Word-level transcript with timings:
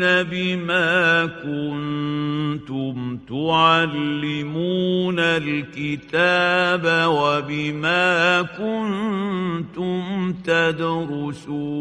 بما 0.00 1.26
كنتم 1.26 3.18
تعلمون 3.28 5.18
الكتاب 5.18 7.08
وبما 7.08 8.42
كنتم 8.42 10.32
تدرسون. 10.32 11.78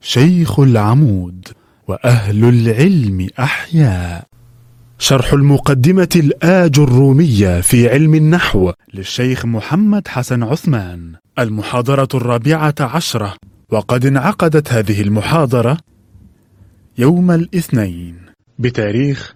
شيخ 0.00 0.60
العمود 0.60 1.48
وأهل 1.88 2.44
العلم 2.44 3.28
أحياء. 3.38 4.33
شرح 4.98 5.32
المقدمة 5.32 6.08
الآج 6.16 6.78
الرومية 6.78 7.60
في 7.60 7.88
علم 7.88 8.14
النحو 8.14 8.72
للشيخ 8.94 9.46
محمد 9.46 10.08
حسن 10.08 10.42
عثمان. 10.42 11.12
المحاضرة 11.38 12.08
الرابعة 12.14 12.74
عشرة. 12.80 13.34
وقد 13.70 14.06
انعقدت 14.06 14.72
هذه 14.72 15.00
المحاضرة 15.00 15.76
يوم 16.98 17.30
الاثنين 17.30 18.16
بتاريخ 18.58 19.34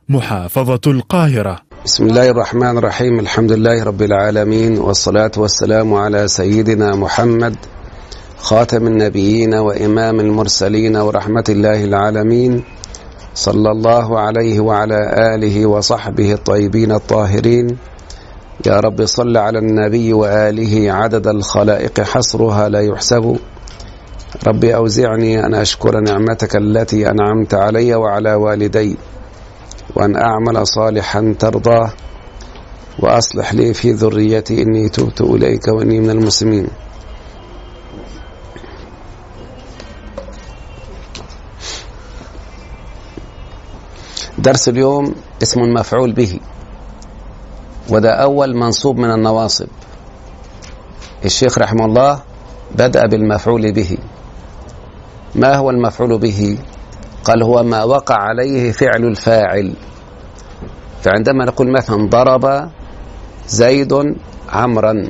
محافظة 0.08 0.80
القاهرة. 0.86 1.58
بسم 1.84 2.06
الله 2.06 2.30
الرحمن 2.30 2.78
الرحيم 2.78 3.20
الحمد 3.20 3.52
لله 3.52 3.84
رب 3.84 4.02
العالمين 4.02 4.78
والصلاة 4.78 5.30
والسلام 5.36 5.94
على 5.94 6.28
سيدنا 6.28 6.96
محمد 6.96 7.56
خاتم 8.38 8.86
النبيين 8.86 9.54
وإمام 9.54 10.20
المرسلين 10.20 10.96
ورحمة 10.96 11.44
الله 11.48 11.84
العالمين 11.84 12.64
صلى 13.34 13.70
الله 13.70 14.20
عليه 14.20 14.60
وعلى 14.60 15.34
آله 15.34 15.66
وصحبه 15.66 16.32
الطيبين 16.32 16.92
الطاهرين. 16.92 17.76
يا 18.66 18.80
رب 18.80 19.04
صل 19.04 19.36
على 19.36 19.58
النبي 19.58 20.12
وآله 20.12 20.92
عدد 20.92 21.26
الخلائق 21.26 22.00
حصرها 22.00 22.68
لا 22.68 22.80
يحسب. 22.80 23.36
ربي 24.44 24.76
أوزعني 24.76 25.46
أن 25.46 25.54
أشكر 25.54 26.00
نعمتك 26.00 26.56
التي 26.56 27.10
أنعمت 27.10 27.54
علي 27.54 27.94
وعلى 27.94 28.34
والدي 28.34 28.96
وأن 29.96 30.16
أعمل 30.16 30.66
صالحا 30.66 31.34
ترضاه 31.38 31.90
وأصلح 32.98 33.54
لي 33.54 33.74
في 33.74 33.92
ذريتي 33.92 34.62
إني 34.62 34.88
تبت 34.88 35.20
إليك 35.20 35.68
وإني 35.68 36.00
من 36.00 36.10
المسلمين. 36.10 36.68
درس 44.38 44.68
اليوم 44.68 45.14
اسم 45.42 45.60
مفعول 45.60 46.12
به 46.12 46.40
وده 47.90 48.10
أول 48.10 48.56
منصوب 48.56 48.96
من 48.96 49.10
النواصب. 49.10 49.66
الشيخ 51.24 51.58
رحمه 51.58 51.84
الله 51.84 52.22
بدأ 52.74 53.06
بالمفعول 53.06 53.72
به. 53.72 53.98
ما 55.36 55.56
هو 55.56 55.70
المفعول 55.70 56.18
به؟ 56.18 56.58
قال 57.24 57.42
هو 57.42 57.62
ما 57.62 57.84
وقع 57.84 58.14
عليه 58.14 58.72
فعل 58.72 59.04
الفاعل. 59.04 59.72
فعندما 61.02 61.44
نقول 61.44 61.72
مثلا 61.72 62.08
ضرب 62.08 62.70
زيد 63.48 63.92
عمرا 64.48 65.08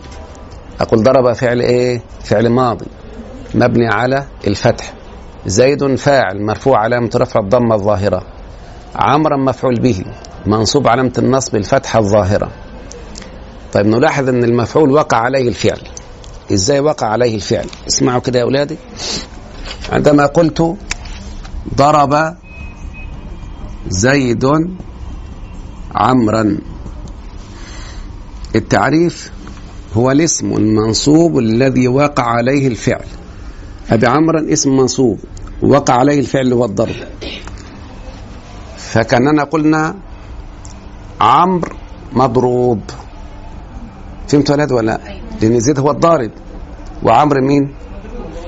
أقول 0.81 1.03
ضرب 1.03 1.33
فعل 1.33 1.61
إيه؟ 1.61 2.03
فعل 2.25 2.49
ماضي 2.49 2.87
مبني 3.55 3.89
على 3.89 4.27
الفتح. 4.47 4.93
زيد 5.47 5.95
فاعل 5.95 6.43
مرفوع 6.47 6.79
علامة 6.79 7.11
رفع 7.17 7.41
الضمة 7.41 7.75
الظاهرة. 7.75 8.23
عمرا 8.97 9.37
مفعول 9.37 9.75
به 9.81 10.05
منصوب 10.47 10.89
علامة 10.89 11.13
النصب 11.19 11.57
الفتحة 11.57 11.99
الظاهرة. 11.99 12.51
طيب 13.73 13.87
نلاحظ 13.87 14.29
إن 14.29 14.45
المفعول 14.45 14.91
وقع 14.91 15.17
عليه 15.17 15.49
الفعل. 15.49 15.81
إزاي 16.53 16.81
وقع 16.81 17.07
عليه 17.07 17.35
الفعل؟ 17.35 17.67
اسمعوا 17.89 18.21
كده 18.21 18.39
يا 18.39 18.45
أولادي. 18.45 18.77
عندما 19.93 20.27
قلت 20.27 20.77
ضرب 21.75 22.37
زيد 23.89 24.45
عمرا 25.95 26.59
التعريف 28.55 29.33
هو 29.95 30.11
الاسم 30.11 30.53
المنصوب 30.53 31.39
الذي 31.39 31.89
وقع 31.89 32.25
عليه 32.25 32.69
الفعل 32.69 33.05
أبي 33.91 34.07
عمرا 34.07 34.53
اسم 34.53 34.77
منصوب 34.77 35.19
وقع 35.63 35.95
عليه 35.95 36.21
الفعل 36.21 36.53
والضرب 36.53 36.95
فكأننا 38.77 39.45
قلنا 39.45 39.95
عمرو 41.21 41.77
مضروب 42.13 42.81
فهمت 44.29 44.51
ولا 44.51 44.83
لا؟ 44.83 45.01
لأن 45.43 45.61
زيد 45.61 45.79
هو 45.79 45.91
الضارب 45.91 46.31
وعمرو 47.03 47.41
مين؟ 47.41 47.75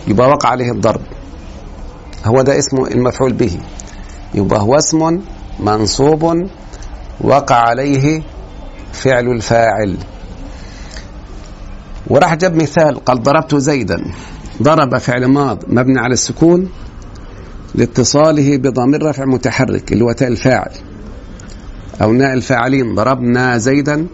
يبقى 0.08 0.28
وقع 0.28 0.48
عليه 0.48 0.72
الضرب. 0.72 1.00
هو 2.24 2.42
ده 2.42 2.58
اسمه 2.58 2.86
المفعول 2.86 3.32
به. 3.32 3.58
يبقى 4.34 4.60
هو 4.60 4.74
اسم 4.74 5.20
منصوب 5.60 6.48
وقع 7.20 7.56
عليه 7.56 8.22
فعل 8.92 9.26
الفاعل. 9.26 9.96
وراح 12.06 12.34
جاب 12.34 12.54
مثال 12.54 13.04
قال 13.04 13.22
ضربت 13.22 13.54
زيدا. 13.54 14.04
ضرب 14.62 14.98
فعل 14.98 15.26
ماض 15.26 15.58
مبني 15.69 16.00
على 16.00 16.12
السكون 16.12 16.69
لاتصاله 17.75 18.56
بضمير 18.56 19.06
رفع 19.06 19.25
متحرك 19.25 19.92
اللي 19.92 20.04
هو 20.04 20.12
تاء 20.12 20.28
الفاعل. 20.28 20.70
أو 22.02 22.12
ناء 22.12 22.32
الفاعلين 22.32 22.94
ضربنا 22.94 23.58
زيدا. 23.58 24.06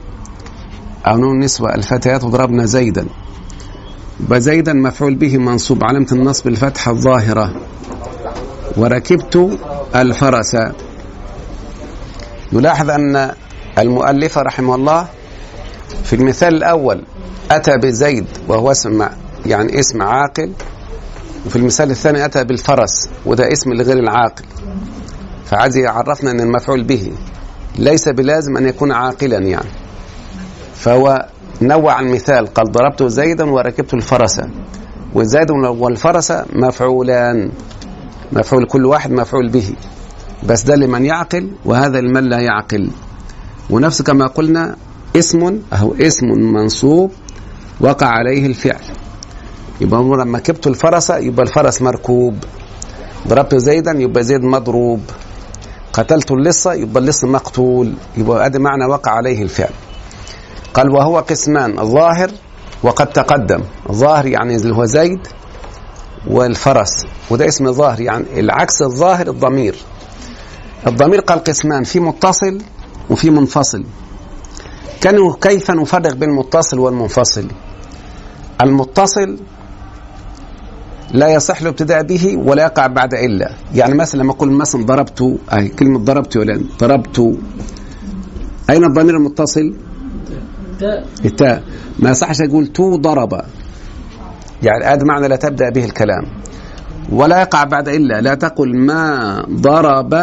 أو 1.06 1.16
نون 1.16 1.38
نسوة 1.38 1.74
الفتيات 1.74 2.24
ضربنا 2.24 2.66
زيدا. 2.66 3.06
وزيدا 4.30 4.72
مفعول 4.72 5.14
به 5.14 5.38
منصوب 5.38 5.84
علامة 5.84 6.06
النصب 6.12 6.48
الفتحة 6.48 6.92
الظاهرة. 6.92 7.54
وركبت 8.76 9.58
الفرس. 9.94 10.56
نلاحظ 12.52 12.90
أن 12.90 13.32
المؤلف 13.78 14.38
رحمه 14.38 14.74
الله 14.74 15.06
في 16.04 16.16
المثال 16.16 16.54
الأول 16.54 17.02
أتى 17.50 17.76
بزيد 17.76 18.26
وهو 18.48 18.70
اسم 18.70 19.06
يعني 19.46 19.80
اسم 19.80 20.02
عاقل. 20.02 20.52
وفي 21.46 21.56
المثال 21.56 21.90
الثاني 21.90 22.24
أتى 22.24 22.44
بالفرس 22.44 23.08
وده 23.26 23.52
اسم 23.52 23.72
لغير 23.72 23.98
العاقل. 23.98 24.44
فعايز 25.46 25.76
يعرفنا 25.76 26.30
أن 26.30 26.40
المفعول 26.40 26.84
به 26.84 27.12
ليس 27.78 28.08
بلازم 28.08 28.56
أن 28.56 28.68
يكون 28.68 28.92
عاقلا 28.92 29.38
يعني. 29.38 29.70
فهو 30.74 31.28
نوع 31.66 32.00
المثال. 32.00 32.46
قال 32.46 32.72
ضربت 32.72 33.02
زيدا 33.02 33.50
وركبت 33.50 33.94
الفرس. 33.94 34.40
وزيد 35.14 35.50
والفرس 35.50 36.32
مفعولان. 36.52 37.50
مفعول 38.32 38.66
كل 38.66 38.86
واحد 38.86 39.12
مفعول 39.12 39.48
به. 39.48 39.72
بس 40.48 40.62
ده 40.62 40.76
لمن 40.76 41.04
يعقل 41.04 41.50
وهذا 41.64 42.00
لمن 42.00 42.24
لا 42.24 42.40
يعقل. 42.40 42.90
ونفس 43.70 44.02
كما 44.02 44.26
قلنا 44.26 44.76
اسم 45.16 45.58
أهو 45.72 45.94
اسم 45.94 46.26
منصوب 46.26 47.10
وقع 47.80 48.06
عليه 48.06 48.46
الفعل. 48.46 48.82
يبقى 49.80 50.00
لما 50.00 50.38
ركبت 50.38 50.66
الفرس 50.66 51.10
يبقى 51.10 51.42
الفرس 51.42 51.82
مركوب. 51.82 52.34
ضربت 53.28 53.54
زيدا 53.54 53.92
يبقى 53.92 54.22
زيد 54.22 54.42
مضروب. 54.42 55.00
قتلت 55.92 56.30
اللص 56.32 56.66
يبقى 56.66 57.02
اللص 57.02 57.24
مقتول. 57.24 57.92
يبقى 58.16 58.46
أدي 58.46 58.58
معنى 58.58 58.84
وقع 58.84 59.12
عليه 59.12 59.42
الفعل. 59.42 59.72
قال 60.74 60.90
وهو 60.90 61.18
قسمان 61.18 61.84
ظاهر 61.84 62.30
وقد 62.82 63.06
تقدم. 63.06 63.60
ظاهر 63.92 64.26
يعني 64.26 64.56
اللي 64.56 64.74
هو 64.74 64.84
زيد 64.84 65.26
والفرس 66.26 67.06
وده 67.30 67.48
اسم 67.48 67.72
ظاهر 67.72 68.00
يعني 68.00 68.40
العكس 68.40 68.82
الظاهر 68.82 69.28
الضمير. 69.28 69.76
الضمير 70.86 71.20
قال 71.20 71.44
قسمان 71.44 71.84
في 71.84 72.00
متصل 72.00 72.58
وفي 73.10 73.30
منفصل. 73.30 73.84
كانوا 75.00 75.34
كيف 75.40 75.70
نفرق 75.70 76.12
بين 76.14 76.30
المتصل 76.30 76.78
والمنفصل؟ 76.78 77.48
المتصل 78.62 79.38
لا 81.10 81.28
يصح 81.28 81.60
الابتداء 81.60 82.02
به 82.02 82.36
ولا 82.36 82.62
يقع 82.62 82.86
بعد 82.86 83.14
إلا. 83.14 83.54
يعني 83.74 83.94
مثلا 83.94 84.22
لما 84.22 84.32
أقول 84.32 84.50
مثلا 84.50 84.84
ضربت 84.84 85.38
أي 85.52 85.68
كلمة 85.68 85.98
ضربت 85.98 86.36
ولا 86.36 86.60
ضربت 86.78 87.18
أين 88.70 88.84
الضمير 88.84 89.16
المتصل؟ 89.16 89.74
التاء؟ 91.24 91.62
ما 91.98 92.10
يصحش 92.10 92.40
أقول 92.40 92.66
تو 92.66 92.96
ضرب. 92.96 93.40
يعني 94.62 94.84
هذا 94.84 95.04
معنى 95.04 95.28
لا 95.28 95.36
تبدأ 95.36 95.70
به 95.70 95.84
الكلام. 95.84 96.24
ولا 97.12 97.40
يقع 97.40 97.64
بعد 97.64 97.88
إلا 97.88 98.20
لا 98.20 98.34
تقل 98.34 98.76
ما 98.76 99.46
ضرب 99.50 100.14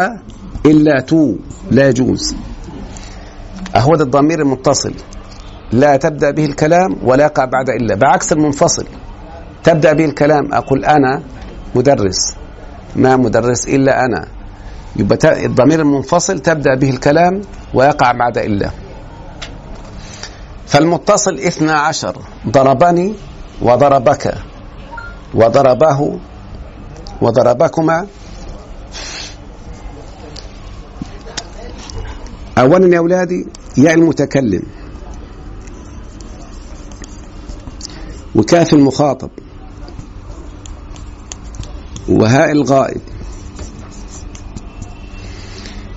إلا 0.66 1.00
تو. 1.00 1.34
لا 1.70 1.88
يجوز. 1.88 2.36
أهو 3.76 3.96
ده 3.96 4.04
الضمير 4.04 4.40
المتصل. 4.40 4.94
لا 5.72 5.96
تبدأ 5.96 6.30
به 6.30 6.44
الكلام 6.44 6.96
ولا 7.02 7.24
يقع 7.24 7.44
بعد 7.44 7.70
إلا. 7.70 7.94
بعكس 7.94 8.32
المنفصل. 8.32 8.86
تبدأ 9.64 9.92
به 9.92 10.04
الكلام. 10.04 10.52
أقول 10.52 10.84
أنا 10.84 11.22
مدرس. 11.74 12.34
ما 12.96 13.16
مدرس 13.16 13.68
إلا 13.68 14.04
أنا. 14.04 14.26
يبقى 14.96 15.46
الضمير 15.46 15.80
المنفصل 15.80 16.38
تبدأ 16.38 16.74
به 16.74 16.90
الكلام 16.90 17.40
ويقع 17.74 18.12
بعد 18.12 18.38
إلا. 18.38 18.70
فالمتصل 20.72 21.34
اثنا 21.38 21.72
عشر. 21.80 22.16
ضربني 22.48 23.14
وضربك. 23.62 24.34
وضربه 25.34 26.18
وضربكما. 27.22 28.06
أولا 32.58 32.94
يا 32.94 32.98
أولادي 32.98 33.46
ياء 33.76 33.94
المتكلم. 33.94 34.62
وكاف 38.34 38.74
المخاطب. 38.74 39.30
وهاء 42.08 42.50
الغائب. 42.52 43.00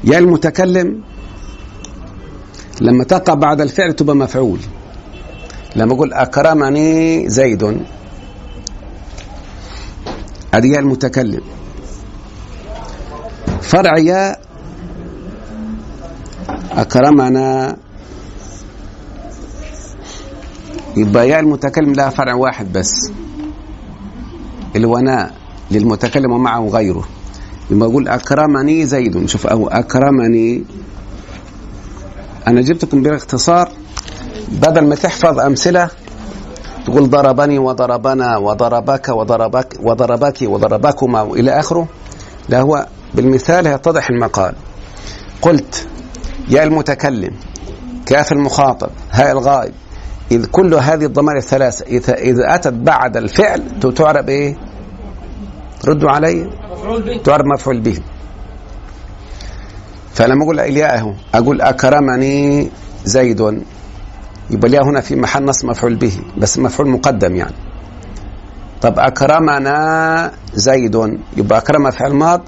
يا 0.04 0.18
المتكلم 0.18 1.04
لما 2.82 3.04
تقع 3.04 3.34
بعد 3.34 3.62
الفعل 3.62 3.94
تبقى 3.94 4.16
مفعول. 4.16 4.60
لما 5.76 5.94
أقول 5.94 6.14
أكرمني 6.14 7.30
زيد 7.30 7.64
يا 10.66 10.80
المتكلم. 10.80 11.42
فرع 13.62 13.98
يا 13.98 14.36
أكرمنا. 16.72 17.78
يبقى 20.98 21.30
يا 21.30 21.40
المتكلم 21.40 21.94
لها 21.94 22.10
فرع 22.10 22.34
واحد 22.34 22.74
بس. 22.74 23.12
اللي 24.76 24.88
هو 24.88 24.98
ناء 25.00 25.34
للمتكلم 25.72 26.32
ومعه 26.32 26.68
غيره. 26.68 27.08
لما 27.70 27.86
أقول 27.86 28.08
أكرمني 28.08 28.86
زيد. 28.86 29.26
شوف 29.26 29.48
أو 29.48 29.68
أكرمني 29.68 30.64
أنا 32.48 32.62
جبتكم 32.62 33.04
باختصار 33.04 33.70
بدل 34.48 34.88
ما 34.88 34.96
تحفظ 34.96 35.40
أمثلة 35.40 35.90
تقول 36.86 37.10
ضربني 37.10 37.60
وضربنا 37.60 38.38
وضربك 38.38 39.10
وضربك 39.10 39.74
وضربك 39.80 40.42
وضربكما 40.42 41.22
وإلى 41.22 41.60
آخره. 41.60 41.88
لا 42.50 42.62
هو 42.62 42.88
بالمثال 43.14 43.68
يتضح 43.68 44.10
المقال. 44.10 44.54
قلت 45.42 45.88
يا 46.50 46.64
المتكلم 46.64 47.32
كاف 48.06 48.32
المخاطب 48.32 48.90
هاء 49.12 49.32
الغائب 49.32 49.74
إذ 50.32 50.46
كل 50.46 50.74
هذه 50.74 51.06
الضمائر 51.06 51.38
الثلاثة 51.38 51.86
إذا, 51.86 52.14
إذا 52.14 52.56
أتت 52.56 52.74
بعد 52.74 53.18
الفعل 53.18 53.62
تعرب 53.96 54.30
إيه؟ 54.30 54.58
ردوا 55.88 56.12
علي. 56.12 56.50
تعرب 57.24 57.46
مفعول 57.46 57.82
به. 57.82 57.98
فلما 60.16 60.44
أقول 60.44 60.60
الياء 60.60 60.98
أهو 60.98 61.14
أقول 61.36 61.62
أكرمني 61.62 62.70
زيد. 63.06 63.40
يبقى 64.50 64.68
الياء 64.68 64.84
هنا 64.84 65.02
في 65.02 65.16
محل 65.16 65.46
نصب 65.46 65.66
مفعول 65.66 65.96
به 65.96 66.20
بس 66.38 66.60
مفعول 66.60 66.90
مقدم 66.90 67.36
يعني. 67.36 67.56
طب 68.82 69.00
أكرمنا 69.00 70.32
زيد. 70.54 71.20
يبقى 71.38 71.58
أكرم 71.60 71.92
فعل 71.92 72.14
ماض 72.14 72.42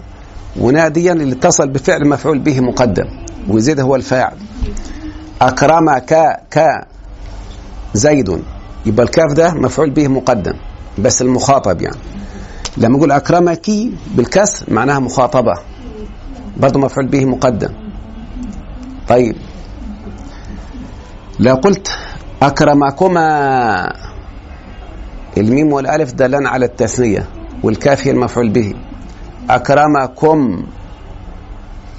وناديا 0.60 1.14
اللي 1.14 1.34
اتصل 1.36 1.68
بفعل 1.70 2.08
مفعول 2.08 2.40
به 2.40 2.60
مقدم 2.60 3.06
وزيد 3.50 3.80
هو 3.80 3.96
الفاعل. 3.96 4.38
أكرمك 5.42 6.14
ك 6.52 6.86
زيد. 7.94 8.42
يبقى 8.86 9.06
الكاف 9.06 9.34
ده 9.34 9.54
مفعول 9.54 9.90
به 9.90 10.08
مقدم 10.08 10.54
بس 11.00 11.22
المخاطب 11.22 11.82
يعني. 11.82 11.98
لما 12.78 12.98
أقول 12.98 13.12
أكرمك 13.12 13.70
بالكسر 14.16 14.74
معناها 14.74 15.00
مخاطبة. 15.00 15.54
برضه 16.60 16.80
مفعول 16.80 17.08
به 17.08 17.26
مقدم. 17.26 17.70
طيب. 19.10 19.36
لو 21.40 21.56
قلت 21.56 21.88
أكرمكما. 22.42 23.94
الميم 25.38 25.74
والألف 25.74 26.14
دلان 26.14 26.46
على 26.48 26.66
التثنية 26.66 27.26
والكاف 27.64 28.08
هي 28.08 28.12
المفعول 28.12 28.50
به. 28.50 28.74
أكرمكم. 29.50 30.64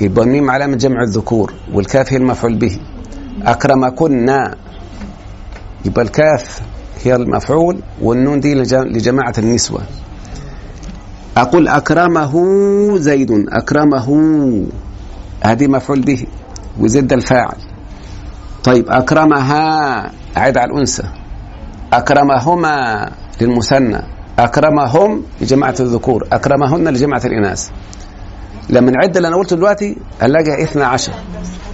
يبقى 0.00 0.24
الميم 0.24 0.50
علامة 0.50 0.76
جمع 0.76 1.02
الذكور 1.02 1.52
والكاف 1.72 2.12
هي 2.12 2.16
المفعول 2.16 2.54
به. 2.54 2.78
اكرمكن 3.42 4.28
يبقى 5.84 6.02
الكاف 6.02 6.60
هي 7.04 7.14
المفعول 7.16 7.80
والنون 8.02 8.40
دي 8.40 8.54
لج- 8.54 8.74
لجماعة 8.74 9.32
النسوة. 9.38 9.80
أقول 11.38 11.68
أكرمه 11.68 12.32
زيد 12.98 13.30
أكرمه. 13.48 14.08
هذه 15.44 15.66
مفعول 15.66 16.00
به 16.00 16.26
وزد 16.80 17.12
الفاعل. 17.12 17.56
طيب 18.64 18.88
أكرمها 18.88 19.60
أعيد 20.36 20.58
على 20.58 20.70
الأنثى. 20.72 21.02
أكرمهما 21.92 23.10
للمثنى. 23.40 24.00
أكرمهم 24.38 25.22
لجماعة 25.40 25.74
الذكور. 25.80 26.26
أكرمهن 26.32 26.88
لجماعة 26.88 27.22
الإناث. 27.24 27.68
لما 28.70 28.90
نعد 28.90 29.16
اللي 29.16 29.28
أنا 29.28 29.36
قلته 29.36 29.56
دلوقتي 29.56 29.96
هنلاقي 30.22 30.62
12 30.62 31.12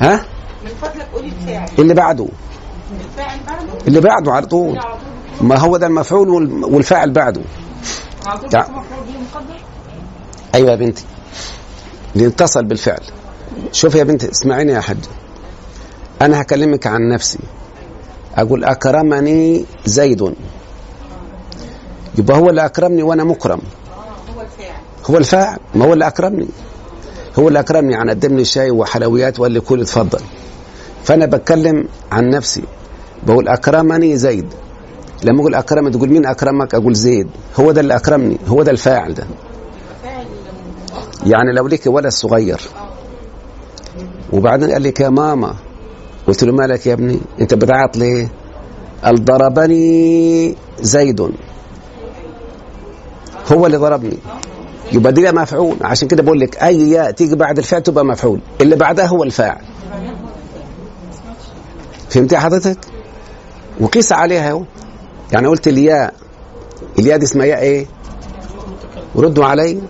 ها؟ 0.00 0.14
من 0.64 0.70
فضلك 0.82 1.06
قولي 1.14 1.28
الفاعل 1.28 1.68
اللي 1.78 1.94
بعده 1.94 2.28
الفاعل 3.00 3.38
بعده. 3.46 3.86
اللي 3.88 4.00
بعده 4.00 4.32
على 4.32 4.46
طول. 4.46 4.78
ما 5.40 5.58
هو 5.58 5.76
ده 5.76 5.86
المفعول 5.86 6.28
وال- 6.28 6.64
والفاعل 6.64 7.10
بعده. 7.10 7.40
تع- 8.48 8.66
أيوه 10.54 10.70
يا 10.70 10.76
بنتي. 10.76 11.04
لنتصل 12.14 12.64
بالفعل. 12.64 13.00
شوف 13.72 13.94
يا 13.94 14.04
بنتي 14.04 14.30
اسمعيني 14.30 14.72
يا 14.72 14.80
حاج. 14.80 14.96
أنا 16.22 16.40
هكلمك 16.40 16.86
عن 16.86 17.08
نفسي. 17.08 17.38
أقول 18.36 18.64
أكرمني 18.64 19.64
زيد. 19.84 20.34
يبقى 22.18 22.36
هو 22.38 22.50
اللي 22.50 22.64
أكرمني 22.64 23.02
وأنا 23.02 23.24
مكرم. 23.24 23.60
هو 24.36 24.40
الفاعل. 24.40 24.76
هو 25.10 25.18
الفاعل. 25.18 25.58
ما 25.74 25.84
هو 25.84 25.92
اللي 25.92 26.06
أكرمني. 26.06 26.48
هو 27.38 27.48
اللي 27.48 27.60
أكرمني 27.60 27.94
عن 27.94 28.10
قدم 28.10 28.36
لي 28.36 28.44
شاي 28.44 28.70
وحلويات 28.70 29.40
وقال 29.40 29.52
لي 29.52 29.60
كل 29.60 29.80
اتفضل. 29.80 30.20
فأنا 31.04 31.26
بتكلم 31.26 31.88
عن 32.12 32.30
نفسي. 32.30 32.62
بقول 33.26 33.48
أكرمني 33.48 34.16
زيد. 34.16 34.54
لما 35.24 35.40
أقول 35.40 35.54
اكرمني 35.54 35.90
تقول 35.90 36.08
مين 36.10 36.26
أكرمك؟ 36.26 36.74
أقول 36.74 36.94
زيد. 36.94 37.28
هو 37.60 37.72
ده 37.72 37.80
اللي 37.80 37.96
أكرمني 37.96 38.38
هو 38.48 38.62
ده 38.62 38.70
الفاعل 38.70 39.14
ده. 39.14 39.26
يعني 41.26 41.52
لو 41.52 41.66
ليك 41.66 41.86
ولد 41.86 42.08
صغير 42.08 42.60
وبعدين 44.32 44.70
قال 44.70 44.82
لك 44.82 45.00
يا 45.00 45.08
ماما 45.08 45.54
قلت 46.26 46.44
له 46.44 46.52
مالك 46.52 46.86
يا 46.86 46.92
ابني؟ 46.92 47.20
أنت 47.40 47.54
بتعيط 47.54 47.96
ليه؟ 47.96 48.28
قال 49.04 49.24
ضربني 49.24 50.54
زيد. 50.80 51.30
هو 53.52 53.66
اللي 53.66 53.76
ضربني. 53.76 54.18
يبقى 54.92 55.12
دي 55.12 55.32
مفعول. 55.32 55.76
عشان 55.80 56.08
كده 56.08 56.22
بقول 56.22 56.40
لك 56.40 56.62
أي 56.62 56.90
ياء 56.90 57.10
تيجي 57.10 57.36
بعد 57.36 57.58
الفعل 57.58 57.82
تبقى 57.82 58.04
مفعول. 58.04 58.40
اللي 58.60 58.76
بعدها 58.76 59.06
هو 59.06 59.22
الفاعل. 59.24 59.60
فهمت 62.10 62.32
يا 62.32 62.38
حضرتك؟ 62.38 62.78
وقيس 63.80 64.12
عليها 64.12 64.64
يعني 65.34 65.46
قلت 65.46 65.68
الياء 65.68 66.14
الياء 66.98 67.18
دي 67.18 67.24
اسمها 67.24 67.46
ياء 67.46 67.58
إيه؟ 67.58 67.86
ردوا 69.16 69.44
علي؟ 69.44 69.80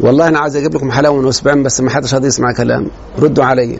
والله 0.00 0.28
أنا 0.28 0.38
عايز 0.38 0.56
أجيب 0.56 0.74
لكم 0.74 0.90
حلاوة 0.90 1.20
من 1.20 1.28
أسبوعين 1.28 1.62
بس 1.62 1.80
ما 1.80 1.90
حدش 1.90 2.14
راضي 2.14 2.26
يسمع 2.26 2.52
كلام. 2.52 2.90
ردوا 3.18 3.44
علي. 3.44 3.78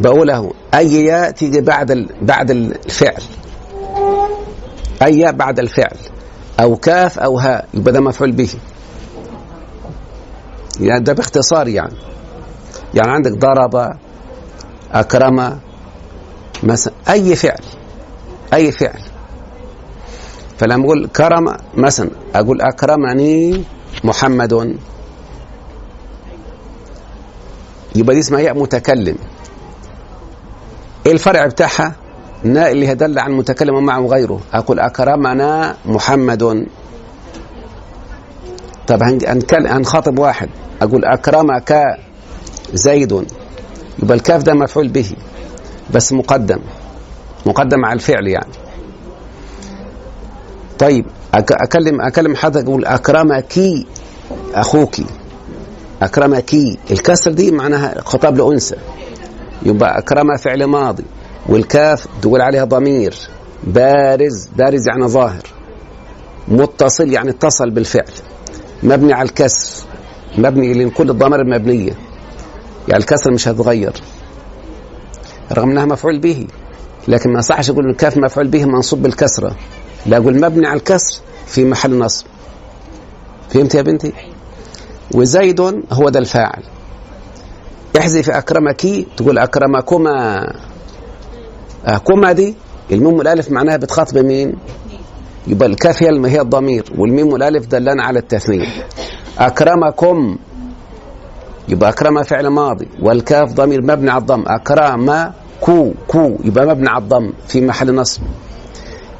بقول 0.00 0.30
أهو 0.30 0.52
أي 0.74 1.04
ياء 1.04 1.30
تيجي 1.30 1.60
بعد 1.60 1.90
ال... 1.90 2.08
بعد 2.22 2.50
الفعل. 2.50 3.22
أي 5.02 5.18
ياء 5.18 5.32
بعد 5.32 5.58
الفعل. 5.58 5.96
أو 6.60 6.76
كاف 6.76 7.18
أو 7.18 7.38
هاء 7.38 7.68
يبقى 7.74 7.92
ده 7.92 8.00
مفعول 8.00 8.32
به. 8.32 8.50
يعني 10.80 11.04
ده 11.04 11.12
باختصار 11.12 11.68
يعني. 11.68 11.94
يعني 12.94 13.10
عندك 13.10 13.32
ضرب 13.32 13.92
أكرم 14.92 15.58
مثلا 16.62 16.94
أي 17.10 17.36
فعل. 17.36 17.60
أي 18.54 18.72
فعل. 18.72 19.00
فلما 20.58 20.84
أقول 20.84 21.06
كرم 21.06 21.56
مثلا 21.74 22.10
أقول 22.34 22.60
أكرمني 22.60 23.64
محمد. 24.04 24.76
يبقى 27.94 28.14
دي 28.14 28.20
اسمها 28.20 28.40
ياء 28.40 28.58
متكلم. 28.58 29.16
إيه 31.06 31.12
الفرع 31.12 31.46
بتاعها؟ 31.46 31.94
ناء 32.44 32.72
اللي 32.72 32.92
هدل 32.92 33.18
عن 33.18 33.30
المتكلم 33.30 33.74
ومعه 33.74 34.00
غيره. 34.00 34.40
أقول 34.52 34.80
أكرمنا 34.80 35.76
محمد. 35.86 36.66
طب 38.86 39.02
هنخاطب 39.48 40.18
واحد. 40.18 40.48
أقول 40.82 41.04
أكرمك 41.04 41.98
زيد. 42.74 43.26
يبقى 44.02 44.16
الكاف 44.16 44.42
ده 44.42 44.54
مفعول 44.54 44.88
به 44.88 45.10
بس 45.94 46.12
مقدم. 46.12 46.58
مقدم 47.46 47.84
على 47.84 47.94
الفعل 47.94 48.26
يعني. 48.28 48.52
طيب 50.78 51.06
أكلم 51.34 52.00
أكلم 52.00 52.36
حضرتك 52.36 52.66
أقول 52.68 52.84
أكرمك 52.84 53.58
أخوك. 54.54 54.94
أكرمك. 56.02 56.54
الكسر 56.90 57.32
دي 57.32 57.50
معناها 57.50 58.00
خطاب 58.00 58.38
لأنثى. 58.38 58.76
يبقى 59.62 59.98
أكرم 59.98 60.36
فعل 60.36 60.64
ماضي 60.64 61.04
والكاف 61.48 62.06
تقول 62.22 62.40
عليها 62.40 62.64
ضمير 62.64 63.14
بارز 63.64 64.48
بارز 64.56 64.88
يعني 64.88 65.08
ظاهر. 65.08 65.42
متصل 66.48 67.08
يعني 67.08 67.30
اتصل 67.30 67.70
بالفعل. 67.70 68.12
مبني 68.82 69.12
على 69.12 69.28
الكسر 69.28 69.84
مبني 70.38 70.72
لأن 70.74 70.90
كل 70.90 71.10
الضمائر 71.10 71.42
المبنيه 71.42 71.92
يعني 72.88 73.02
الكسر 73.02 73.32
مش 73.32 73.48
هتغير 73.48 73.92
رغم 75.52 75.70
إنها 75.70 75.84
مفعول 75.84 76.18
به. 76.20 76.46
لكن 77.08 77.32
ما 77.32 77.40
صحش 77.40 77.70
أقول 77.70 77.90
الكاف 77.90 78.16
مفعول 78.16 78.48
به 78.48 78.64
منصوب 78.64 79.02
بالكسرة. 79.02 79.56
لا 80.06 80.16
أقول 80.16 80.40
مبني 80.40 80.66
على 80.66 80.78
الكسر 80.78 81.20
في 81.46 81.64
محل 81.64 81.98
نصب. 81.98 82.26
فهمت 83.48 83.74
يا 83.74 83.82
بنتي؟ 83.82 84.12
وزيد 85.14 85.60
هو 85.92 86.08
ده 86.08 86.18
الفاعل. 86.18 86.62
احذف 87.98 88.30
أكرمك 88.30 88.86
تقول 89.16 89.38
أكرمكما. 89.38 90.46
آه، 91.86 91.98
كما 91.98 92.32
دي 92.32 92.54
الميم 92.92 93.14
والألف 93.14 93.50
معناها 93.50 93.76
بتخاطب 93.76 94.18
مين؟ 94.18 94.54
يبقى 95.46 95.68
الكاف 95.68 96.02
هي 96.02 96.08
هي 96.28 96.40
الضمير 96.40 96.84
والميم 96.98 97.32
والألف 97.32 97.66
دلان 97.66 98.00
على 98.00 98.18
التثنية. 98.18 98.66
أكرمكم 99.38 100.36
يبقى 101.68 101.90
أكرم 101.90 102.22
فعل 102.22 102.46
ماضي 102.46 102.88
والكاف 103.02 103.52
ضمير 103.52 103.82
مبني 103.82 104.10
على 104.10 104.20
الضم. 104.20 104.44
أكرم 104.46 105.32
كو 105.60 105.92
كو. 106.08 106.36
يبقى 106.44 106.66
مبني 106.66 106.88
على 106.88 107.02
الضم 107.02 107.32
في 107.48 107.60
محل 107.60 107.94
نصب. 107.94 108.22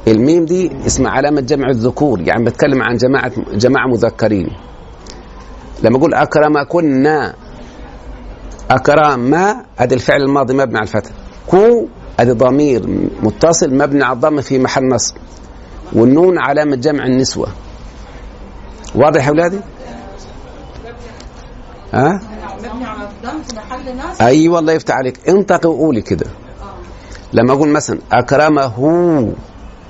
الميم 0.08 0.44
دي 0.44 0.72
اسمها 0.86 1.10
علامة 1.10 1.40
جمع 1.40 1.68
الذكور 1.68 2.20
يعني 2.20 2.44
بتكلم 2.44 2.82
عن 2.82 2.96
جماعة 2.96 3.32
جماعة 3.54 3.86
مذكرين. 3.86 4.48
لما 5.82 5.96
أقول 5.96 6.14
اكرمكن 6.14 7.06
اكرم 8.70 9.34
ادي 9.78 9.94
الفعل 9.94 10.22
الماضي 10.22 10.54
مبني 10.54 10.76
على 10.76 10.82
الفتح. 10.82 11.10
كو 11.46 11.86
ادي 12.20 12.32
ضمير 12.32 13.10
متصل 13.22 13.74
مبني 13.74 14.04
على 14.04 14.12
الضم 14.14 14.40
في 14.40 14.58
محل 14.58 14.88
نصب. 14.88 15.14
والنون 15.92 16.38
علامة 16.38 16.76
جمع 16.76 17.06
النسوة. 17.06 17.48
واضح 18.94 19.24
يا 19.24 19.30
أولادي؟ 19.30 19.58
ها؟ 21.92 22.20
مبني 22.64 22.84
على 22.84 23.08
الضم 23.08 23.42
في 23.42 23.56
محل 23.56 23.96
نصب 23.96 24.22
أيوه 24.22 24.58
الله 24.58 24.72
يفتح 24.72 24.94
عليك. 24.94 25.28
انطقي 25.28 25.68
وقولي 25.68 26.00
كده. 26.02 26.26
لما 27.32 27.52
أقول 27.52 27.68
مثلا 27.68 27.98
أكرمه 28.12 29.32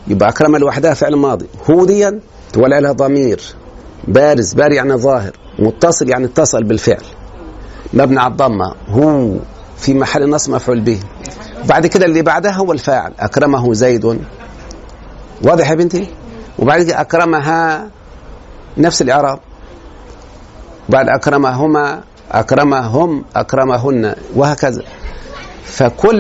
يبقى 0.07 0.29
اكرم 0.29 0.57
لوحدها 0.57 0.95
فعل 0.95 1.17
ماضي. 1.17 1.47
هو 1.71 1.85
ديا 1.85 2.21
تولى 2.53 2.81
لها 2.81 2.93
ضمير 2.93 3.43
بارز 4.09 4.55
بار 4.55 4.73
يعني 4.73 4.95
ظاهر 4.95 5.33
متصل 5.59 6.09
يعني 6.09 6.25
اتصل 6.25 6.65
بالفعل. 6.65 7.05
مبني 7.95 8.21
على 8.21 8.31
الضمة 8.33 8.75
هو 8.89 9.35
في 9.77 9.95
محل 9.95 10.31
نصب 10.31 10.53
مفعول 10.53 10.81
به. 10.81 11.01
بعد 11.69 11.87
كده 11.87 12.07
اللي 12.07 12.23
بعدها 12.23 12.53
هو 12.53 12.73
الفاعل. 12.73 13.13
أكرمه 13.19 13.73
زيد. 13.73 14.21
واضح 15.43 15.71
يا 15.71 15.75
بنتي؟ 15.75 16.09
وبعد 16.59 16.83
كده 16.83 17.01
أكرمها 17.01 17.89
نفس 18.79 19.03
الإعراب. 19.03 19.39
بعد 20.89 21.09
أكرمهما 21.09 22.03
أكرمهم 22.35 23.25
أكرمهن 23.37 24.15
وهكذا. 24.37 24.83
فكل 25.65 26.17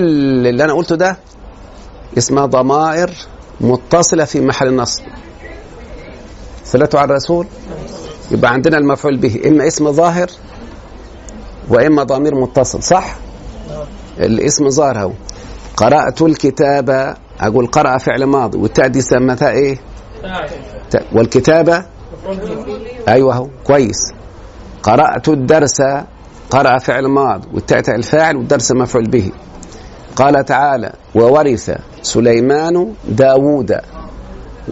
اللي 0.46 0.64
أنا 0.64 0.72
قلته 0.72 0.96
ده 0.96 1.16
اسمها 2.18 2.46
ضمائر 2.46 3.10
متصلة 3.60 4.24
في 4.24 4.40
محل 4.40 4.76
نصب 4.76 5.02
صلاه 6.64 6.88
على 6.94 7.04
الرسول؟ 7.10 7.46
يبقى 8.30 8.52
عندنا 8.52 8.78
المفعول 8.78 9.16
به 9.16 9.40
إما 9.46 9.66
اسم 9.66 9.92
ظاهر 9.92 10.30
وإما 11.68 12.02
ضمير 12.02 12.34
متصل 12.34 12.82
صح؟ 12.82 13.16
الاسم 14.18 14.70
ظاهر 14.70 14.98
هو 14.98 15.12
قرأت 15.76 16.22
الكتاب 16.22 17.16
أقول 17.40 17.66
قرأ 17.66 17.98
فعل 17.98 18.24
ماضي 18.24 18.58
والتاء 18.58 18.86
دي 18.88 19.00
سمتها 19.00 19.76
تاء. 20.90 21.06
والكتابه 21.12 21.84
أيوه 23.08 23.34
هو 23.34 23.48
كويس. 23.64 24.12
قرأت 24.84 25.28
الدرس 25.28 25.82
قرأ 26.50 26.78
فعل 26.78 27.06
ماض 27.06 27.44
والتاء 27.54 27.80
تاء 27.80 27.94
الفاعل 27.96 28.36
والدرس 28.36 28.72
مفعول 28.72 29.04
به. 29.10 29.32
قال 30.16 30.44
تعالى 30.44 30.92
وورث 31.14 31.70
سليمان 32.02 32.92
داوود. 33.08 33.80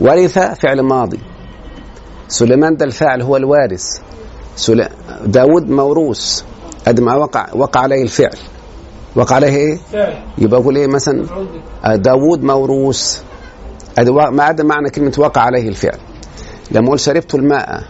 ورث 0.01 0.39
فعل 0.39 0.81
ماضي. 0.81 1.19
سليمان 2.29 2.77
ده 2.77 2.85
الفاعل 2.85 3.23
هو 3.23 3.37
الوارث. 3.37 3.87
سل... 4.57 4.89
داود 5.27 5.71
موروث. 5.71 6.43
قد 6.87 7.01
ما 7.01 7.15
وقع 7.15 7.47
وقع 7.55 7.81
عليه 7.81 8.03
الفعل. 8.03 8.39
وقع 9.17 9.35
عليه 9.37 9.57
إيه؟ 9.57 9.79
يبقى 10.39 10.61
أقول 10.61 10.77
إيه 10.77 10.87
مثلا؟ 10.87 11.25
آه، 11.85 11.97
داود 11.97 12.43
موروث. 12.43 13.23
ما 14.33 14.45
عدا 14.45 14.65
معنى 14.65 14.91
كلمة 14.91 15.13
وقع 15.19 15.41
عليه 15.41 15.69
الفعل. 15.69 15.99
لما 16.71 16.87
أقول 16.87 17.01
شربت 17.01 17.35
الماء 17.35 17.83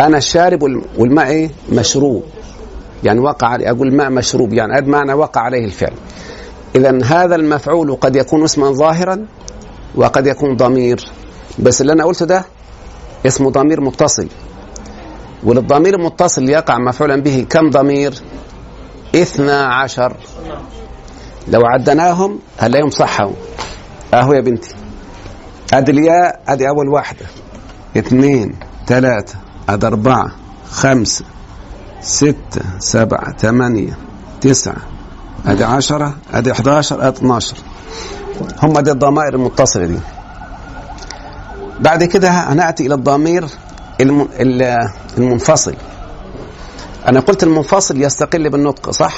أنا 0.00 0.16
الشارب 0.18 0.62
والم- 0.62 0.84
والماء 0.98 1.26
إيه؟ 1.26 1.50
مشروب. 1.72 2.22
يعني 3.04 3.20
وقع 3.20 3.54
أقول 3.60 3.88
الماء 3.88 4.10
مشروب 4.10 4.52
يعني 4.52 4.78
اد 4.78 4.86
معنى 4.88 5.12
وقع 5.12 5.40
عليه 5.40 5.64
الفعل. 5.64 5.92
اذا 6.74 6.98
هذا 7.04 7.34
المفعول 7.34 7.94
قد 7.94 8.16
يكون 8.16 8.44
اسما 8.44 8.70
ظاهرا 8.72 9.26
وقد 9.94 10.26
يكون 10.26 10.56
ضمير. 10.56 11.08
بس 11.58 11.80
اللي 11.80 11.92
أنا 11.92 12.04
قلته 12.04 12.26
ده 12.26 12.44
اسمه 13.26 13.50
ضمير 13.50 13.80
متصل. 13.80 14.28
وللضمير 15.44 15.94
المتصل 15.94 16.48
يقع 16.48 16.78
مفعولا 16.78 17.22
به 17.22 17.46
كم 17.50 17.70
ضمير؟ 17.70 18.14
اثنا 19.14 19.66
عشر. 19.66 20.16
لو 21.48 21.60
عدناهم 21.66 22.38
هنلاقيهم 22.60 22.90
صحوا 22.90 23.32
أهو 24.14 24.32
يا 24.32 24.40
بنتي. 24.40 24.74
ادي 25.74 25.92
الياء 25.92 26.40
أدي 26.48 26.68
أول 26.68 26.88
واحدة. 26.88 27.26
اثنين 27.96 28.54
ثلاثة. 28.86 29.34
ادي 29.68 29.86
أربعة 29.86 30.30
خمسة 30.70 31.24
ستة 32.00 32.62
سبعة 32.78 33.32
ثمانية 33.36 33.96
تسعة 34.40 34.76
ادي 35.46 35.64
عشرة 35.64 36.14
ادي 36.32 36.52
11 36.52 37.08
ادي 37.08 37.18
12 37.18 37.56
هم 38.62 38.80
دي 38.80 38.90
الضمائر 38.90 39.34
المتصلة 39.34 39.86
دي. 39.86 39.98
بعد 41.80 42.04
كده 42.04 42.28
هنأتي 42.30 42.86
إلى 42.86 42.94
الضمير 42.94 43.46
الم- 44.00 44.28
ال- 44.40 44.88
المنفصل. 45.18 45.74
أنا 47.08 47.20
قلت 47.20 47.42
المنفصل 47.42 48.02
يستقل 48.02 48.50
بالنطق 48.50 48.90
صح؟ 48.90 49.14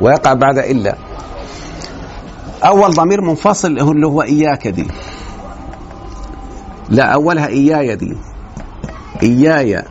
ويقع 0.00 0.32
بعد 0.32 0.58
إلا. 0.58 0.96
أول 2.64 2.90
ضمير 2.94 3.20
منفصل 3.20 3.68
اللي 3.68 4.06
هو 4.06 4.22
إياك 4.22 4.68
دي. 4.68 4.86
لا 6.88 7.04
أولها 7.04 7.46
إياي 7.46 7.96
دي. 7.96 8.16
إياي. 9.22 9.82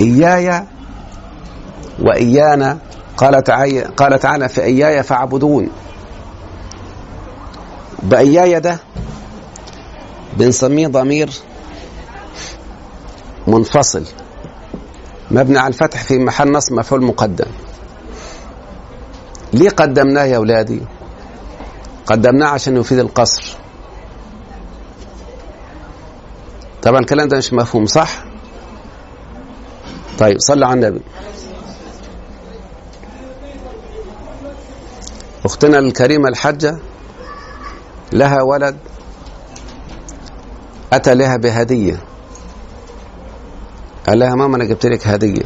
إياي 0.00 0.64
وإيانا 1.98 2.78
قال 3.16 3.44
تعالى 3.44 3.80
قال 3.82 4.18
تعالى 4.18 4.48
في 4.48 4.62
إياي 4.62 5.02
فاعبدون. 5.02 5.68
بإياي 8.02 8.60
ده 8.60 8.78
بنسميه 10.36 10.86
ضمير 10.88 11.30
منفصل 13.46 14.04
مبني 15.30 15.58
على 15.58 15.68
الفتح 15.68 16.02
في 16.02 16.18
محل 16.18 16.52
نصب 16.52 16.72
مفعول 16.72 17.02
مقدم. 17.04 17.50
ليه 19.52 19.70
قدمناه 19.70 20.24
يا 20.24 20.36
أولادي؟ 20.36 20.80
قدمناه 22.06 22.46
عشان 22.46 22.76
يفيد 22.76 22.98
القصر. 22.98 23.56
طبعا 26.86 27.00
الكلام 27.00 27.28
ده 27.28 27.36
مش 27.36 27.52
مفهوم 27.52 27.86
صح؟ 27.86 28.24
طيب 30.18 30.36
صلى 30.38 30.66
على 30.66 30.74
النبي. 30.74 31.00
أختنا 35.44 35.78
الكريمة 35.78 36.28
الحجة 36.28 36.78
لها 38.12 38.42
ولد 38.42 38.76
أتى 40.92 41.14
لها 41.14 41.36
بهدية. 41.36 42.00
قال 44.06 44.18
لها 44.18 44.34
ماما 44.34 44.56
أنا 44.56 44.64
جبت 44.64 44.86
لك 44.86 45.06
هدية. 45.06 45.44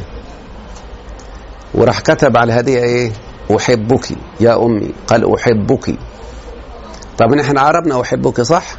وراح 1.73 1.99
كتب 1.99 2.37
على 2.37 2.53
الهدية 2.53 2.79
إيه؟ 2.83 3.11
أحبك 3.57 4.11
يا 4.39 4.65
أمي. 4.65 4.93
قال 5.07 5.33
أحبك. 5.35 5.95
طب 7.17 7.33
إحنا 7.33 7.61
عربنا 7.61 8.01
أحبك 8.01 8.41
صح؟ 8.41 8.75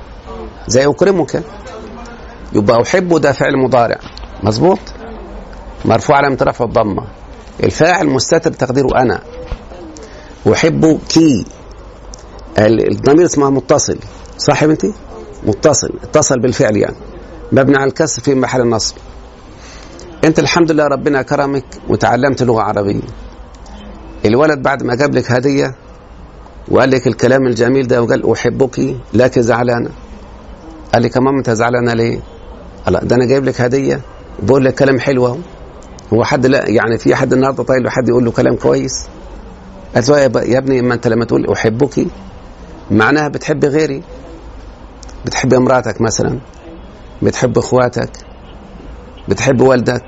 زي 0.68 0.86
أكرمك. 0.86 1.42
يبقى 2.54 2.82
أحب 2.82 3.20
ده 3.20 3.32
فعل 3.32 3.56
مضارع. 3.64 3.98
مظبوط؟ 4.42 4.78
مرفوع 5.84 6.16
علامه 6.16 6.38
رفع 6.42 6.64
الضمة. 6.64 7.06
الفاعل 7.62 8.06
مستتر 8.06 8.52
تقديره 8.52 8.88
أنا. 8.96 9.20
أحب 10.52 11.00
كي. 11.08 11.46
ال- 12.58 12.90
الضمير 12.92 13.24
اسمها 13.24 13.50
متصل. 13.50 13.98
صح 14.38 14.62
يا 14.62 14.68
بنتي 14.68 14.92
متصل. 15.46 15.90
اتصل 16.02 16.40
بالفعل 16.40 16.76
يعني. 16.76 16.96
مبني 17.52 17.76
على 17.76 17.88
الكسر 17.88 18.22
في 18.22 18.34
محل 18.34 18.60
النصب. 18.60 18.96
أنت 20.24 20.38
الحمد 20.38 20.72
لله 20.72 20.86
ربنا 20.86 21.22
كرمك 21.22 21.64
وتعلمت 21.88 22.42
لغة 22.42 22.62
عربية. 22.62 23.00
الولد 24.24 24.62
بعد 24.62 24.82
ما 24.82 24.94
جاب 24.94 25.14
لك 25.14 25.32
هدية 25.32 25.74
وقال 26.68 26.90
لك 26.90 27.06
الكلام 27.06 27.46
الجميل 27.46 27.86
ده 27.86 28.02
وقال 28.02 28.32
أحبك 28.32 28.96
لك 29.14 29.38
زعلانة. 29.38 29.90
قال 30.94 31.02
لك 31.02 31.16
يا 31.16 31.20
ماما 31.20 31.38
أنت 31.38 31.50
زعلانة 31.50 31.94
ليه؟ 31.94 32.20
لا 32.88 33.04
ده 33.04 33.16
أنا 33.16 33.24
جايب 33.24 33.44
لك 33.44 33.60
هدية 33.60 34.00
وبقول 34.42 34.64
لك 34.64 34.74
كلام 34.74 35.00
حلو 35.00 35.26
أهو. 35.26 35.38
هو 36.12 36.24
حد 36.24 36.46
لا 36.46 36.68
يعني 36.68 36.98
في 36.98 37.14
حد 37.14 37.32
النهارده 37.32 37.62
طايل 37.62 37.90
حد 37.90 38.08
يقول 38.08 38.24
له 38.24 38.30
كلام 38.30 38.56
كويس؟ 38.56 38.92
قالت 39.94 40.08
له 40.08 40.18
يا 40.18 40.58
ابني 40.58 40.82
ما 40.82 40.94
أنت 40.94 41.06
لما 41.06 41.24
تقول 41.24 41.52
أحبك 41.52 42.06
معناها 42.90 43.28
بتحب 43.28 43.64
غيري. 43.64 44.02
بتحب 45.26 45.54
امرأتك 45.54 46.00
مثلا 46.00 46.38
بتحب 47.22 47.58
أخواتك 47.58 48.10
بتحب 49.28 49.60
والدك. 49.60 50.04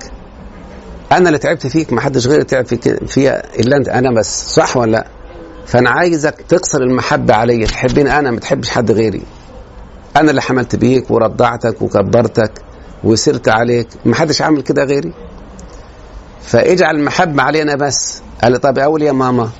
أنا 1.12 1.28
اللي 1.28 1.38
تعبت 1.38 1.66
فيك 1.66 1.92
ما 1.92 2.00
حدش 2.00 2.26
غيري 2.26 2.44
تعب 2.44 2.66
فيك 2.66 3.04
فيها 3.06 3.42
إلا 3.60 3.76
أنت 3.76 3.88
أنا 3.88 4.10
بس 4.10 4.54
صح 4.54 4.76
ولا 4.76 4.90
لا؟ 4.90 5.06
فأنا 5.66 5.90
عايزك 5.90 6.34
تكسر 6.48 6.82
المحبة 6.82 7.34
عليا 7.34 7.66
تحبني 7.66 8.18
أنا 8.18 8.30
ما 8.30 8.40
تحبش 8.40 8.70
حد 8.70 8.90
غيري. 8.90 9.22
أنا 10.16 10.30
اللي 10.30 10.42
حملت 10.42 10.76
بيك 10.76 11.10
ورضعتك 11.10 11.82
وكبرتك 11.82 12.52
وسرت 13.04 13.48
عليك. 13.48 13.88
ما 14.04 14.14
حدش 14.14 14.42
عامل 14.42 14.62
كده 14.62 14.84
غيري. 14.84 15.12
فاجعل 16.42 16.96
المحبه 16.96 17.42
علي 17.42 17.62
أنا 17.62 17.74
بس. 17.76 18.22
قال 18.42 18.52
لي 18.52 18.58
طب 18.58 18.78
أقول 18.78 19.02
يا 19.02 19.12
ماما. 19.12 19.50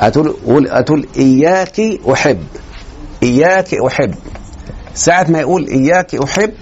أتقول 0.00 0.36
قول 0.46 0.68
أتقول 0.68 1.06
إياك 1.16 1.80
أحب. 2.12 2.44
إياك 3.22 3.74
أحب. 3.74 4.14
ساعة 4.94 5.26
ما 5.30 5.40
يقول 5.40 5.66
إياك 5.66 6.14
أحب 6.14 6.52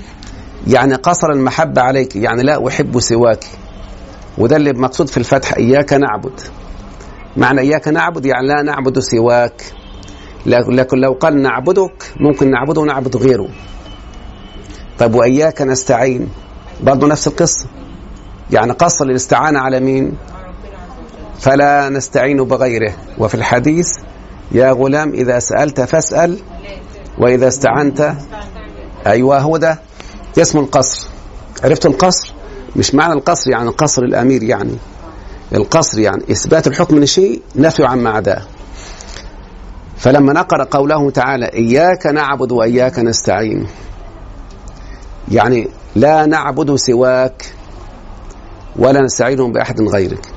يعني 0.66 0.94
قصر 0.94 1.30
المحبة 1.30 1.82
عليك. 1.82 2.16
يعني 2.16 2.42
لا 2.42 2.68
أحب 2.68 3.00
سواك. 3.00 3.44
وده 4.38 4.56
اللي 4.56 4.72
مقصود 4.72 5.08
في 5.08 5.16
الفتح. 5.16 5.54
إياك 5.56 5.92
نعبد. 5.92 6.40
معنى 7.36 7.60
إياك 7.60 7.88
نعبد 7.88 8.26
يعني 8.26 8.46
لا 8.46 8.62
نعبد 8.62 8.98
سواك. 8.98 9.62
لكن 10.46 10.98
لو 10.98 11.12
قال 11.12 11.42
نعبدك 11.42 12.12
ممكن 12.20 12.50
نعبده 12.50 12.80
ونعبد 12.80 13.16
غيره. 13.16 13.48
طب 14.98 15.14
وإياك 15.14 15.62
نستعين. 15.62 16.28
برضه 16.82 17.06
نفس 17.06 17.26
القصة. 17.26 17.66
يعني 18.50 18.72
قصر 18.72 19.04
الاستعانة 19.04 19.58
على 19.58 19.80
مين؟ 19.80 20.12
فلا 21.38 21.88
نستعين 21.88 22.44
بغيره. 22.44 22.92
وفي 23.18 23.34
الحديث 23.34 23.88
يا 24.52 24.72
غلام 24.72 25.12
إذا 25.12 25.38
سألت 25.38 25.80
فاسأل 25.80 26.38
وإذا 27.18 27.48
استعنت 27.48 28.14
أيوة 29.06 29.38
هو 29.38 29.56
ده. 29.56 29.78
اسمه 30.38 30.60
القصر. 30.60 31.08
عرفت 31.64 31.86
القصر؟ 31.86 32.32
مش 32.76 32.94
معنى 32.94 33.12
القصر 33.12 33.50
يعني 33.50 33.70
قصر 33.70 34.02
الأمير 34.02 34.42
يعني. 34.42 34.76
القصر 35.54 35.98
يعني 35.98 36.22
إثبات 36.30 36.66
الحكم 36.66 36.98
لشيء 36.98 37.42
نفي 37.56 37.84
عما 37.84 38.10
عداه. 38.10 38.42
فلما 40.04 40.32
نقرأ 40.32 40.64
قوله 40.64 41.10
تعالى 41.10 41.46
إياك 41.46 42.06
نعبد 42.06 42.52
وإياك 42.52 42.98
نستعين 42.98 43.66
يعني 45.30 45.68
لا 45.96 46.26
نعبد 46.26 46.74
سواك 46.74 47.46
ولا 48.76 49.00
نستعين 49.00 49.52
بأحد 49.52 49.80
غيرك 49.80 50.28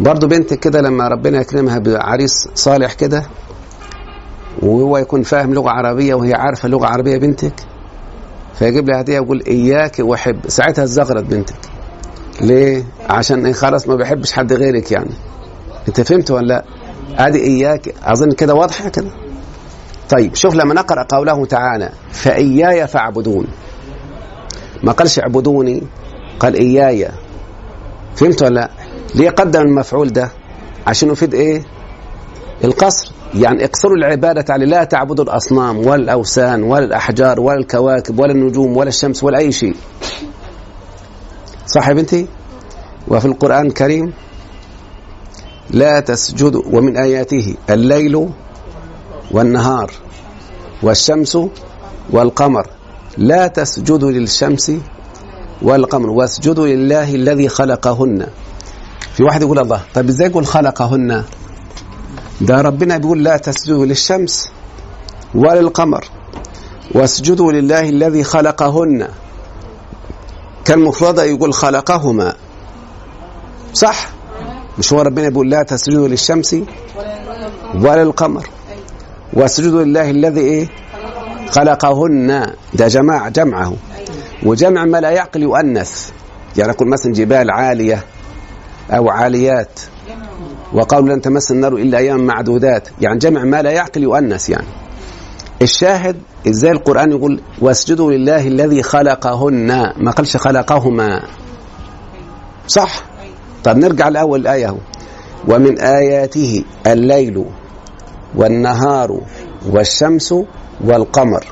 برضو 0.00 0.26
بنتك 0.26 0.60
كده 0.60 0.80
لما 0.80 1.08
ربنا 1.08 1.40
يكرمها 1.40 1.78
بعريس 1.78 2.48
صالح 2.54 2.92
كده 2.92 3.22
وهو 4.62 4.98
يكون 4.98 5.22
فاهم 5.22 5.54
لغة 5.54 5.70
عربية 5.70 6.14
وهي 6.14 6.34
عارفة 6.34 6.68
لغة 6.68 6.86
عربية 6.86 7.18
بنتك 7.18 7.54
فيجيب 8.58 8.88
لها 8.88 9.00
هدية 9.00 9.20
ويقول 9.20 9.42
إياك 9.46 9.96
وأحب 9.98 10.40
ساعتها 10.48 10.84
زغرت 10.84 11.24
بنتك 11.24 11.56
ليه؟ 12.40 12.84
عشان 13.10 13.52
خلاص 13.52 13.88
ما 13.88 13.94
بيحبش 13.94 14.32
حد 14.32 14.52
غيرك 14.52 14.92
يعني 14.92 15.10
أنت 15.88 16.00
فهمت 16.00 16.30
ولا 16.30 16.46
لا؟ 16.46 16.64
ادي 17.16 17.42
إياك 17.42 17.94
أظن 18.04 18.32
كده 18.32 18.54
واضحة 18.54 18.88
كده؟ 18.88 19.10
طيب 20.10 20.34
شوف 20.34 20.54
لما 20.54 20.74
نقرأ 20.74 21.02
قوله 21.08 21.46
تعالى 21.46 21.90
فإياي 22.10 22.86
فاعبدون. 22.86 23.46
ما 24.82 24.92
قالش 24.92 25.18
اعبدوني 25.18 25.82
قال 26.40 26.54
إياي. 26.54 27.08
فهمت 28.16 28.42
ولا 28.42 28.54
لا؟ 28.54 28.70
ليه 29.14 29.30
قدم 29.30 29.60
المفعول 29.60 30.12
ده؟ 30.12 30.30
عشان 30.86 31.10
يفيد 31.10 31.34
إيه؟ 31.34 31.62
القصر. 32.64 33.12
يعني 33.34 33.64
اقصروا 33.64 33.96
العبادة 33.96 34.44
على 34.54 34.66
لا 34.66 34.84
تعبدوا 34.84 35.24
الأصنام 35.24 35.78
ولا 35.78 35.94
الأوثان 35.94 36.62
ولا 36.62 36.84
الأحجار 36.84 37.40
ولا 37.40 37.58
الكواكب 37.58 38.18
ولا 38.20 38.32
النجوم 38.32 38.76
ولا 38.76 38.88
الشمس 38.88 39.24
ولا 39.24 39.38
أي 39.38 39.52
شيء. 39.52 39.74
صح 41.66 41.88
يا 41.88 41.94
بنتي؟ 41.94 42.26
وفي 43.08 43.24
القرآن 43.24 43.66
الكريم 43.66 44.12
لا 45.70 46.00
تسجدوا 46.00 46.62
ومن 46.72 46.96
آياته 46.96 47.54
الليل 47.70 48.28
والنهار 49.30 49.90
والشمس 50.82 51.38
والقمر. 52.10 52.66
لا 53.18 53.46
تسجدوا 53.46 54.10
للشمس 54.10 54.72
والقمر. 55.62 56.10
واسجدوا 56.10 56.66
لله 56.66 57.14
الذي 57.14 57.48
خلقهن. 57.48 58.26
في 59.12 59.22
واحد 59.22 59.42
يقول 59.42 59.58
الله 59.58 59.82
طب 59.94 60.08
إزاي 60.08 60.28
يقول 60.28 60.46
خلقهن؟ 60.46 61.24
ده 62.40 62.60
ربنا 62.60 62.96
بيقول 62.98 63.24
لا 63.24 63.36
تسجدوا 63.36 63.86
للشمس 63.86 64.48
ولا 65.34 65.70
واسجدوا 66.94 67.52
لله 67.52 67.88
الذي 67.88 68.24
خلقهن. 68.24 69.08
كان 70.64 70.78
مفرد 70.78 71.18
يقول 71.18 71.54
خلقهما. 71.54 72.34
صح؟ 73.74 74.17
مش 74.78 74.92
هو 74.92 75.00
ربنا 75.02 75.28
بيقول 75.28 75.50
لا 75.50 75.62
تسجدوا 75.62 76.08
للشمس 76.08 76.56
ولا 77.74 78.04
للقمر. 78.04 78.48
واسجدوا 79.32 79.82
لله 79.82 80.10
الذي 80.10 80.40
إيه؟ 80.40 80.68
خلقهن. 81.50 82.52
ده 82.74 82.88
جماعة 82.88 83.28
جمعه. 83.28 83.72
وجمع 84.42 84.84
ما 84.84 85.00
لا 85.00 85.10
يعقل 85.10 85.42
يؤنث. 85.42 86.10
يعني 86.56 86.72
يقول 86.72 86.88
مثلا 86.88 87.12
جبال 87.12 87.50
عالية 87.50 88.04
أو 88.90 89.10
عاليات. 89.10 89.80
وقالوا 90.72 91.08
لن 91.08 91.20
تمس 91.20 91.50
النار 91.50 91.72
إلا 91.76 91.98
أيام 91.98 92.26
معدودات. 92.26 92.88
يعني 93.00 93.18
جمع 93.18 93.44
ما 93.44 93.62
لا 93.62 93.70
يعقل 93.70 94.02
يؤنس 94.02 94.48
يعني. 94.50 94.66
الشاهد 95.62 96.16
إزاي 96.48 96.70
القرآن 96.70 97.10
يقول 97.10 97.40
واسجدوا 97.60 98.12
لله 98.12 98.46
الذي 98.46 98.82
خلقهن. 98.82 99.92
ما 99.96 100.10
قالش 100.10 100.36
خلقهما. 100.36 101.22
صح؟ 102.66 103.02
طب 103.68 103.76
نرجع 103.76 104.08
لأول 104.08 104.40
الآية 104.40 104.68
هو 104.68 104.76
ومن 105.48 105.78
آياته 105.78 106.64
الليل 106.86 107.44
والنهار 108.36 109.20
والشمس 109.70 110.34
والقمر. 110.84 111.44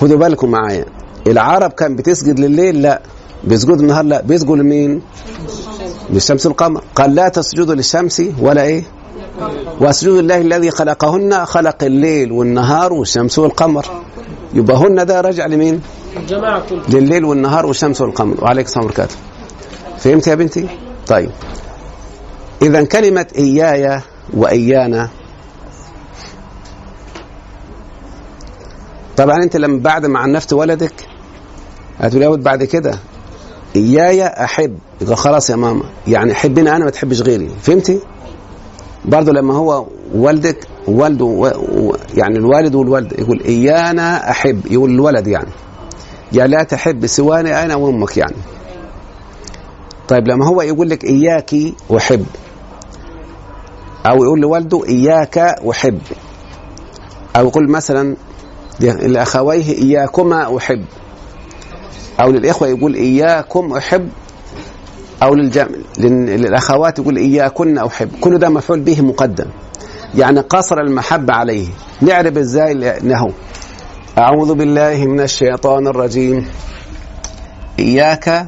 خدوا 0.00 0.18
بالكم 0.18 0.50
معايا. 0.50 0.84
العرب 1.26 1.70
كان 1.72 1.96
بتسجد 1.96 2.38
لليل؟ 2.40 2.82
لا. 2.82 3.02
بيسجدوا 3.44 3.76
النهار 3.76 4.04
لا. 4.04 4.20
بيسجدوا 4.20 4.56
لمين؟ 4.56 5.02
للشمس 6.10 6.46
والقمر. 6.46 6.84
قال 6.94 7.14
لا 7.14 7.28
تسجدوا 7.28 7.74
للشمس 7.74 8.22
ولا 8.40 8.62
إيه؟ 8.62 8.82
واسجدوا 9.80 10.20
لله 10.22 10.36
الذي 10.40 10.70
خلقهن 10.70 11.44
خلق 11.44 11.84
الليل 11.84 12.32
والنهار 12.32 12.92
والشمس 12.92 13.38
والقمر. 13.38 13.86
يبقى 14.54 14.76
هن 14.76 15.06
ده 15.06 15.20
راجع 15.20 15.46
لمين؟ 15.46 15.80
لليل 16.88 17.24
والنهار 17.24 17.66
والشمس 17.66 18.00
والقمر. 18.00 18.44
وعليك 18.44 18.66
السلام 18.66 18.84
وبركاته 18.84 19.14
فهمت 20.06 20.26
يا 20.26 20.34
بنتي؟ 20.34 20.68
طيب. 21.06 21.30
إذا 22.62 22.84
كلمة 22.84 23.26
إياي 23.38 24.00
وإيانا 24.34 25.08
طبعا 29.16 29.42
أنت 29.42 29.56
لما 29.56 29.78
بعد 29.78 30.06
ما 30.06 30.18
عنفت 30.18 30.52
ولدك 30.52 30.92
هتقول 31.98 32.22
يا 32.22 32.28
بعد 32.28 32.64
كده. 32.64 32.98
إياي 33.76 34.26
أحب. 34.26 34.78
يبقى 35.00 35.16
خلاص 35.16 35.50
يا 35.50 35.56
ماما. 35.56 35.82
يعني 36.06 36.34
حبني 36.34 36.76
أنا 36.76 36.84
ما 36.84 36.90
تحبش 36.90 37.20
غيري. 37.22 37.48
فهمتي؟ 37.62 38.00
برضه 39.04 39.32
لما 39.32 39.54
هو 39.54 39.86
والدك 40.14 40.66
والده 40.88 41.24
و... 41.24 41.46
و... 41.46 41.96
يعني 42.14 42.38
الوالد 42.38 42.74
والوالد 42.74 43.12
يقول 43.18 43.42
إيانا 43.42 44.30
أحب. 44.30 44.66
يقول 44.70 44.90
الولد 44.90 45.26
يعني. 45.26 45.50
يا 46.32 46.46
لا 46.46 46.62
تحب 46.62 47.06
سواني 47.06 47.62
أنا 47.62 47.74
وأمك 47.76 48.16
يعني. 48.16 48.36
طيب 50.08 50.28
لما 50.28 50.46
هو 50.46 50.62
يقول 50.62 50.90
لك 50.90 51.04
إياك 51.04 51.54
احب 51.96 52.26
أو 54.06 54.24
يقول 54.24 54.40
لوالده 54.40 54.84
إياك 54.88 55.38
احب 55.38 55.98
أو 57.36 57.46
يقول 57.48 57.70
مثلا 57.70 58.16
لأخويه 58.80 59.78
إياكما 59.78 60.56
أحب 60.56 60.84
أو 62.20 62.30
للإخوة 62.30 62.68
يقول 62.68 62.94
إياكم 62.94 63.72
أحب 63.72 64.08
أو 65.22 65.34
للجمع 65.34 65.68
للأخوات 65.98 66.98
يقول 66.98 67.16
إياكن 67.16 67.78
أحب 67.78 68.10
كل 68.20 68.38
ده 68.38 68.48
مفعول 68.48 68.80
به 68.80 69.00
مقدم. 69.00 69.46
يعني 70.14 70.40
قصر 70.40 70.78
المحبة 70.80 71.34
عليه. 71.34 71.66
نعرف 72.02 72.38
إزاي 72.38 72.74
لأنه. 72.74 73.30
أعوذ 74.18 74.54
بالله 74.54 75.06
من 75.06 75.20
الشيطان 75.20 75.86
الرجيم. 75.86 76.46
إياك 77.78 78.46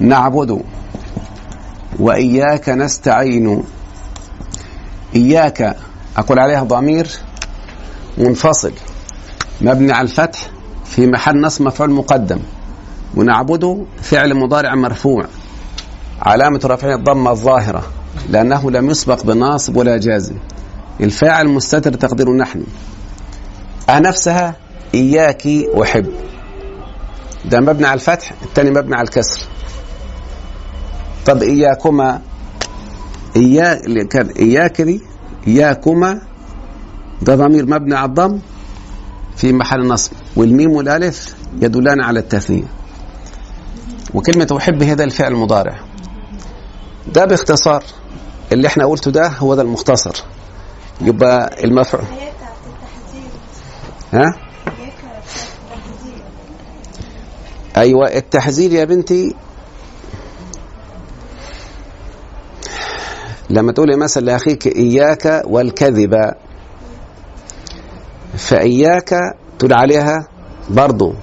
نعبد 0.00 0.62
وإياك 1.98 2.68
نستعين. 2.68 3.64
إياك 5.16 5.76
أقول 6.16 6.38
عليها 6.38 6.62
ضمير 6.62 7.08
منفصل 8.18 8.72
مبني 9.60 9.92
على 9.92 10.04
الفتح 10.04 10.50
في 10.84 11.06
محل 11.06 11.40
نصب 11.40 11.62
مفعول 11.62 11.90
مقدم 11.90 12.38
ونعبده 13.16 13.84
فعل 14.02 14.34
مضارع 14.34 14.74
مرفوع 14.74 15.24
علامة 16.22 16.60
رفعه 16.64 16.94
الضمة 16.94 17.30
الظاهرة 17.30 17.82
لأنه 18.28 18.70
لم 18.70 18.90
يسبق 18.90 19.22
بناصب 19.22 19.76
ولا 19.76 19.96
جازم. 19.96 20.36
الفاعل 21.00 21.48
مستتر 21.48 21.94
تقدير 21.94 22.36
نحن. 22.36 22.64
نفسها 23.90 24.54
إياك 24.94 25.46
أحب. 25.82 26.12
ده 27.44 27.60
مبني 27.60 27.86
على 27.86 27.94
الفتح 27.94 28.32
الثاني 28.42 28.70
مبني 28.70 28.96
على 28.96 29.04
الكسر. 29.04 29.40
طب 31.28 31.42
إياكما 31.42 32.20
إياك 33.36 34.08
كان 34.10 34.26
إياك 34.28 34.82
دي 34.82 35.00
إياكما 35.46 36.20
ده 37.22 37.34
ضمير 37.34 37.66
مبني 37.66 37.94
على 37.96 38.08
الضم 38.08 38.38
في 39.36 39.52
محل 39.52 39.86
نصب 39.88 40.12
والميم 40.36 40.70
والألف 40.70 41.34
يدلان 41.62 42.00
على 42.00 42.20
التثنية. 42.20 42.64
وكلمة 44.14 44.46
أحب 44.56 44.82
هذا 44.82 45.04
الفعل 45.04 45.32
المضارع. 45.32 45.78
ده 47.14 47.24
باختصار 47.24 47.84
اللي 48.52 48.68
إحنا 48.68 48.86
قلته 48.86 49.10
ده 49.10 49.28
هو 49.28 49.54
ده 49.54 49.62
المختصر. 49.62 50.24
يبقى 51.00 51.64
المفعول. 51.64 52.04
ها؟ 54.12 54.26
أيوه 57.76 58.06
التحذير 58.16 58.72
يا 58.72 58.84
بنتي 58.84 59.34
لما 63.50 63.72
تقولي 63.72 63.96
مثلا 63.96 64.24
لأخيك 64.24 64.66
إياك 64.66 65.42
والكذب 65.46 66.14
فإياك 68.36 69.10
تقول 69.58 69.72
عليها 69.72 70.28
برضو. 70.70 71.14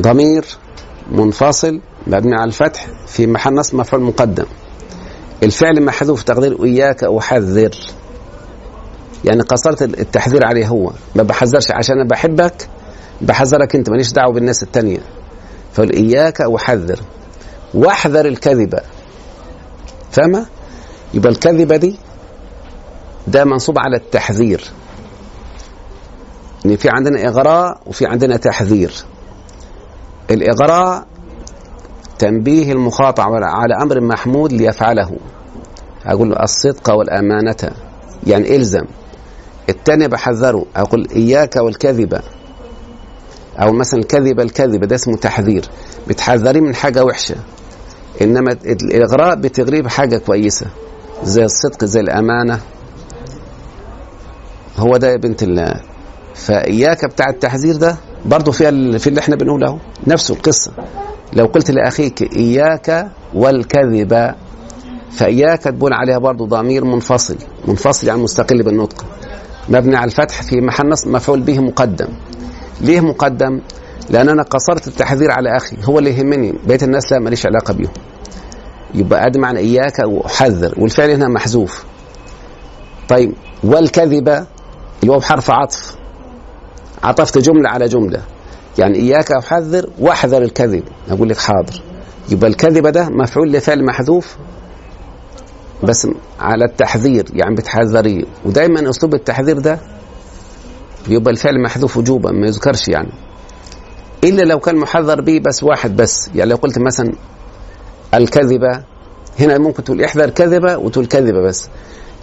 ضمير 0.00 0.44
منفصل 1.10 1.80
مبني 2.06 2.34
على 2.34 2.44
الفتح 2.44 2.86
في 3.06 3.26
محل 3.26 3.54
نصب 3.54 3.76
مفعول 3.76 4.02
مقدم. 4.02 4.46
الفعل 5.42 5.82
محذوف 5.82 6.22
تقدير 6.22 6.64
إياك 6.64 7.04
أحذر. 7.04 7.70
يعني 9.24 9.42
قصرت 9.42 9.82
التحذير 9.82 10.44
عليه 10.44 10.66
هو. 10.66 10.92
ما 11.16 11.22
بحذرش 11.22 11.70
عشان 11.70 11.94
أنا 11.94 12.08
بحبك 12.08 12.68
بحذرك 13.20 13.76
أنت 13.76 13.90
ماليش 13.90 14.12
دعوة 14.12 14.32
بالناس 14.32 14.62
التانية. 14.62 15.00
فقل 15.72 15.92
إياك 15.92 16.40
أحذر. 16.40 17.00
واحذر 17.74 18.26
الكذبه 18.26 18.80
فاهمه 20.10 20.46
يبقى 21.14 21.32
الكذبة 21.32 21.76
دي 21.76 21.98
ده 23.26 23.44
منصوب 23.44 23.78
على 23.78 23.96
التحذير. 23.96 24.70
إن 26.66 26.76
في 26.76 26.88
عندنا 26.90 27.28
إغراء 27.28 27.80
وفي 27.86 28.06
عندنا 28.06 28.36
تحذير. 28.36 28.92
الإغراء 30.30 31.06
تنبيه 32.18 32.72
المخاطب 32.72 33.24
على 33.42 33.74
أمر 33.82 34.00
محمود 34.00 34.52
ليفعله. 34.52 35.16
أقول 36.06 36.30
له 36.30 36.36
الصدق 36.42 36.90
والأمانة 36.90 37.70
يعني 38.26 38.56
إلزم. 38.56 38.84
الثاني 39.68 40.08
بحذره 40.08 40.66
أقول 40.76 41.08
إياك 41.16 41.56
والكذبة. 41.56 42.20
أو 43.58 43.72
مثلا 43.72 44.00
الكذبه 44.00 44.42
الكذبه 44.42 44.86
ده 44.86 44.94
اسمه 44.94 45.16
تحذير. 45.16 45.64
بتحذريه 46.08 46.60
من 46.60 46.74
حاجة 46.74 47.04
وحشة. 47.04 47.36
إنما 48.22 48.52
الإغراء 48.66 49.34
بتغريه 49.34 49.82
بحاجه 49.82 50.16
كويسة 50.18 50.66
زي 51.24 51.44
الصدق 51.44 51.84
زي 51.84 52.00
الأمانة. 52.00 52.60
هو 54.76 54.96
ده 54.96 55.08
يا 55.10 55.16
بنت 55.16 55.42
الله. 55.42 55.74
فإياك 56.34 57.04
بتاع 57.04 57.28
التحذير 57.28 57.76
ده 57.76 57.96
برضه 58.26 58.52
فيها 58.52 58.70
في 58.98 59.06
اللي 59.06 59.20
إحنا 59.20 59.36
بنقوله 59.36 59.78
نفسه 60.06 60.34
القصة. 60.34 60.72
لو 61.32 61.46
قلت 61.46 61.70
لأخيك 61.70 62.36
إياك 62.36 63.08
والكذب 63.34 64.34
فإياك 65.10 65.62
تبون 65.62 65.92
عليها 65.92 66.18
برضه 66.18 66.46
ضمير 66.46 66.84
منفصل 66.84 67.36
منفصل 67.68 68.06
يعني 68.06 68.20
مستقل 68.20 68.62
بالنطق. 68.62 69.04
مبني 69.68 69.96
على 69.96 70.04
الفتح 70.04 70.42
في 70.42 70.60
محل 70.60 70.88
نصب 70.88 71.08
مفعول 71.08 71.40
به 71.40 71.58
مقدم. 71.60 72.08
ليه 72.80 73.00
مقدم؟ 73.00 73.60
لأن 74.10 74.28
أنا 74.28 74.42
قصرت 74.42 74.88
التحذير 74.88 75.30
على 75.30 75.56
أخي 75.56 75.76
هو 75.84 75.98
اللي 75.98 76.10
يهمني. 76.18 76.54
بقية 76.66 76.78
الناس 76.82 77.12
لا 77.12 77.18
ماليش 77.18 77.46
علاقة 77.46 77.74
بيهم. 77.74 77.90
يبقى 78.94 79.26
ادي 79.26 79.38
معنى 79.38 79.58
إياك 79.58 79.98
واحذر 79.98 80.74
والفعل 80.78 81.10
هنا 81.10 81.28
محذوف. 81.28 81.84
طيب 83.08 83.32
والكذبه 83.64 84.46
اللي 85.02 85.12
هو 85.12 85.18
بحرف 85.18 85.50
عطف. 85.50 85.96
عطفت 87.02 87.38
جملة 87.38 87.68
على 87.70 87.86
جملة. 87.88 88.22
يعني 88.78 88.98
إياك 88.98 89.32
أحذر 89.32 89.90
وأحذر 89.98 90.42
الكذب. 90.42 90.82
أقول 91.10 91.28
لك 91.28 91.38
حاضر. 91.38 91.82
يبقى 92.28 92.50
الكذبه 92.50 92.90
ده 92.90 93.08
مفعول 93.08 93.52
لفعل 93.52 93.84
محذوف 93.84 94.36
بس 95.82 96.08
على 96.40 96.64
التحذير. 96.64 97.24
يعني 97.34 97.54
بتحذريه 97.54 98.24
ودايما 98.44 98.90
أسلوب 98.90 99.14
التحذير 99.14 99.58
ده 99.58 99.78
يبقى 101.08 101.30
الفعل 101.30 101.62
محذوف 101.62 101.96
وجوبا 101.96 102.30
ما 102.30 102.46
يذكرش 102.46 102.88
يعني. 102.88 103.10
إلا 104.24 104.42
لو 104.42 104.58
كان 104.58 104.76
محذر 104.76 105.20
به 105.20 105.40
بس 105.46 105.62
واحد 105.62 105.96
بس. 105.96 106.30
يعني 106.34 106.50
لو 106.50 106.56
قلت 106.56 106.78
مثلا 106.78 107.12
الكذبة. 108.14 108.84
هنا 109.40 109.58
ممكن 109.58 109.84
تقول 109.84 110.04
احذر 110.04 110.30
كذبة 110.30 110.76
وتقول 110.76 111.06
كذبة 111.06 111.40
بس. 111.40 111.68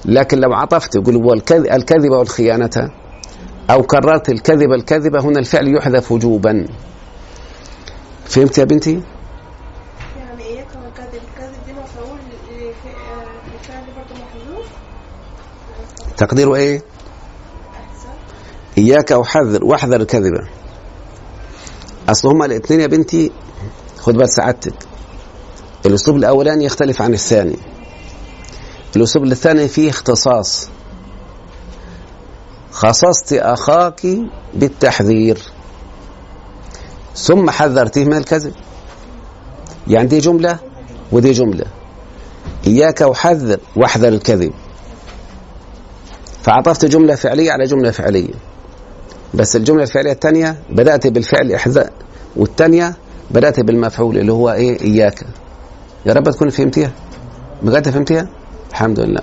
لكن 0.06 0.40
لو 0.40 0.54
عطفت 0.54 0.96
يقول 0.96 1.16
هو 1.16 1.34
الكذبة 1.52 2.18
والخيانة. 2.18 2.92
أو 3.70 3.84
كررت 3.84 4.30
الكذبة 4.30 4.76
الكذبة 4.76 5.20
هنا 5.20 5.40
الفعل 5.40 5.76
يحذف 5.76 6.12
وجوبا. 6.12 6.68
فهمت 8.26 8.58
يا 8.58 8.64
بنتي؟ 8.64 8.92
يعني 8.92 10.60
الكذب 10.60 11.66
دي 11.66 11.74
مفعول 11.74 12.20
لفعل 12.52 13.84
برضه 13.98 14.22
محذوف. 14.24 14.66
تقديره 16.18 16.56
إيه؟ 16.56 16.82
إياك 18.78 19.12
احذر 19.12 19.66
واحذر 19.66 20.02
الكذبة. 20.02 20.48
أصل 22.10 22.28
هما 22.28 22.46
الاثنين 22.46 22.80
يا 22.80 22.88
بنتي 22.88 23.32
خد 23.98 24.14
بال 24.14 24.30
سعادتك. 24.30 24.74
الأسلوب 25.88 26.18
الاولاني 26.18 26.66
يختلف 26.66 27.02
عن 27.02 27.14
الثاني. 27.14 27.56
الأسلوب 28.96 29.26
الثاني 29.26 29.68
فيه 29.68 29.90
اختصاص. 29.90 30.70
خصصت 32.72 33.34
أخاك 33.34 34.02
بالتحذير. 34.54 35.38
ثم 37.16 37.50
حذرته 37.50 38.06
من 38.06 38.18
الكذب. 38.18 38.54
يعني 39.88 40.08
دي 40.08 40.20
جملة 40.20 40.60
ودي 41.12 41.32
جملة. 41.32 41.66
إياك 42.68 43.02
احذر 43.02 43.60
واحذر 43.76 44.08
الكذب. 44.08 44.54
فعطفت 46.44 46.86
جملة 46.86 47.16
فعلية 47.16 47.52
على 47.52 47.66
جملة 47.66 47.92
فعلية. 47.92 48.34
بس 49.34 49.56
الجملة 49.56 49.84
الفعلية 49.84 50.12
الثانية 50.12 50.60
بدأت 50.70 51.08
بالفعل 51.08 51.52
إحذاء 51.52 51.94
والثانية 52.36 52.94
بدأت 53.32 53.60
بالمفعول 53.60 54.18
اللي 54.18 54.32
هو 54.32 54.52
إيه؟ 54.52 54.82
إياك. 54.82 55.26
يا 56.08 56.14
رب 56.14 56.30
تكون 56.30 56.50
فهمتيها. 56.50 56.92
بجد 57.62 57.90
فهمتيها؟ 57.90 58.28
الحمد 58.70 59.00
لله. 59.00 59.22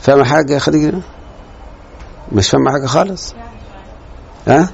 فاهمه 0.00 0.24
حاجة 0.24 0.52
يا 0.52 0.58
خديجة؟ 0.58 0.98
مش 2.32 2.50
فاهمه 2.50 2.70
حاجة 2.70 2.86
خالص؟ 2.86 3.34
ها؟ 4.48 4.70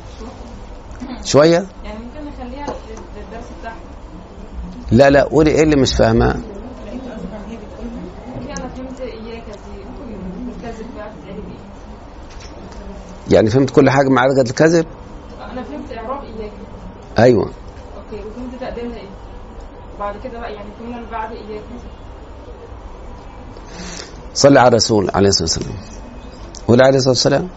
شوية؟ 1.25 1.67
يعني 1.85 1.99
ممكن 1.99 2.29
نخليها 2.29 2.67
للدرس 2.67 3.47
بتاعنا 3.61 3.79
لا 4.91 5.11
لا 5.11 5.23
قولي 5.23 5.51
إيه 5.51 5.63
اللي 5.63 5.77
مش 5.77 6.01
إيه 6.01 6.37
يعني 13.31 13.51
فهمت 13.51 13.71
كل 13.71 13.91
حاجة 13.91 14.09
ما 14.09 14.21
عدا 14.21 14.43
الكذب 14.43 14.87
أنا 15.53 15.63
فهمت 15.63 15.93
إعراب 15.93 16.25
إياك. 16.25 16.53
أيوه. 17.19 17.51
بعد 20.03 20.15
كده 20.25 20.41
بقى 20.41 20.53
يعني 20.55 20.69
كنا 20.79 21.11
بعد 21.13 21.33
إياك. 21.33 21.63
صلي 24.35 24.61
على 24.61 24.69
الرسول 24.69 25.11
عليه 25.15 25.29
الصلاة 25.29 25.49
والسلام. 25.49 25.77
ولا 26.69 26.87
عليه 26.87 26.97
الصلاة 26.97 27.13
والسلام. 27.13 27.49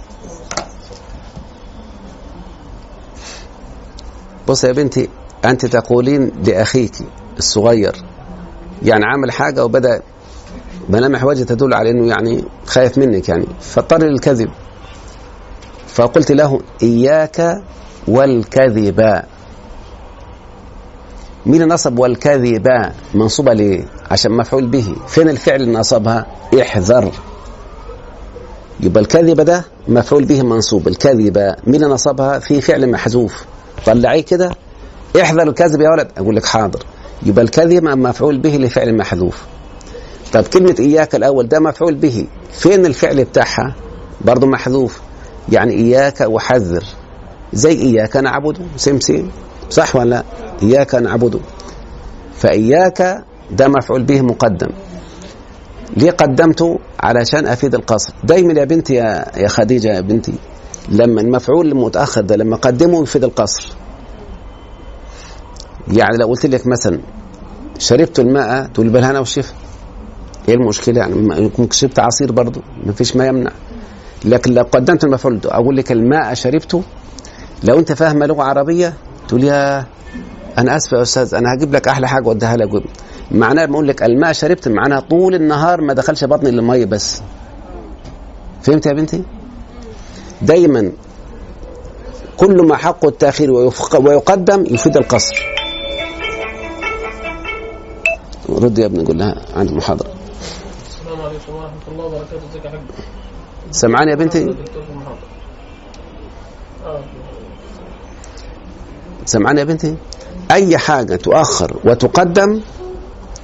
بص 4.47 4.63
يا 4.63 4.71
بنتي 4.71 5.09
أنت 5.45 5.65
تقولين 5.65 6.31
لأخيك 6.43 6.93
الصغير 7.37 7.95
يعني 8.83 9.05
عامل 9.05 9.31
حاجة 9.31 9.65
وبدأ 9.65 10.01
ملامح 10.89 11.23
وجهه 11.23 11.43
تدل 11.43 11.73
على 11.73 11.89
إنه 11.89 12.07
يعني 12.07 12.43
خايف 12.65 12.97
منك 12.97 13.29
يعني 13.29 13.45
فاضطر 13.61 13.97
للكذب. 13.97 14.49
فقلت 15.87 16.31
له 16.31 16.59
إياك 16.83 17.61
والكذب. 18.07 19.23
مين 21.45 21.67
نصب 21.67 21.99
والكذب 21.99 22.91
منصوبة 23.13 23.53
ليه 23.53 23.85
عشان 24.11 24.31
مفعول 24.31 24.67
به؟ 24.67 24.95
فين 25.07 25.29
الفعل 25.29 25.61
اللي 25.61 25.79
نصبها؟ 25.79 26.25
احذر. 26.61 27.11
يبقى 28.79 29.01
الكذب 29.01 29.41
ده 29.41 29.65
مفعول 29.87 30.25
به 30.25 30.43
منصوب. 30.43 30.87
الكذب 30.87 31.37
مين 31.67 31.75
اللي 31.83 31.93
نصبها؟ 31.93 32.39
في 32.39 32.61
فعل 32.61 32.91
محذوف. 32.91 33.45
طلعيه 33.85 34.21
كده. 34.23 34.51
احذر 35.21 35.41
الكذب 35.43 35.81
يا 35.81 35.89
ولد. 35.89 36.07
أقول 36.17 36.35
لك 36.35 36.45
حاضر. 36.45 36.79
يبقى 37.23 37.45
الكذب 37.45 37.83
مفعول 37.83 38.37
به 38.37 38.49
لفعل 38.57 38.97
محذوف. 38.97 39.43
طب 40.33 40.43
كلمة 40.43 40.75
إياك 40.79 41.15
الأول 41.15 41.47
ده 41.47 41.59
مفعول 41.59 41.95
به. 41.95 42.27
فين 42.51 42.85
الفعل 42.85 43.23
بتاعها؟ 43.23 43.75
برضه 44.21 44.47
محذوف. 44.47 45.01
يعني 45.51 45.73
إياك 45.73 46.21
وحذر 46.21 46.83
زي 47.53 47.71
إياك 47.81 48.17
نعبد 48.17 48.57
سم 48.77 48.99
سم 48.99 49.29
صح 49.69 49.95
ولا 49.95 50.09
لا؟ 50.09 50.23
إياك 50.63 50.95
نعبد. 50.95 51.39
فإياك 52.35 53.23
ده 53.51 53.67
مفعول 53.67 54.03
به 54.03 54.21
مقدم. 54.21 54.69
ليه 55.97 56.11
قدمته 56.11 56.79
علشان 56.99 57.47
أفيد 57.47 57.75
القصر. 57.75 58.13
دايما 58.23 58.59
يا 58.59 58.65
بنتي 58.65 58.93
يا, 58.93 59.25
يا 59.37 59.47
خديجة 59.47 59.87
يا 59.95 60.01
بنتي 60.01 60.33
لما 60.89 61.21
المفعول 61.21 61.67
المتأخر 61.67 62.21
ده 62.21 62.35
لما 62.35 62.55
قدمه 62.55 63.03
يفيد 63.03 63.23
القصر. 63.23 63.71
يعني 65.93 66.17
لو 66.17 66.27
قلت 66.27 66.45
لك 66.45 66.67
مثلا 66.67 66.99
شربت 67.79 68.19
الماء 68.19 68.65
تقول 68.67 68.89
بالهنا 68.89 69.19
والشفا 69.19 69.53
إيه 70.49 70.55
المشكلة؟ 70.55 70.99
يعني 70.99 71.45
يكون 71.45 71.71
شربت 71.71 71.99
عصير 71.99 72.31
برضه 72.31 72.61
ما 72.85 72.91
فيش 72.91 73.15
ما 73.15 73.27
يمنع. 73.27 73.51
لكن 74.25 74.53
لو 74.53 74.63
قدمت 74.63 75.03
المفعول 75.03 75.39
أقول 75.45 75.77
لك 75.77 75.91
الماء 75.91 76.33
شربته 76.33 76.83
لو 77.63 77.79
أنت 77.79 77.91
فاهمه 77.91 78.25
لغة 78.25 78.43
عربية 78.43 78.93
تقول 79.27 79.43
يا 79.43 79.85
أنا 80.57 80.75
آسف 80.75 80.91
يا 80.91 81.01
أستاذ 81.01 81.35
أنا 81.35 81.53
هجيب 81.53 81.75
لك 81.75 81.87
أحلى 81.87 82.07
حاجة 82.07 82.27
وأديها 82.27 82.57
لك. 82.57 82.83
معناها 83.31 83.65
بقول 83.65 83.87
لك 83.87 84.03
الماء 84.03 84.31
شربت 84.33 84.67
معناها 84.67 84.99
طول 84.99 85.35
النهار 85.35 85.81
ما 85.81 85.93
دخلش 85.93 86.23
بطني 86.23 86.49
إلا 86.49 86.59
المية 86.59 86.85
بس. 86.85 87.21
فهمت 88.61 88.85
يا 88.85 88.93
بنتي؟ 88.93 89.23
دايما 90.41 90.91
كل 92.37 92.67
ما 92.67 92.75
حقه 92.77 93.07
التأخير 93.07 93.51
ويقدم 93.99 94.65
يفيد 94.65 94.97
القصر. 94.97 95.35
رد 98.49 98.77
يا 98.77 98.85
ابني 98.85 99.03
قول 99.05 99.17
لها 99.19 99.35
عندي 99.55 99.73
محاضره 99.75 100.09
السلام 100.87 101.21
عليكم 101.21 101.53
ورحمة 101.55 101.77
الله 101.91 102.05
وبركاته 102.05 102.37
ازيك 102.51 102.65
يا 102.65 102.69
حاج 102.69 102.79
سمعاني 103.71 104.11
يا 104.11 104.15
بنتي؟ 104.15 104.43
آه. 106.85 106.99
سمعاني 109.25 109.59
يا 109.59 109.65
بنتي؟ 109.65 109.95
أي 110.51 110.77
حاجة 110.77 111.15
تؤخر 111.15 111.79
وتقدم 111.85 112.61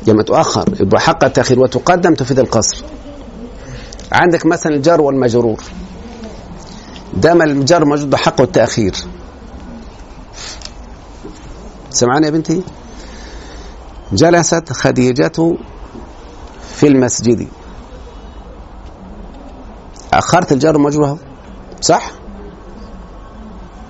لما 0.08 0.24
تؤخر 0.24 0.65
يبقى 0.80 1.02
حق 1.02 1.24
التأخير 1.24 1.60
وتقدم 1.60 2.13
تفيد 2.13 2.39
القصر. 2.39 2.84
عندك 4.12 4.46
مثلا 4.46 4.76
الجار 4.76 5.02
والمجرور. 5.02 5.63
دام 7.13 7.41
الجار 7.41 7.86
موجود 7.86 8.15
حقه 8.15 8.44
التأخير. 8.44 8.96
سمعاني 11.89 12.26
يا 12.26 12.32
بنتي؟ 12.32 12.63
جلست 14.13 14.74
خديجة 14.74 15.56
في 16.74 16.88
المسجد. 16.88 17.48
أخرت 20.13 20.52
الجار 20.52 20.76
والمجرور. 20.76 21.17
صح؟ 21.82 22.12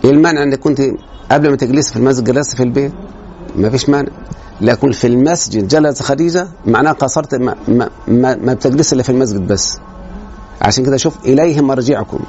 إيه 0.04 0.12
المانع 0.12 0.43
إنك 0.43 0.60
كنت 0.60 0.82
قبل 1.32 1.50
ما 1.50 1.56
تجلس 1.56 1.91
في 1.91 1.98
المسجد 1.98 2.24
جلست 2.24 2.56
في 2.56 2.63
البيت. 2.63 2.94
ما 3.56 3.70
فيش 3.70 3.89
مانع. 3.89 4.12
لكن 4.62 4.91
في 4.91 5.08
المسجد 5.08 5.67
جلس 5.67 6.02
خديجة 6.02 6.48
معناها 6.65 6.94
قصرت 6.94 7.36
ما, 7.36 7.56
ما, 7.67 7.89
ما, 8.08 8.36
ما 8.36 8.54
بتجلس 8.54 8.94
إلا 8.94 9.04
في 9.04 9.10
المسجد 9.10 9.48
بس. 9.48 9.78
عشان 10.62 10.86
كده 10.86 10.98
شوف 10.98 11.26
إليه 11.26 11.62
مرجعكم. 11.62 12.20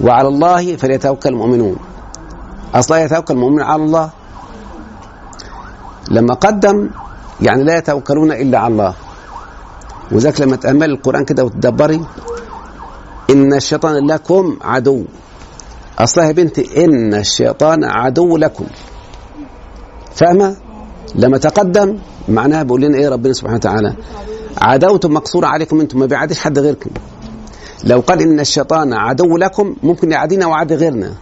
وعلى 0.00 0.28
الله 0.28 0.76
فليتوكل 0.76 1.28
المؤمنون. 1.28 1.76
أصلا 2.74 3.04
يتوكل 3.04 3.34
المؤمن 3.34 3.62
على 3.62 3.82
الله. 3.82 4.10
لما 6.10 6.34
قدم 6.34 6.90
يعني 7.42 7.64
لا 7.64 7.76
يتوكلون 7.76 8.32
إلا 8.32 8.58
على 8.58 8.72
الله. 8.72 8.94
وذاك 10.12 10.40
لما 10.40 10.56
تأمل 10.56 10.90
القرآن 10.90 11.24
كده 11.24 11.44
وتدبري 11.44 12.00
إن 13.30 13.54
الشيطان 13.54 14.06
لكم 14.06 14.56
عدو. 14.62 15.04
اصلها 16.02 16.26
يا 16.26 16.32
بنتي 16.32 16.84
إن 16.84 17.14
الشيطان 17.14 17.84
عدو 17.84 18.36
لكم. 18.36 18.66
فاهمة؟ 20.14 20.56
لما 21.14 21.38
تقدم 21.38 21.98
معناها 22.28 22.62
بيقول 22.62 22.80
لنا 22.80 22.98
إيه 22.98 23.08
ربنا 23.08 23.32
سبحانه 23.32 23.56
وتعالى؟ 23.56 23.94
عداوته 24.58 25.08
مقصورة 25.08 25.46
عليكم 25.46 25.80
أنتم 25.80 25.98
ما 25.98 26.06
بيعاديش 26.06 26.38
حد 26.38 26.58
غيركم. 26.58 26.90
لو 27.84 28.00
قال 28.00 28.22
إن 28.22 28.40
الشيطان 28.40 28.92
عدو 28.92 29.36
لكم 29.36 29.76
ممكن 29.82 30.12
يعادينا 30.12 30.46
وعادي 30.46 30.74
غيرنا. 30.74 31.12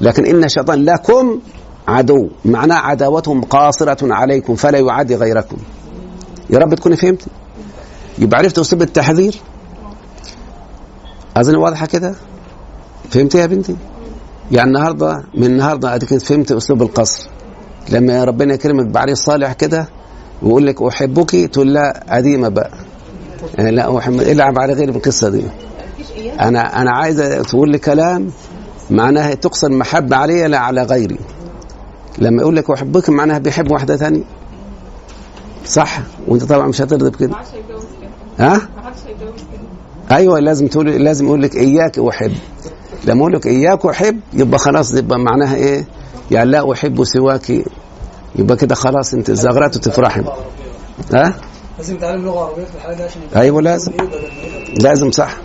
لكن 0.00 0.26
إن 0.26 0.44
الشيطان 0.44 0.84
لكم 0.84 1.40
عدو 1.88 2.28
معناه 2.44 2.76
عداوتهم 2.76 3.40
قاصرة 3.42 4.14
عليكم 4.14 4.54
فلا 4.54 4.78
يعادي 4.78 5.16
غيركم. 5.16 5.56
يا 6.50 6.58
رب 6.58 6.74
تكوني 6.74 6.96
فهمتي 6.96 7.30
يبقى 8.18 8.38
عرفت 8.38 8.58
أسلوب 8.58 8.82
التحذير؟ 8.82 9.34
أظن 11.36 11.56
واضحة 11.56 11.86
كده؟ 11.86 12.14
فهمتي 13.10 13.38
يا 13.38 13.46
بنتي؟ 13.46 13.76
يعني 14.50 14.68
النهارده 14.68 15.24
من 15.34 15.44
النهارده 15.46 15.94
اديك 15.94 16.18
فهمت 16.18 16.52
أسلوب 16.52 16.82
القصر. 16.82 17.28
لما 17.88 18.24
ربنا 18.24 18.54
يكرمك 18.54 18.86
بعريس 18.86 19.18
صالح 19.18 19.52
كده 19.52 19.88
ويقول 20.42 20.66
لك 20.66 20.82
أحبك 20.82 21.30
تقول 21.30 21.74
لا 21.74 22.04
قديمة 22.08 22.48
بقى. 22.48 22.70
يعني 23.58 23.70
لا 23.70 23.98
احب 23.98 24.20
العب 24.20 24.58
على 24.58 24.72
غيري 24.72 24.92
بالقصة 24.92 25.28
دي. 25.28 25.42
أنا 26.40 26.82
أنا 26.82 26.90
عايزه 26.90 27.42
تقول 27.42 27.70
لي 27.70 27.78
كلام 27.78 28.30
معناها 28.90 29.34
تقصد 29.34 29.70
محبة 29.70 30.16
علي 30.16 30.48
لا 30.48 30.58
على 30.58 30.82
غيري. 30.82 31.18
لما 32.18 32.42
يقول 32.42 32.56
لك 32.56 32.70
أحبك 32.70 33.10
معناها 33.10 33.38
بيحب 33.38 33.70
واحدة 33.70 33.96
ثانية 33.96 34.22
صح؟ 35.66 36.00
وأنت 36.28 36.44
طبعا 36.44 36.66
مش 36.66 36.82
هترضى 36.82 37.10
بكده. 37.10 37.36
ها؟ 38.38 38.60
أيوه 40.10 40.38
لازم 40.40 40.66
تقول 40.66 40.86
لازم 40.90 41.26
يقول 41.26 41.42
لك 41.42 41.56
إياك 41.56 41.98
أحب. 41.98 42.32
لما 43.06 43.20
أقول 43.20 43.32
لك 43.32 43.46
إياك 43.46 43.86
أحب 43.86 44.20
يبقى 44.32 44.58
خلاص 44.58 44.94
يبقى 44.94 45.18
معناها 45.18 45.54
إيه؟ 45.56 45.84
يعني 46.30 46.50
لا 46.50 46.72
أحب 46.72 47.04
سواك 47.04 47.50
يبقى 48.36 48.56
كده 48.56 48.74
خلاص 48.74 49.14
أنت 49.14 49.30
زغرت 49.30 49.76
وتفرحي 49.76 50.22
ها؟ 51.14 51.34
لازم 51.78 51.96
تعلم 51.96 52.24
لغة 52.24 52.44
عربية 52.44 52.64
في 52.64 52.74
الحالة 52.74 52.96
دي 52.96 53.02
عشان 53.02 53.22
يبقى 53.22 53.40
أيوه 53.40 53.62
لازم. 53.62 53.92
لازم 54.82 55.10
صح. 55.10 55.36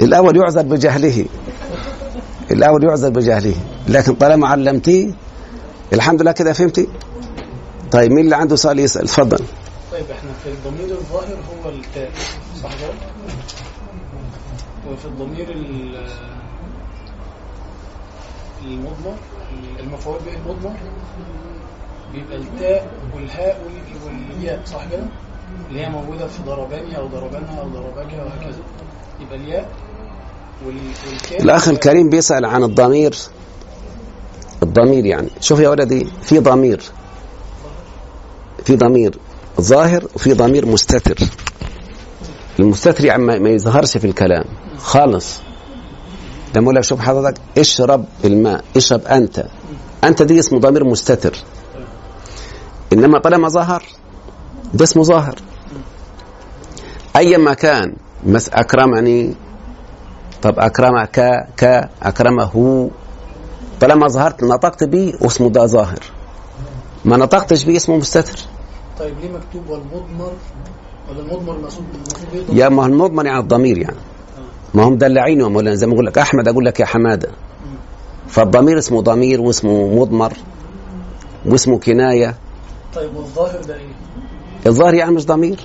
الأول 0.00 0.36
يعذر 0.36 0.62
بجهله. 0.62 1.24
الأول 2.50 2.84
يعذر 2.84 3.08
بجهله. 3.08 3.54
لكن 3.88 4.14
طالما 4.14 4.48
علمتيه 4.48 5.10
الحمد 5.92 6.22
لله 6.22 6.32
كده 6.32 6.52
فهمتي. 6.52 6.88
طيب 7.92 8.12
مين 8.12 8.24
اللي 8.24 8.36
عنده 8.36 8.56
سؤال 8.56 8.78
يسأل؟ 8.78 9.02
اتفضل 9.02 9.38
طيب 9.92 10.04
إحنا 10.10 10.30
في 10.44 10.48
الضمير 10.50 10.96
الظاهر 10.98 11.36
هو 11.64 11.70
التاء 11.70 12.10
صح 12.62 12.70
وفي 14.92 15.04
الضمير 15.04 15.48
ال- 15.50 16.06
المضمر 18.64 19.14
المفعول 19.80 20.18
به 20.26 20.32
المضمر 20.34 20.76
بيبقى 22.14 22.36
التاء 22.36 22.86
والهاء 23.14 23.60
وال- 23.64 24.32
والياء 24.36 24.62
صح 24.66 24.84
كده؟ 24.90 25.04
اللي 25.68 25.80
هي 25.86 25.88
موجودة 25.90 26.26
في 26.26 26.42
ضرباني 26.42 26.98
أو 26.98 27.06
ضربانها 27.06 27.60
أو 27.60 27.68
ضرباك 27.68 28.06
وهكذا 28.12 28.58
يبقى 29.20 29.36
الياء 29.36 29.68
الأخ 31.40 31.68
الكريم 31.68 32.10
بيسأل 32.10 32.44
عن 32.44 32.62
الضمير. 32.64 33.14
الضمير 34.62 35.04
يعني. 35.06 35.28
شوف 35.40 35.60
يا 35.60 35.68
ولدي 35.68 36.06
في 36.22 36.38
ضمير. 36.38 36.82
في 38.64 38.76
ضمير 38.76 39.18
ظاهر 39.60 40.04
وفي 40.14 40.32
ضمير 40.32 40.66
مستتر. 40.66 41.16
المستتر 42.58 43.04
يعني 43.04 43.22
ما 43.40 43.48
يظهرش 43.50 43.96
في 43.96 44.04
الكلام. 44.06 44.44
خالص. 44.78 45.40
لما 46.56 46.64
أقول 46.64 46.74
لك 46.76 46.82
شوف 46.82 47.00
حضرتك 47.00 47.40
اشرب 47.58 48.04
الماء 48.24 48.64
اشرب 48.76 49.00
أنت. 49.06 49.44
أنت 50.04 50.22
دي 50.22 50.40
اسمه 50.40 50.60
ضمير 50.60 50.84
مستتر. 50.84 51.36
إنما 52.92 53.18
طالما 53.18 53.48
ظهر 53.48 53.82
ده 54.74 54.84
اسمه 54.84 55.02
ظاهر. 55.02 55.34
أيما 57.16 57.54
كان 57.54 57.96
مس 58.26 58.48
أكرمني. 58.48 59.34
طب 60.42 60.58
أكرمك 60.58 61.46
ك 61.56 61.88
أكرمه. 62.02 62.90
طالما 63.80 64.08
ظهرت 64.08 64.42
نطقت 64.44 64.84
بيه 64.84 65.14
اسمه 65.22 65.50
ده 65.50 65.66
ظاهر. 65.66 66.02
ما 67.04 67.16
نطقتش 67.16 67.64
بيه 67.64 67.76
اسمه 67.76 67.96
مستتر. 67.96 68.38
طيب 68.98 69.14
ليه 69.20 69.28
مكتوب 69.28 69.68
والمضمر؟ 69.68 70.32
ولا 71.10 71.20
المضمر 71.20 71.56
المقصود 71.56 71.84
يا 72.52 72.68
ما 72.68 72.82
هو 72.82 72.86
المضمن 72.86 73.26
يعني 73.26 73.38
الضمير 73.40 73.78
يعني. 73.78 73.96
ما 74.74 74.82
هم 74.82 74.96
دلعين 74.96 75.40
يا 75.40 75.46
مولانا 75.48 75.76
زي 75.76 75.86
ما 75.86 75.92
أقول 75.94 76.06
لك 76.06 76.18
أحمد 76.18 76.48
أقول 76.48 76.64
لك 76.64 76.80
يا 76.80 76.86
حمادة. 76.86 77.28
فالضمير 78.28 78.78
اسمه 78.78 79.00
ضمير 79.02 79.40
واسمه 79.40 79.94
مضمر 80.00 80.32
واسمه 81.46 81.78
كناية. 81.78 82.34
طيب 82.94 83.16
والظاهر 83.16 83.60
ده 83.68 83.74
إيه؟ 83.74 83.86
الظاهر 84.66 84.94
يعني 84.94 85.10
مش 85.10 85.26
ضمير؟ 85.26 85.60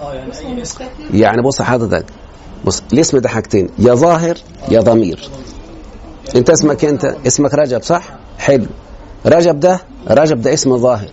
آه 0.00 0.14
يعني 0.14 0.32
أي 0.38 0.62
اسم. 0.62 0.84
يعني 1.14 1.42
بص 1.42 1.62
حضرتك 1.62 2.04
بص 2.64 2.82
الاسم 2.92 3.18
ده 3.18 3.28
حاجتين 3.28 3.68
يا 3.78 3.94
ظاهر 3.94 4.36
يا 4.68 4.80
ضمير. 4.80 5.28
انت 6.36 6.50
اسمك 6.50 6.84
انت 6.84 7.04
اسمك 7.26 7.54
رجب 7.54 7.82
صح؟ 7.82 8.02
حلو. 8.38 8.66
رجب 9.26 9.60
ده 9.60 9.80
رجب 10.10 10.40
ده 10.40 10.54
اسم 10.54 10.78
ظاهر. 10.78 11.08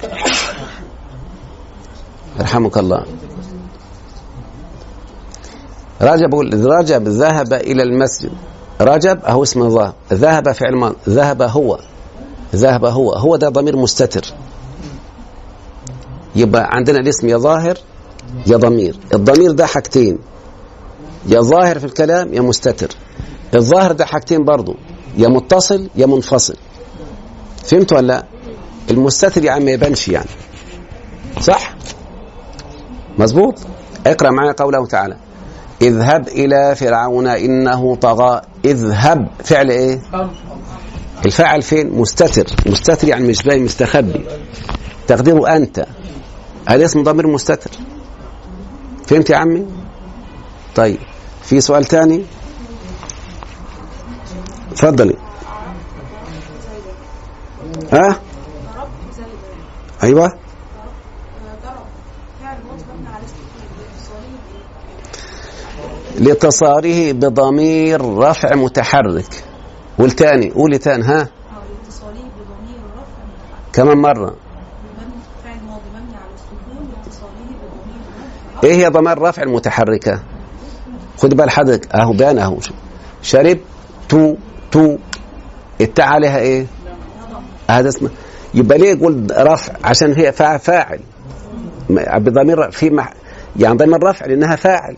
يرحمك 2.39 2.77
الله. 2.77 3.05
رجب 6.01 6.35
رجب 6.79 7.07
ذهب 7.07 7.53
إلى 7.53 7.83
المسجد. 7.83 8.31
رجب 8.81 9.25
اهو 9.25 9.43
اسم 9.43 9.69
ظاهر 9.69 9.93
ذهب 10.13 10.51
فعل 10.51 10.75
ماضي 10.75 10.95
ذهب 11.09 11.41
هو. 11.41 11.79
ذهب 12.55 12.85
هو. 12.85 13.13
هو 13.13 13.35
ده 13.35 13.49
ضمير 13.49 13.77
مستتر. 13.77 14.33
يبقى 16.35 16.67
عندنا 16.71 16.99
الاسم 16.99 17.27
يا 17.27 17.37
ظاهر 17.37 17.77
يا 18.47 18.57
ضمير. 18.57 18.99
الضمير 19.13 19.51
ده 19.51 19.65
حاجتين. 19.65 20.19
يا 21.25 21.41
ظاهر 21.41 21.79
في 21.79 21.85
الكلام 21.85 22.33
يا 22.33 22.41
مستتر. 22.41 22.89
الظاهر 23.55 23.91
ده 23.91 24.05
حاجتين 24.05 24.45
برضو. 24.45 24.75
يا 25.17 25.27
متصل 25.27 25.89
يا 25.95 26.05
منفصل. 26.05 26.55
فهمت 27.65 27.93
ولا 27.93 28.07
لا؟ 28.07 28.25
المستتر 28.91 29.45
يا 29.45 29.51
عم 29.51 29.61
ما 29.61 29.71
يبانش 29.71 30.07
يعني. 30.07 30.29
صح؟ 31.41 31.75
مظبوط؟ 33.19 33.59
اقرأ 34.07 34.31
معايا 34.31 34.51
قوله 34.51 34.85
تعالى. 34.85 35.17
اذهب 35.81 36.27
إلى 36.27 36.75
فرعون 36.75 37.27
إنه 37.27 37.95
طغى. 37.95 38.41
اذهب. 38.65 39.27
فعل 39.43 39.69
إيه؟ 39.69 40.01
الفاعل 41.25 41.61
فين؟ 41.61 41.89
مستتر. 41.99 42.45
مستتر 42.65 43.07
يعني 43.07 43.27
مش 43.27 43.43
باين 43.43 43.65
مستخبي. 43.65 44.25
تقديره 45.07 45.55
أنت. 45.55 45.85
هذا 46.67 46.85
اسم 46.85 47.03
ضمير 47.03 47.27
مستتر. 47.27 47.71
فهمت 49.07 49.29
يا 49.29 49.37
عمي؟ 49.37 49.65
طيب. 50.75 50.97
في 51.43 51.61
سؤال 51.61 51.85
تاني؟ 51.85 52.25
اتفضلي. 54.71 55.15
ها؟ 57.93 58.19
أيوه 60.03 60.27
ضرب 61.63 61.85
فعل 62.41 62.57
ماضي 62.67 62.83
مبني 62.93 63.07
على 63.15 63.23
السكون 63.23 63.45
الاتصالي 63.55 63.94
لاتصاله 66.19 67.11
بضمير 67.11 68.17
رفع 68.17 68.55
متحرك. 68.55 69.43
والتاني 69.99 70.49
قولي 70.51 70.77
تاني 70.77 71.03
ها؟ 71.03 71.27
كمان 73.73 73.97
مرة. 73.97 74.35
إيه 78.63 78.73
هي 78.73 78.87
ضمائر 78.89 79.17
الرفع 79.17 79.43
المتحركة 79.43 80.19
خد 81.17 81.29
بال 81.35 81.49
حضرتك 81.49 81.95
أهو 81.95 82.13
بان 82.13 82.37
أهو. 82.37 82.57
شرب 83.21 83.57
تو 84.09 84.35
تو. 84.71 84.97
التاء 85.81 86.05
عليها 86.07 86.37
إيه؟ 86.39 86.65
هذا 87.69 87.89
اسمه 87.89 88.09
يبقى 88.53 88.77
ليه 88.77 88.89
يقول 88.91 89.27
رفع؟ 89.37 89.73
عشان 89.83 90.13
هي 90.13 90.31
فا- 90.31 90.57
فاعل. 90.57 90.99
بضمير 92.17 92.71
في 92.71 92.89
مح 92.89 93.13
يعني 93.59 93.77
ضمير 93.77 94.03
رفع 94.03 94.25
لأنها 94.25 94.55
فاعل. 94.55 94.97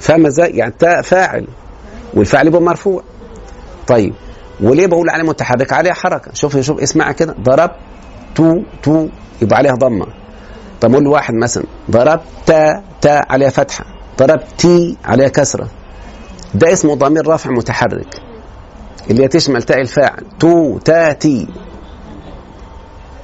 فاهم 0.00 0.26
إزاي 0.26 0.50
يعني 0.50 0.74
تاء 0.78 1.02
فاعل. 1.02 1.46
والفاعل 2.14 2.46
يبقى 2.46 2.62
مرفوع. 2.62 3.02
طيب. 3.86 4.14
وليه 4.60 4.86
بقول 4.86 5.10
عليه 5.10 5.24
متحرك؟ 5.24 5.72
عليها 5.72 5.92
حركة. 5.94 6.34
شوف 6.34 6.58
شوف 6.58 6.80
اسمعها 6.80 7.12
كده. 7.12 7.34
ضرب 7.40 7.70
تو 8.34 8.62
تو. 8.82 9.08
يبقى 9.42 9.56
عليها 9.56 9.74
ضمة. 9.74 10.06
طب 10.80 10.94
قول 10.94 11.06
واحد 11.06 11.34
مثلا. 11.34 11.64
ضربت 11.90 12.22
تا 12.46 12.82
تا 13.00 13.22
عليها 13.30 13.50
فتحة. 13.50 13.84
ضربتي 14.18 14.96
عليها 15.04 15.28
كسرة. 15.28 15.68
ده 16.54 16.72
اسمه 16.72 16.94
ضمير 16.94 17.28
رفع 17.28 17.50
متحرك. 17.50 18.22
اللي 19.10 19.28
تشمل 19.28 19.62
تاء 19.62 19.80
الفاعل. 19.80 20.24
تو 20.40 20.78
تا 20.78 21.01
تي 21.01 21.48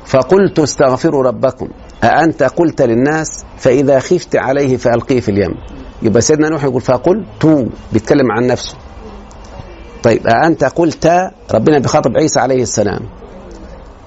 فقلت 0.07 0.59
استغفروا 0.59 1.23
ربكم. 1.23 1.69
أأنت 2.05 2.43
قلت 2.43 2.83
للناس 2.83 3.45
فإذا 3.59 3.99
خفت 3.99 4.37
عليه 4.37 4.77
فألقيه 4.77 5.21
في 5.21 5.31
اليم. 5.31 5.55
يبقى 6.03 6.21
سيدنا 6.21 6.49
نوح 6.49 6.65
يقول 6.65 6.81
فقلت 6.81 7.69
بيتكلم 7.93 8.33
عن 8.33 8.47
نفسه. 8.47 8.77
طيب 10.03 10.27
أأنت 10.27 10.65
قلت 10.65 11.31
ربنا 11.55 11.79
بيخاطب 11.79 12.17
عيسى 12.17 12.41
عليه 12.41 12.63
السلام. 12.63 13.01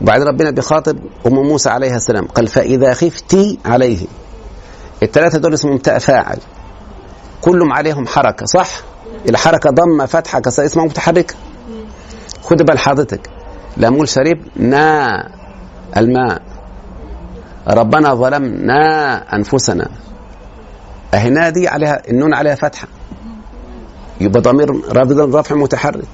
وبعدين 0.02 0.28
ربنا 0.28 0.52
بيخاطب 0.52 0.98
أم 1.28 1.34
موسى 1.34 1.70
عليها 1.70 1.96
السلام. 1.96 2.26
قال 2.26 2.48
فإذا 2.48 2.94
خفت 2.94 3.38
عليه. 3.66 4.00
الثلاثة 5.04 5.40
دول 5.40 5.54
اسمهم 5.54 5.78
تاء 5.78 6.00
فاعل 6.00 6.38
كلهم 7.42 7.74
عليهم 7.74 8.08
حركة 8.08 8.46
صح؟ 8.46 8.70
الحركة 9.30 9.70
ضمة 9.70 10.06
فتحة 10.06 10.40
كسر 10.40 10.66
اسمها 10.66 10.86
متحركة 10.86 11.36
خد 12.44 12.58
بال 12.64 12.80
حضرتك 12.80 13.30
لما 13.78 13.90
نقول 13.96 14.10
شربنا 14.10 15.08
الماء. 15.98 16.51
ربنا 17.68 18.14
ظلمنا 18.14 19.36
أنفسنا. 19.36 19.88
هنا 21.14 21.50
دي 21.50 21.68
عليها 21.68 22.10
النون 22.10 22.34
عليها 22.34 22.56
فتحة. 22.56 22.88
يبقى 24.22 24.42
ضمير 24.42 24.70
رفع 25.36 25.56
متحرك. 25.56 26.08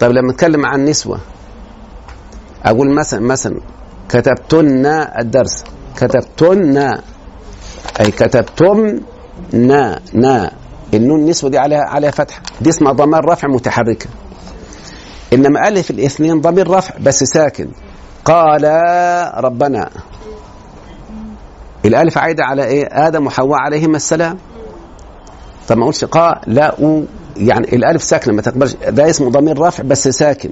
طيب 0.00 0.12
لما 0.12 0.32
نتكلم 0.32 0.66
عن 0.66 0.84
نسوة 0.84 1.18
أقول 2.64 2.94
مثلا 2.94 3.20
مثلا 3.20 3.60
كتبتن 4.08 4.86
الدرس. 5.18 5.64
كتبتن 5.96 6.76
أي 8.00 8.10
كتبتم 8.10 9.00
نا. 9.52 10.00
نا 10.12 10.50
النون 10.94 11.24
نسوة 11.24 11.50
دي 11.50 11.58
عليها 11.58 11.80
عليها 11.80 12.10
فتحة. 12.10 12.42
دي 12.60 12.70
اسمها 12.70 12.92
ضمير 12.92 13.24
رفع 13.24 13.48
متحركة. 13.48 14.06
إنما 15.32 15.68
ألف 15.68 15.90
الاثنين 15.90 16.40
ضمير 16.40 16.70
رفع 16.70 16.94
بس 17.00 17.24
ساكن. 17.24 17.68
قال 18.24 18.64
ربنا 19.44 19.90
الألف 21.84 22.18
عايدة 22.18 22.44
على 22.44 22.64
إيه؟ 22.64 22.88
آدم 23.06 23.26
وحواء 23.26 23.60
عليهما 23.60 23.96
السلام. 23.96 24.38
طب 25.68 25.76
ما 25.76 25.82
أقولش 25.82 26.04
قا 26.04 26.40
لا 26.46 26.76
أو 26.80 27.04
يعني 27.36 27.76
الألف 27.76 28.02
ساكنة 28.02 28.34
ما 28.34 28.42
تقبلش 28.42 28.74
ده 28.88 29.10
اسمه 29.10 29.30
ضمير 29.30 29.58
رفع 29.58 29.82
بس 29.82 30.08
ساكن. 30.08 30.50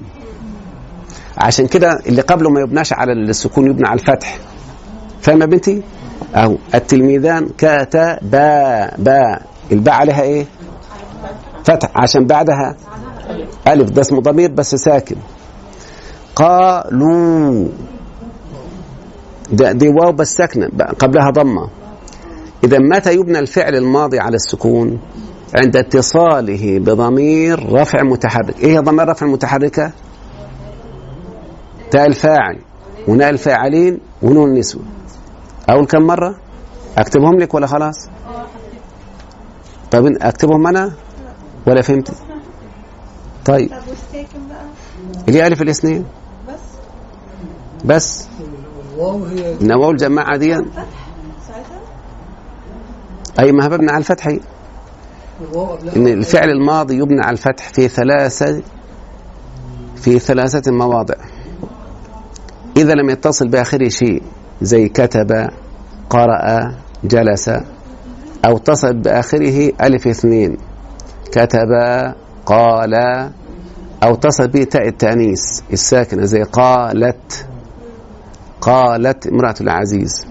عشان 1.38 1.66
كده 1.66 1.98
اللي 2.06 2.22
قبله 2.22 2.50
ما 2.50 2.60
يبناش 2.60 2.92
على 2.92 3.12
السكون 3.12 3.70
يبنى 3.70 3.88
على 3.88 4.00
الفتح. 4.00 4.38
فاهمة 5.20 5.40
يا 5.40 5.46
بنتي؟ 5.46 5.82
أهو 6.34 6.56
التلميذان 6.74 7.48
كاتا 7.58 8.18
با 8.22 8.90
با. 8.98 9.38
الباء 9.72 9.94
عليها 9.94 10.22
إيه؟ 10.22 10.46
فتح. 11.64 11.90
عشان 11.96 12.26
بعدها 12.26 12.76
ألف 13.68 13.90
ده 13.90 14.00
اسمه 14.00 14.20
ضمير 14.20 14.50
بس 14.50 14.74
ساكن. 14.74 15.16
قالوا. 16.36 17.68
ده 19.52 19.72
دي 19.72 19.88
واو 19.88 20.12
بس 20.12 20.34
ساكنة 20.34 20.68
قبلها 20.98 21.30
ضمة. 21.30 21.68
إذا 22.64 22.78
متى 22.78 23.14
يبنى 23.14 23.38
الفعل 23.38 23.74
الماضي 23.74 24.18
على 24.18 24.36
السكون؟ 24.36 24.98
عند 25.54 25.76
اتصاله 25.76 26.78
بضمير 26.78 27.72
رفع 27.72 28.02
متحرك. 28.02 28.58
إيه 28.58 28.72
هي 28.72 28.78
ضمير 28.78 29.08
رفع 29.08 29.26
المتحركة 29.26 29.92
تاء 31.90 32.06
الفاعل 32.06 32.58
وناء 33.08 33.30
الفاعلين 33.30 34.00
ونون 34.22 34.48
النسوة. 34.50 34.82
أقول 35.68 35.86
كم 35.86 36.02
مرة؟ 36.02 36.34
أكتبهم 36.98 37.38
لك 37.40 37.54
ولا 37.54 37.66
خلاص؟ 37.66 38.08
طيب 39.90 40.06
أكتبهم 40.22 40.66
أنا 40.66 40.92
ولا 41.66 41.82
فهمت؟ 41.82 42.10
طيب. 43.44 43.70
اللي 45.28 45.46
ألف 45.46 45.62
الاثنين؟ 45.62 46.04
بس. 47.84 48.28
والواو 48.96 49.24
هي 49.24 49.54
النواة 49.60 49.90
الجماعة 49.90 50.36
دي؟ 50.36 50.54
أي 53.38 53.52
ما 53.52 53.68
مبني 53.68 53.90
على 53.90 53.98
الفتح 53.98 54.26
هي. 54.28 54.40
إن 55.96 56.08
الفعل 56.08 56.50
الماضي 56.50 56.96
يبنى 56.96 57.20
على 57.20 57.32
الفتح 57.32 57.68
في 57.68 57.88
ثلاثة 57.88 58.62
في 59.96 60.18
ثلاثة 60.18 60.72
مواضع. 60.72 61.14
إذا 62.76 62.94
لم 62.94 63.10
يتصل 63.10 63.48
بآخره 63.48 63.88
شيء 63.88 64.22
زي 64.62 64.88
كتب 64.88 65.48
قرأ 66.10 66.74
جلس 67.04 67.48
أو 68.44 68.56
اتصل 68.56 68.96
بآخره 69.00 69.72
ألف 69.82 70.06
اثنين. 70.06 70.56
كتب 71.32 71.68
قال 72.46 72.94
أو 74.02 74.14
اتصل 74.14 74.48
به 74.48 74.64
تاء 74.64 74.88
التأنيث 74.88 75.60
الساكنة 75.72 76.24
زي 76.24 76.42
قالت. 76.42 77.46
قالت 78.60 79.26
امرأة 79.26 79.54
العزيز. 79.60 80.26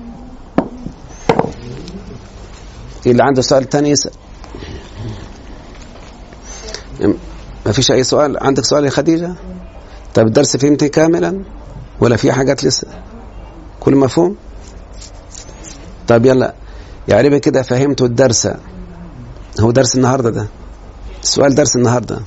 اللي 3.05 3.23
عنده 3.23 3.41
سؤال 3.41 3.69
تاني؟ 3.69 3.89
يسأل 3.89 4.11
ما 7.65 7.71
فيش 7.71 7.91
أي 7.91 8.03
سؤال؟ 8.03 8.38
عندك 8.43 8.65
سؤال 8.65 8.86
يا 8.86 8.89
خديجة؟ 8.89 9.34
طيب 10.15 10.28
الدرس 10.28 10.57
فهمتي 10.57 10.89
كاملا؟ 10.89 11.43
ولا 11.99 12.15
في 12.15 12.32
حاجات 12.32 12.63
لسه؟ 12.63 12.88
كل 13.80 13.95
مفهوم؟ 13.95 14.36
طيب 16.07 16.26
يلا 16.26 16.53
يا 17.07 17.15
عربي 17.17 17.39
كده 17.39 17.61
فهمتوا 17.61 18.07
الدرس. 18.07 18.47
هو 19.59 19.71
درس 19.71 19.95
النهارده 19.95 20.30
ده. 20.30 20.47
السؤال 21.23 21.55
درس 21.55 21.76
النهارده. 21.76 22.19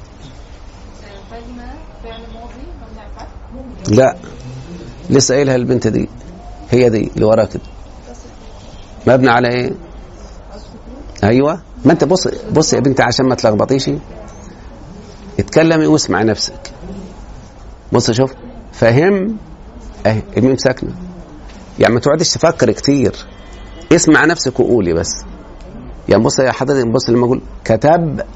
لا. 3.89 4.17
لسه 5.11 5.35
قايلها 5.35 5.57
البنت 5.57 5.87
دي 5.87 6.09
هي 6.71 6.91
دي 6.91 7.11
اللي 7.15 7.25
وراها 7.25 7.45
كده 7.45 7.63
مبني 9.07 9.31
على 9.31 9.49
إيه؟ 9.49 9.73
أيوه. 11.25 11.61
ما 11.85 11.93
أنت 11.93 12.05
بص 12.05 12.29
بص 12.53 12.73
يا 12.73 12.81
بنتي 12.81 13.03
عشان 13.03 13.27
ما 13.27 13.35
تلخبطيش. 13.35 13.91
اتكلمي 15.39 15.87
واسمع 15.87 16.23
نفسك. 16.23 16.71
بص 17.93 18.11
شوف 18.11 18.33
فهم. 18.73 19.37
اهي 20.07 20.23
الميم 20.37 20.57
ساكنة. 20.57 20.95
يعني 21.79 21.95
ما 21.95 22.01
تقعدش 22.01 22.31
تفكر 22.31 22.73
كتير. 22.73 23.27
اسمع 23.93 24.25
نفسك 24.25 24.61
وقولي 24.61 24.93
بس. 24.93 25.11
يعني 26.09 26.23
بص 26.23 26.39
يا 26.39 26.53
حضرتك 26.53 26.87
بص 26.87 27.11
لما 27.11 27.27
أقول 27.27 27.41
كتبت 27.65 28.27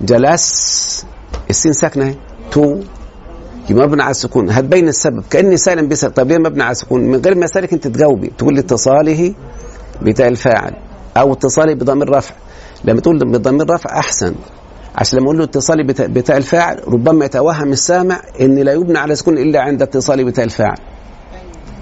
جلس. 0.00 1.06
السين 1.50 1.72
ساكنة 1.72 2.04
أهي. 2.04 2.14
تو. 2.50 2.80
مبني 3.74 4.02
على 4.02 4.10
السكون. 4.10 4.50
هتبين 4.50 4.88
السبب. 4.88 5.22
كأني 5.30 5.56
سالم 5.56 5.88
بسبب 5.88 6.12
طب 6.12 6.28
ليه 6.28 6.38
مبني 6.38 6.62
على 6.62 6.72
السكون؟ 6.72 7.00
من 7.00 7.20
غير 7.20 7.34
ما 7.34 7.44
أسألك 7.44 7.72
أنت 7.72 7.86
تجاوبي. 7.86 8.32
تقول 8.38 8.58
اتصاله 8.58 9.34
بتاء 10.02 10.28
الفاعل 10.28 10.72
أو 11.16 11.32
اتصالي 11.32 11.74
بضمير 11.74 12.10
رفع. 12.10 12.34
لما 12.84 13.00
تقول 13.00 13.18
بضمير 13.18 13.70
رفع 13.70 13.98
أحسن. 13.98 14.34
عشان 14.96 15.18
لما 15.18 15.26
أقول 15.26 15.38
له 15.38 15.44
اتصالي 15.44 15.82
بتاء, 16.08 16.36
الفاعل 16.36 16.80
ربما 16.88 17.24
يتوهم 17.24 17.72
السامع 17.72 18.20
ان 18.40 18.58
لا 18.58 18.72
يبنى 18.72 18.98
على 18.98 19.14
سكون 19.14 19.38
إلا 19.38 19.60
عند 19.60 19.82
اتصالي 19.82 20.24
بتاء 20.24 20.44
الفاعل. 20.44 20.78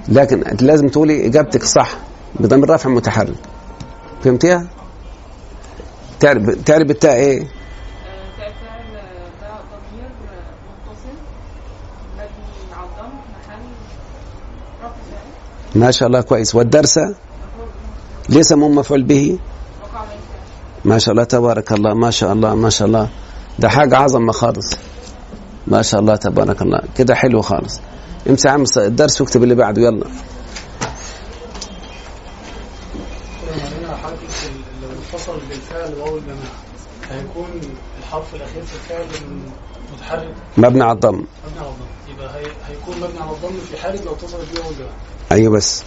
لكن 0.09 0.43
لازم 0.61 0.87
تقولي 0.87 1.27
إجابتك 1.27 1.63
صح. 1.65 1.97
بضمير 2.41 2.71
رفع 2.71 2.91
متحرك. 2.91 3.35
فهمتيها؟ 4.25 4.67
تعرف 6.21 6.43
تعرف 6.67 6.91
التاء 6.91 7.15
إيه؟ 7.15 7.41
آه، 7.41 7.47
تاء 8.39 8.49
الفعل 8.49 8.93
ده 9.41 9.49
ضمير 9.73 10.09
متصل 10.67 11.17
مبني 12.15 12.75
على 12.77 12.87
الضم 12.87 13.15
محل 13.35 13.63
رفع 14.83 14.95
فعل 15.11 15.29
ما 15.75 15.91
شاء 15.91 16.07
الله 16.09 16.21
كويس. 16.21 16.55
والدرس 16.55 17.01
ليس 18.29 18.53
مم 18.53 18.75
مفعول 18.75 19.03
به؟ 19.03 19.39
ما 20.85 20.99
شاء 20.99 21.13
الله 21.13 21.25
تبارك 21.25 21.73
الله 21.73 21.95
ما 21.95 22.11
شاء 22.11 22.33
الله 22.33 22.55
ما 22.55 22.71
شاء 22.71 22.89
الله. 22.89 23.09
ده 23.59 23.69
حاجة 23.69 23.97
عظمة 23.97 24.33
خالص. 24.33 24.77
ما 25.67 25.83
شاء 25.83 26.01
الله 26.01 26.17
تبارك 26.17 26.63
الله. 26.63 26.81
كده 26.97 27.15
حلو 27.15 27.43
خالص. 27.43 27.81
امسح 28.29 28.51
عم 28.51 28.65
الدرس 28.77 29.21
واكتب 29.21 29.43
اللي 29.43 29.55
بعده 29.55 29.83
يلا. 29.83 30.07
بالفعل 35.49 35.95
واو 35.95 36.17
الجماعة 36.17 36.55
هيكون 37.11 37.61
الحرف 37.99 38.35
الأخير 38.35 38.63
في 38.63 38.75
الفعل 38.75 39.07
متحرك 39.93 40.35
مبني 40.57 40.83
على 40.85 40.93
الضم. 40.93 41.15
مبني 41.15 41.59
على 41.59 41.69
الضم 41.69 41.87
يبقى 42.15 42.35
هي... 42.35 42.47
هيكون 42.69 42.97
مبني 42.97 43.21
على 43.21 43.31
الضم 43.31 43.59
في 43.71 43.77
حالة 43.83 44.05
لو 44.05 44.13
اتصلت 44.13 44.47
بيه 44.55 44.61
واو 44.61 44.71
الجماعة 44.71 44.93
أيوه 45.33 45.53
بس 45.53 45.83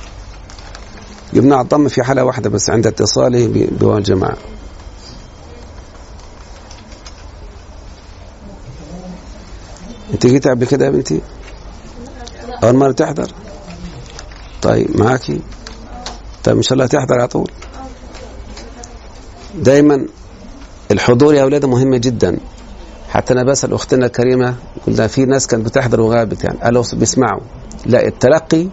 على 1.56 1.64
الضم 1.64 1.88
في 1.88 2.04
حالة 2.04 2.24
واحدة 2.24 2.50
بس 2.50 2.70
عند 2.70 2.88
اتصاله 2.88 3.68
بواو 3.72 3.98
الجماعة 3.98 4.38
أنت 10.14 10.28
جيت 10.28 10.48
قبل 10.48 10.66
كده 10.66 10.86
يا 10.86 10.90
بنتي؟ 10.90 11.22
أول 12.64 12.76
مرة 12.76 12.92
تحضر؟ 12.92 13.32
طيب 14.62 15.00
معاكي؟ 15.02 15.42
طيب 16.44 16.56
إن 16.56 16.62
شاء 16.62 16.74
الله 16.74 16.86
تحضر 16.86 17.14
على 17.20 17.28
طول 17.28 17.52
دايما 19.56 20.06
الحضور 20.92 21.34
يا 21.34 21.44
أولاد 21.44 21.66
مهم 21.66 21.96
جدا 21.96 22.38
حتى 23.10 23.34
أنا 23.34 23.44
بسأل 23.44 23.74
أختنا 23.74 24.06
الكريمة 24.06 24.56
قلنا 24.88 25.08
في 25.08 25.26
ناس 25.26 25.48
كانت 25.48 25.66
بتحضر 25.66 26.02
وغابت 26.02 26.44
يعني 26.44 26.58
قالوا 26.60 26.84
بيسمعوا 26.94 27.42
لا 27.86 28.08
التلقي 28.08 28.68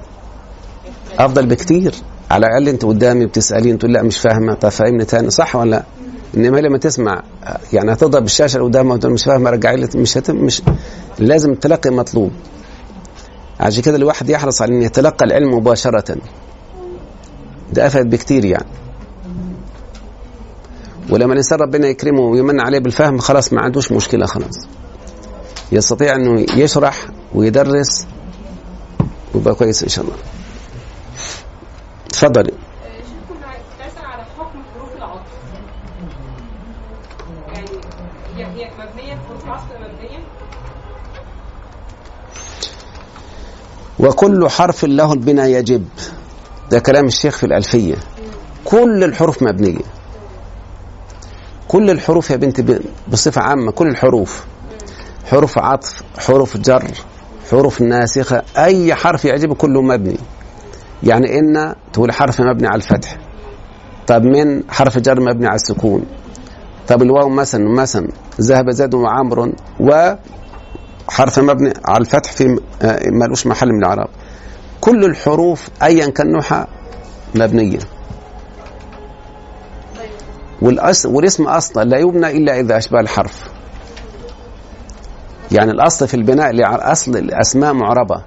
أفضل 1.19 1.47
بكتير. 1.47 1.95
على 2.31 2.47
الأقل 2.47 2.69
أنت 2.69 2.85
قدامي 2.85 3.27
بتسالين 3.27 3.79
تقول 3.79 3.93
لا 3.93 4.03
مش 4.03 4.19
فاهمة. 4.19 4.55
طب 4.55 4.69
فهمني 4.69 5.05
تاني 5.05 5.31
صح 5.31 5.57
ولا 5.57 5.71
لا؟ 5.71 5.85
إنما 6.37 6.59
لما 6.59 6.79
تسمع 6.79 7.23
يعني 7.73 7.93
هتضرب 7.93 8.25
الشاشه 8.25 8.57
اللي 8.57 8.69
قدامها 8.69 8.95
وتقول 8.95 9.13
مش 9.13 9.25
فاهمة 9.25 9.51
رجعي 9.51 9.77
لي 9.77 9.89
مش 9.97 10.19
هتم 10.19 10.37
مش 10.37 10.63
لازم 11.19 11.51
التلقي 11.51 11.91
مطلوب. 11.91 12.31
عشان 13.61 13.83
كده 13.83 13.97
الواحد 13.97 14.31
يحرص 14.31 14.63
على 14.63 14.73
إن 14.75 14.83
يتلقى 14.83 15.25
العلم 15.27 15.55
مباشرة. 15.55 16.17
ده 17.73 17.87
أفيد 17.87 18.11
بكتير 18.11 18.45
يعني. 18.45 18.67
ولما 21.11 21.33
الإنسان 21.33 21.59
ربنا 21.59 21.87
يكرمه 21.89 22.21
ويمن 22.21 22.61
عليه 22.61 22.79
بالفهم 22.79 23.19
خلاص 23.19 23.53
ما 23.53 23.61
عندوش 23.61 23.93
مشكلة 23.93 24.27
خلاص. 24.27 24.59
يستطيع 25.73 26.15
إنه 26.17 26.47
يشرح 26.57 27.07
ويدرس 27.35 28.07
ويبقى 29.35 29.55
كويس 29.55 29.83
إن 29.83 29.89
شاء 29.89 30.05
الله. 30.05 30.17
مبنية 32.23 32.55
وكل 43.99 44.49
حرف 44.51 44.85
له 44.85 45.13
البناء 45.13 45.47
يجب. 45.47 45.89
ده 46.71 46.79
كلام 46.79 47.05
الشيخ 47.07 47.37
في 47.37 47.47
الألفية. 47.47 47.95
كل 48.65 49.05
الحروف 49.05 49.43
مبنية. 49.43 49.85
كل 51.69 51.91
الحروف 51.91 52.31
يا 52.31 52.37
بنت 52.37 52.61
ب- 52.61 52.81
بصفة 53.09 53.41
عامة 53.43 53.73
كل 53.73 53.87
الحروف. 53.89 54.45
حروف 55.31 55.59
عطف 55.59 56.03
حروف 56.19 56.57
جر 56.57 56.91
حروف 57.51 57.81
ناسخة 57.81 58.43
أي 58.59 58.95
حرف 58.95 59.25
يعجبك 59.25 59.57
كله 59.57 59.83
مبني. 59.83 60.17
يعني 61.03 61.39
إن 61.39 61.75
تقول 61.93 62.13
حرف 62.13 62.41
مبني 62.41 62.67
على 62.67 62.77
الفتح. 62.77 63.19
طب 64.07 64.23
من 64.23 64.71
حرف 64.71 64.99
جر 64.99 65.21
مبني 65.21 65.47
على 65.47 65.55
السكون. 65.55 66.05
طب 66.89 67.03
الواو 67.03 67.29
مثلا 67.29 67.69
مثلا 67.69 68.09
ذهب 68.41 68.71
زيد 68.71 68.95
وعمر 68.95 69.53
و 69.81 70.15
حرف 71.09 71.39
مبني 71.39 71.73
على 71.85 72.01
الفتح 72.01 72.33
في 72.33 72.61
آه، 72.83 73.11
مالوش 73.11 73.47
محل 73.47 73.69
من 73.69 73.79
الإعراب. 73.79 74.09
كل 74.81 75.05
الحروف 75.05 75.69
ايا 75.83 76.11
كان 76.11 76.33
نوعها 76.33 76.67
مبنية. 77.35 77.79
والأس 80.63 81.07
والاسم 81.07 81.47
أصلا 81.47 81.85
لا 81.85 81.99
يبنى 81.99 82.31
إلا 82.31 82.61
إذا 82.61 82.77
أشبه 82.77 83.01
الحرف. 83.01 83.45
يعني 85.53 85.71
الأصل 85.71 86.09
في 86.09 86.15
البناء 86.15 86.53
أصل 86.93 87.17
الأسماء 87.17 87.73
معربة. 87.73 88.23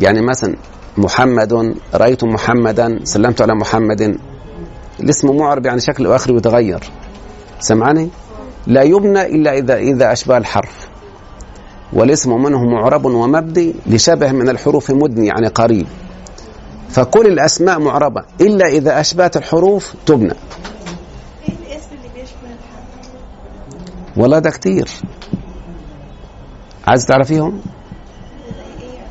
يعني 0.00 0.20
مثلا 0.20 0.56
محمد 0.98 1.74
رأيت 1.94 2.24
محمدا 2.24 3.00
سلمت 3.04 3.42
على 3.42 3.54
محمد. 3.54 4.18
الاسم 5.00 5.36
معرب 5.36 5.66
يعني 5.66 5.80
شكله 5.80 6.16
آخر 6.16 6.36
يتغير. 6.36 6.80
سمعني؟ 7.60 8.08
لا 8.66 8.82
يبنى 8.82 9.26
إلا 9.26 9.52
إذا 9.58 9.76
إذا 9.76 10.12
أشبه 10.12 10.36
الحرف. 10.36 10.88
والاسم 11.92 12.42
منه 12.42 12.64
معرب 12.64 13.04
ومبني 13.04 13.74
لشبه 13.86 14.32
من 14.32 14.48
الحروف 14.48 14.90
مدني 14.90 15.26
يعني 15.26 15.46
قريب. 15.46 15.86
فكل 16.88 17.26
الأسماء 17.26 17.78
معربة 17.78 18.24
إلا 18.40 18.66
إذا 18.66 19.00
أشبهت 19.00 19.36
الحروف 19.36 19.94
تبنى. 20.06 20.34
والله 24.16 24.38
ده 24.38 24.50
كتير. 24.50 24.88
عايز 26.86 27.06
تعرفيهم 27.06 27.60
زي 28.48 28.84
إيه 28.84 28.94
يعني 28.94 29.10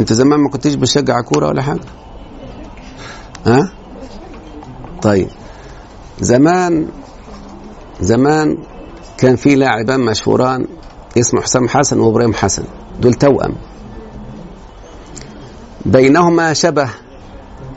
انت 0.00 0.12
زمان 0.12 0.40
ما 0.40 0.50
كنتش 0.50 0.74
بتشجع 0.74 1.20
كورة 1.20 1.48
ولا 1.48 1.62
حاجة؟ 1.62 1.80
ها؟ 3.46 3.70
طيب. 5.02 5.28
زمان 6.20 6.88
زمان 8.00 8.58
كان 9.18 9.36
في 9.36 9.54
لاعبان 9.54 10.00
مشهوران 10.00 10.66
اسمه 11.18 11.40
حسام 11.40 11.68
حسن 11.68 12.00
وابراهيم 12.00 12.34
حسن. 12.34 12.64
دول 13.00 13.14
توأم. 13.14 13.54
بينهما 15.86 16.52
شبه 16.52 16.88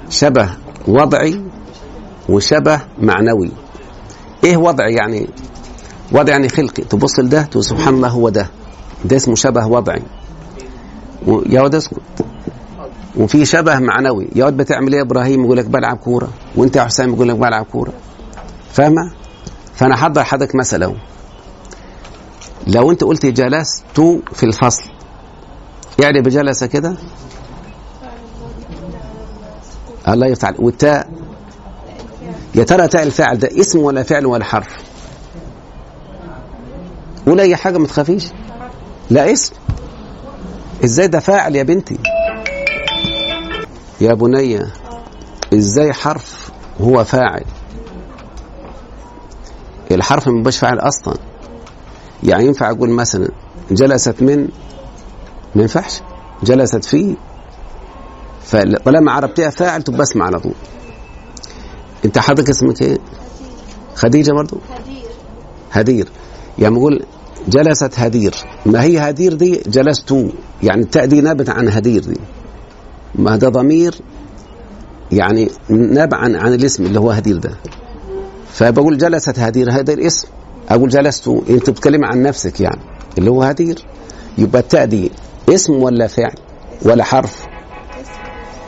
شبه 0.09 0.49
وضعي 0.87 1.43
وشبه 2.29 2.81
معنوي. 3.01 3.51
إيه 4.43 4.57
وضع 4.57 4.87
يعني؟ 4.87 5.29
وضع 6.11 6.31
يعني 6.31 6.49
خلقي. 6.49 6.83
تبص 6.83 7.19
لده 7.19 7.41
تقول 7.41 7.63
سبحان 7.63 7.93
الله 7.93 8.07
هو 8.07 8.29
ده. 8.29 8.49
ده 9.05 9.15
اسمه 9.15 9.35
شبه 9.35 9.67
وضعي. 9.67 10.01
واد 11.27 11.75
اسكت 11.75 12.01
وفي 13.17 13.45
شبه 13.45 13.79
معنوي. 13.79 14.27
واد 14.35 14.57
بتعمل 14.57 14.91
إيه؟ 14.91 14.97
يا 14.97 15.03
إبراهيم 15.05 15.45
يقول 15.45 15.57
لك 15.57 15.65
بلعب 15.65 15.97
كورة 15.97 16.29
وأنت 16.55 16.75
يا 16.75 16.83
حسام 16.83 17.13
يقول 17.13 17.29
لك 17.29 17.35
بلعب 17.35 17.65
كورة. 17.65 17.93
فاهمة؟ 18.71 19.11
فأنا 19.75 19.95
حضر 19.95 20.23
حضرتك 20.23 20.55
مثل 20.55 20.83
أهو. 20.83 20.93
لو 22.67 22.91
أنت 22.91 23.03
قلت 23.03 23.25
جلست 23.25 23.83
في 24.33 24.43
الفصل 24.43 24.83
يعني 25.99 26.21
بجلس 26.21 26.63
كده؟ 26.63 26.97
الله 30.07 30.27
يفتح 30.27 30.47
عليك. 30.47 30.59
والتاء 30.59 31.09
يا 32.55 32.63
ترى 32.63 32.87
تاء 32.87 33.03
الفاعل 33.03 33.37
ده 33.37 33.49
اسم 33.59 33.79
ولا 33.79 34.03
فعل 34.03 34.25
ولا 34.25 34.43
حرف؟ 34.43 34.67
ولا 37.27 37.43
أي 37.43 37.55
حاجة 37.55 37.77
ما 37.77 37.87
تخافيش. 37.87 38.27
لا 39.09 39.31
اسم. 39.33 39.53
إزاي 40.83 41.07
ده 41.07 41.19
فاعل 41.19 41.55
يا 41.55 41.63
بنتي؟ 41.63 41.97
يا 44.01 44.13
بني 44.13 44.65
إزاي 45.53 45.93
حرف 45.93 46.51
هو 46.81 47.03
فاعل؟ 47.03 47.43
الحرف 49.91 50.27
ما 50.27 50.33
بيبقاش 50.33 50.57
فاعل 50.59 50.79
أصلا. 50.79 51.13
يعني 52.23 52.45
ينفع 52.45 52.69
أقول 52.71 52.89
مثلا 52.89 53.29
جلست 53.71 54.21
من؟ 54.21 54.37
ما 55.55 55.61
ينفعش. 55.61 56.01
جلست 56.43 56.85
فيه 56.85 57.15
فطالما 58.45 59.11
عربتها 59.11 59.49
فاعل 59.49 59.83
تبقى 59.83 60.03
اسم 60.03 60.21
على 60.21 60.39
طول. 60.39 60.53
انت 62.05 62.17
حضرتك 62.19 62.49
اسمك 62.49 62.81
إيه؟ 62.81 62.97
خديجة 63.95 64.31
برضو؟ 64.31 64.57
هدير. 64.71 65.05
هدير. 65.71 66.09
يعني 66.59 66.75
بقول 66.75 67.05
جلست 67.47 67.99
هدير. 67.99 68.35
ما 68.65 68.83
هي 68.83 68.99
هدير 68.99 69.33
دي؟ 69.33 69.61
جلست. 69.67 70.13
يعني 70.63 70.81
التاء 70.81 71.05
دي 71.05 71.21
نابت 71.21 71.49
عن 71.49 71.67
هدير 71.69 72.01
دي. 72.03 72.19
ما 73.15 73.35
ده 73.35 73.49
ضمير 73.49 73.95
يعني 75.11 75.49
نابع 75.69 76.17
عن, 76.17 76.35
عن 76.35 76.53
الاسم 76.53 76.85
اللي 76.85 76.99
هو 76.99 77.11
هدير 77.11 77.37
ده. 77.37 77.51
فبقول 78.53 78.97
جلست 78.97 79.39
هدير 79.39 79.71
هذا 79.71 79.93
الاسم 79.93 80.27
أقول 80.69 80.89
جلست 80.89 81.27
انت 81.27 81.69
بتتكلم 81.69 82.05
عن 82.05 82.21
نفسك 82.23 82.61
يعني 82.61 82.81
اللي 83.17 83.29
هو 83.31 83.43
هدير. 83.43 83.85
يبقى 84.37 84.61
التاء 84.61 84.85
دي 84.85 85.11
اسم 85.49 85.73
ولا 85.73 86.07
فعل 86.07 86.35
ولا 86.81 87.03
حرف؟ 87.03 87.45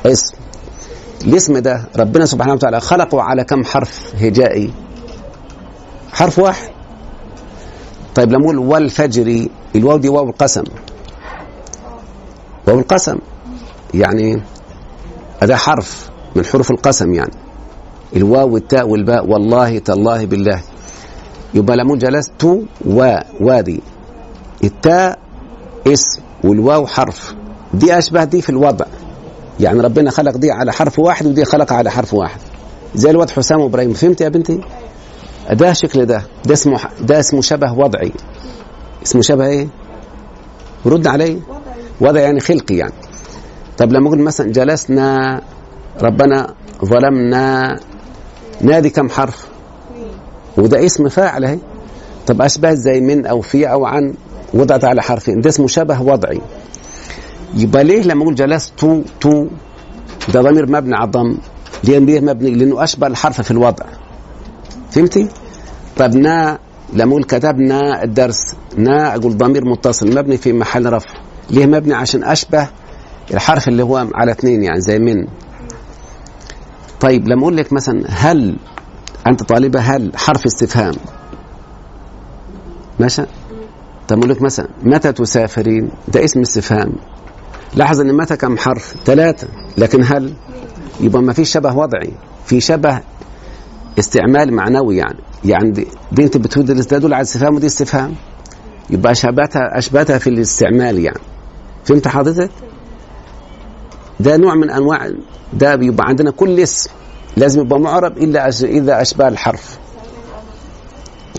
اسم. 0.06 0.36
الاسم 1.26 1.58
ده 1.58 1.86
ربنا 1.98 2.26
سبحانه 2.26 2.54
وتعالى 2.54 2.80
خلقه 2.80 3.22
على 3.22 3.44
كم 3.44 3.64
حرف 3.64 4.14
هجائي؟ 4.22 4.74
حرف 6.12 6.40
واحد. 6.40 6.70
طيب 8.16 8.32
لما 8.32 8.40
نقول 8.54 8.58
والفجر 8.58 9.48
الواو 9.76 9.98
دي 9.98 10.10
واو 10.10 10.30
القسم. 10.30 10.64
واو 12.70 12.80
القسم 12.80 13.18
يعني 13.94 14.42
هذا 15.44 15.56
حرف 15.56 16.10
من 16.36 16.46
حروف 16.46 16.72
القسم 16.72 17.14
يعني. 17.14 17.34
الواو 18.16 18.54
والتاء 18.54 18.88
والباء 18.88 19.26
والله 19.26 19.80
تالله 19.80 20.26
بالله. 20.26 20.62
يبقى 21.54 21.78
لما 21.78 21.96
جلست 21.96 22.44
و 22.86 23.16
وادي 23.42 23.82
التاء 24.64 25.20
اسم 25.88 26.22
والواو 26.44 26.88
حرف. 26.88 27.36
دي 27.74 27.98
أشبه 27.98 28.24
دي 28.24 28.42
في 28.42 28.50
الوضع. 28.50 28.86
يعني 29.60 29.80
ربنا 29.82 30.12
خلق 30.12 30.38
دي 30.38 30.52
على 30.52 30.74
حرف 30.74 31.00
واحد 31.00 31.26
ودي 31.26 31.46
خلق 31.46 31.74
على 31.74 31.92
حرف 31.92 32.14
واحد. 32.14 32.40
زي 32.96 33.10
الواد 33.10 33.30
حسام 33.30 33.62
وإبراهيم. 33.62 33.94
فهمت 33.94 34.22
يا 34.22 34.30
بنتي؟ 34.30 34.62
ده 35.52 35.74
شكل 35.74 36.06
ده. 36.06 36.24
ده 36.46 36.54
اسمه 36.54 36.80
ده 37.02 37.20
اسمه 37.20 37.42
شبه 37.42 37.74
وضعي. 37.74 38.12
اسمه 39.06 39.22
شبه 39.22 39.46
إيه؟ 39.46 39.68
رد 40.86 41.08
علي. 41.08 41.32
وضعي 41.34 41.59
وضع 42.02 42.20
يعني 42.20 42.40
خلقي 42.40 42.76
يعني. 42.76 42.94
طب 43.78 43.92
لما 43.92 44.08
أقول 44.08 44.20
مثلا 44.20 44.52
جلسنا 44.52 45.42
ربنا 46.02 46.54
ظلمنا 46.86 47.80
نادي 48.62 48.90
كم 48.90 49.10
حرف؟ 49.10 49.48
وده 50.58 50.86
اسم 50.86 51.10
فاعل 51.10 51.46
اهي 51.46 51.60
طب 52.28 52.42
أشبه 52.42 52.74
زي 52.74 53.02
من 53.02 53.26
أو 53.26 53.42
في 53.42 53.72
أو 53.72 53.86
عن 53.86 54.14
وضعت 54.54 54.84
على 54.86 55.02
حرفين. 55.02 55.42
ده 55.42 55.50
اسمه 55.50 55.68
شبه 55.68 56.02
وضعي. 56.02 56.42
يبقى 57.56 57.84
ليه 57.84 58.02
لما 58.02 58.24
أقول 58.24 58.36
جلست 58.36 58.74
تو 58.78 59.02
تو؟ 59.22 59.48
ده 60.34 60.42
ضمير 60.42 60.72
مبني 60.72 60.96
على 60.96 61.06
الضم. 61.06 61.38
ليه 61.84 62.20
مبني؟ 62.20 62.52
لأنه 62.52 62.84
أشبه 62.84 63.08
الحرف 63.08 63.42
في 63.42 63.52
الوضع. 63.52 63.86
فهمتي؟ 64.92 65.28
طب 65.98 66.16
نا 66.16 66.60
لما 66.94 67.12
أقول 67.12 67.24
كتبنا 67.24 68.04
الدرس 68.04 68.42
نا 68.78 69.16
أقول 69.16 69.38
ضمير 69.38 69.66
متصل 69.66 70.16
مبني 70.16 70.38
في 70.38 70.54
محل 70.54 70.94
رفع. 70.94 71.29
ليه 71.50 71.66
مبني؟ 71.66 71.94
عشان 71.94 72.24
أشبه 72.24 72.68
الحرف 73.34 73.68
اللي 73.68 73.84
هو 73.84 74.08
على 74.14 74.32
اثنين 74.32 74.64
يعني 74.64 74.82
زي 74.82 75.00
من. 75.00 75.28
طيب 77.00 77.28
لما 77.28 77.42
أقول 77.42 77.58
لك 77.58 77.74
مثلا 77.74 78.04
هل 78.10 78.56
أنت 79.28 79.44
طالبة 79.44 79.80
هل 79.80 80.12
حرف 80.16 80.46
استفهام. 80.46 80.94
ماشي؟ 83.00 83.24
طب 84.08 84.18
أقول 84.18 84.30
لك 84.30 84.42
مثلا 84.42 84.68
متى 84.84 85.12
تسافرين؟ 85.12 85.90
ده 86.08 86.24
اسم 86.24 86.40
استفهام. 86.40 86.94
لاحظ 87.76 88.00
إن 88.00 88.18
متى 88.18 88.38
كم 88.38 88.58
حرف؟ 88.58 88.96
ثلاثة. 89.06 89.48
لكن 89.78 90.04
هل؟ 90.04 90.34
يبقى 91.00 91.22
ما 91.22 91.34
فيش 91.34 91.50
شبه 91.52 91.78
وضعي. 91.78 92.12
في 92.46 92.62
شبه 92.62 93.02
استعمال 94.00 94.54
معنوي 94.54 94.98
يعني. 94.98 95.20
يعني 95.46 95.72
دي, 95.72 95.88
دي 96.12 96.24
أنت 96.24 96.38
بتدل 96.38 96.84
تدل 96.84 97.14
على 97.14 97.22
استفهام 97.22 97.56
ودي 97.56 97.66
استفهام. 97.66 98.16
يبقى 98.90 99.12
اشبهتها 99.12 99.78
أشبهتها 99.78 100.18
في 100.18 100.30
الاستعمال 100.30 101.00
يعني. 101.00 101.20
فهمت 101.90 102.08
حضرتك؟ 102.08 102.50
ده 104.20 104.38
نوع 104.38 104.56
من 104.56 104.70
أنواع 104.70 105.12
ده 105.54 105.76
بيبقى 105.76 106.08
عندنا 106.08 106.32
كل 106.32 106.60
اسم 106.60 106.90
لازم 107.38 107.62
يبقى 107.62 107.80
معرب 107.80 108.18
إلا 108.18 108.48
اذا 108.50 109.02
اشبه 109.02 109.28
الحرف. 109.28 109.80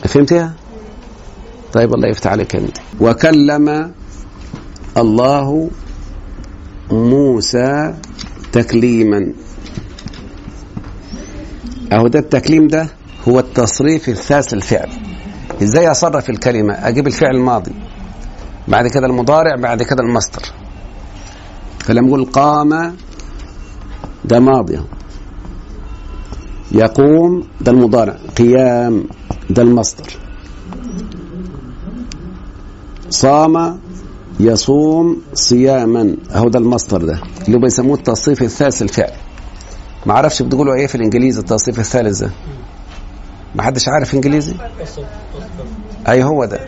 فهمتها؟ 0.04 0.52
طيب 1.72 1.94
الله 1.94 2.08
يفتح 2.08 2.30
عليك 2.30 2.56
انت 2.56 2.76
وكلم 3.00 3.92
الله 4.96 5.70
موسى 6.90 7.94
تكليما. 8.52 9.32
أهو 11.92 12.06
ده 12.08 12.18
التكليم 12.18 12.68
ده 12.68 12.86
هو 13.28 13.38
التصريف 13.38 14.08
الثالث 14.08 14.54
الفعل 14.54 14.88
إزاي 15.62 15.90
أصرف 15.90 16.30
الكلمة؟ 16.30 16.74
أجيب 16.74 17.06
الفعل 17.06 17.36
الماضي. 17.36 17.72
بعد 18.70 18.86
كده 18.86 19.06
المضارع 19.06 19.56
بعد 19.56 19.82
كده 19.82 20.02
المصدر. 20.02 20.42
فلما 21.78 22.06
نقول 22.06 22.24
قام 22.24 22.96
ده 24.24 24.40
ماضي. 24.40 24.80
يقوم 26.72 27.46
ده 27.60 27.72
المضارع. 27.72 28.16
قيام 28.38 29.04
ده 29.50 29.62
المصدر. 29.62 30.16
صام 33.10 33.78
يصوم 34.40 35.22
صياما. 35.34 36.16
اهو 36.34 36.48
ده 36.48 36.58
المصدر 36.58 37.04
ده. 37.04 37.20
اللي 37.46 37.58
بيسموه 37.58 37.94
التصريف 37.94 38.42
الثالث 38.42 38.82
الفعل. 38.82 39.12
ما 40.06 40.12
أعرفش 40.12 40.42
بتقولوا 40.42 40.74
إيه 40.74 40.86
في 40.86 40.94
الانجليزي 40.94 41.40
التصريف 41.40 41.78
الثالث 41.78 42.18
ده. 42.22 42.30
ما 43.54 43.62
حدش 43.62 43.88
عارف 43.88 44.14
انجليزي؟ 44.14 44.54
أي 46.08 46.24
هو 46.24 46.44
ده. 46.44 46.60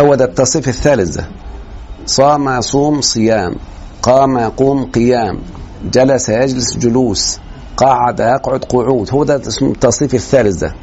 هو 0.00 0.14
ده 0.14 0.24
التصريف 0.24 0.68
الثالث. 0.68 1.16
ده 1.16 1.26
صام 2.06 2.48
يصوم 2.48 3.00
صيام. 3.00 3.54
قام 4.02 4.38
يقوم 4.38 4.84
قيام. 4.84 5.38
جلس 5.92 6.28
يجلس 6.28 6.76
جلوس. 6.76 7.38
قعد 7.76 8.20
يقعد 8.20 8.64
قعود. 8.64 9.10
هو 9.10 9.24
ده 9.24 9.36
التصريف 9.62 10.14
الثالث. 10.14 10.56
ده 10.56 10.74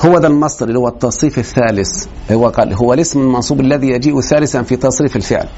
هو 0.00 0.18
ده 0.18 0.28
المصدر 0.28 0.68
اللي 0.68 0.78
هو 0.78 0.88
التصريف 0.88 1.38
الثالث. 1.38 2.06
هو 2.32 2.48
قال 2.48 2.74
هو 2.74 2.92
الاسم 2.92 3.20
المنصوب 3.20 3.60
الذي 3.60 3.88
يجيء 3.88 4.20
ثالثا 4.20 4.62
في 4.62 4.76
تصريف 4.76 5.16
الفعل. 5.16 5.48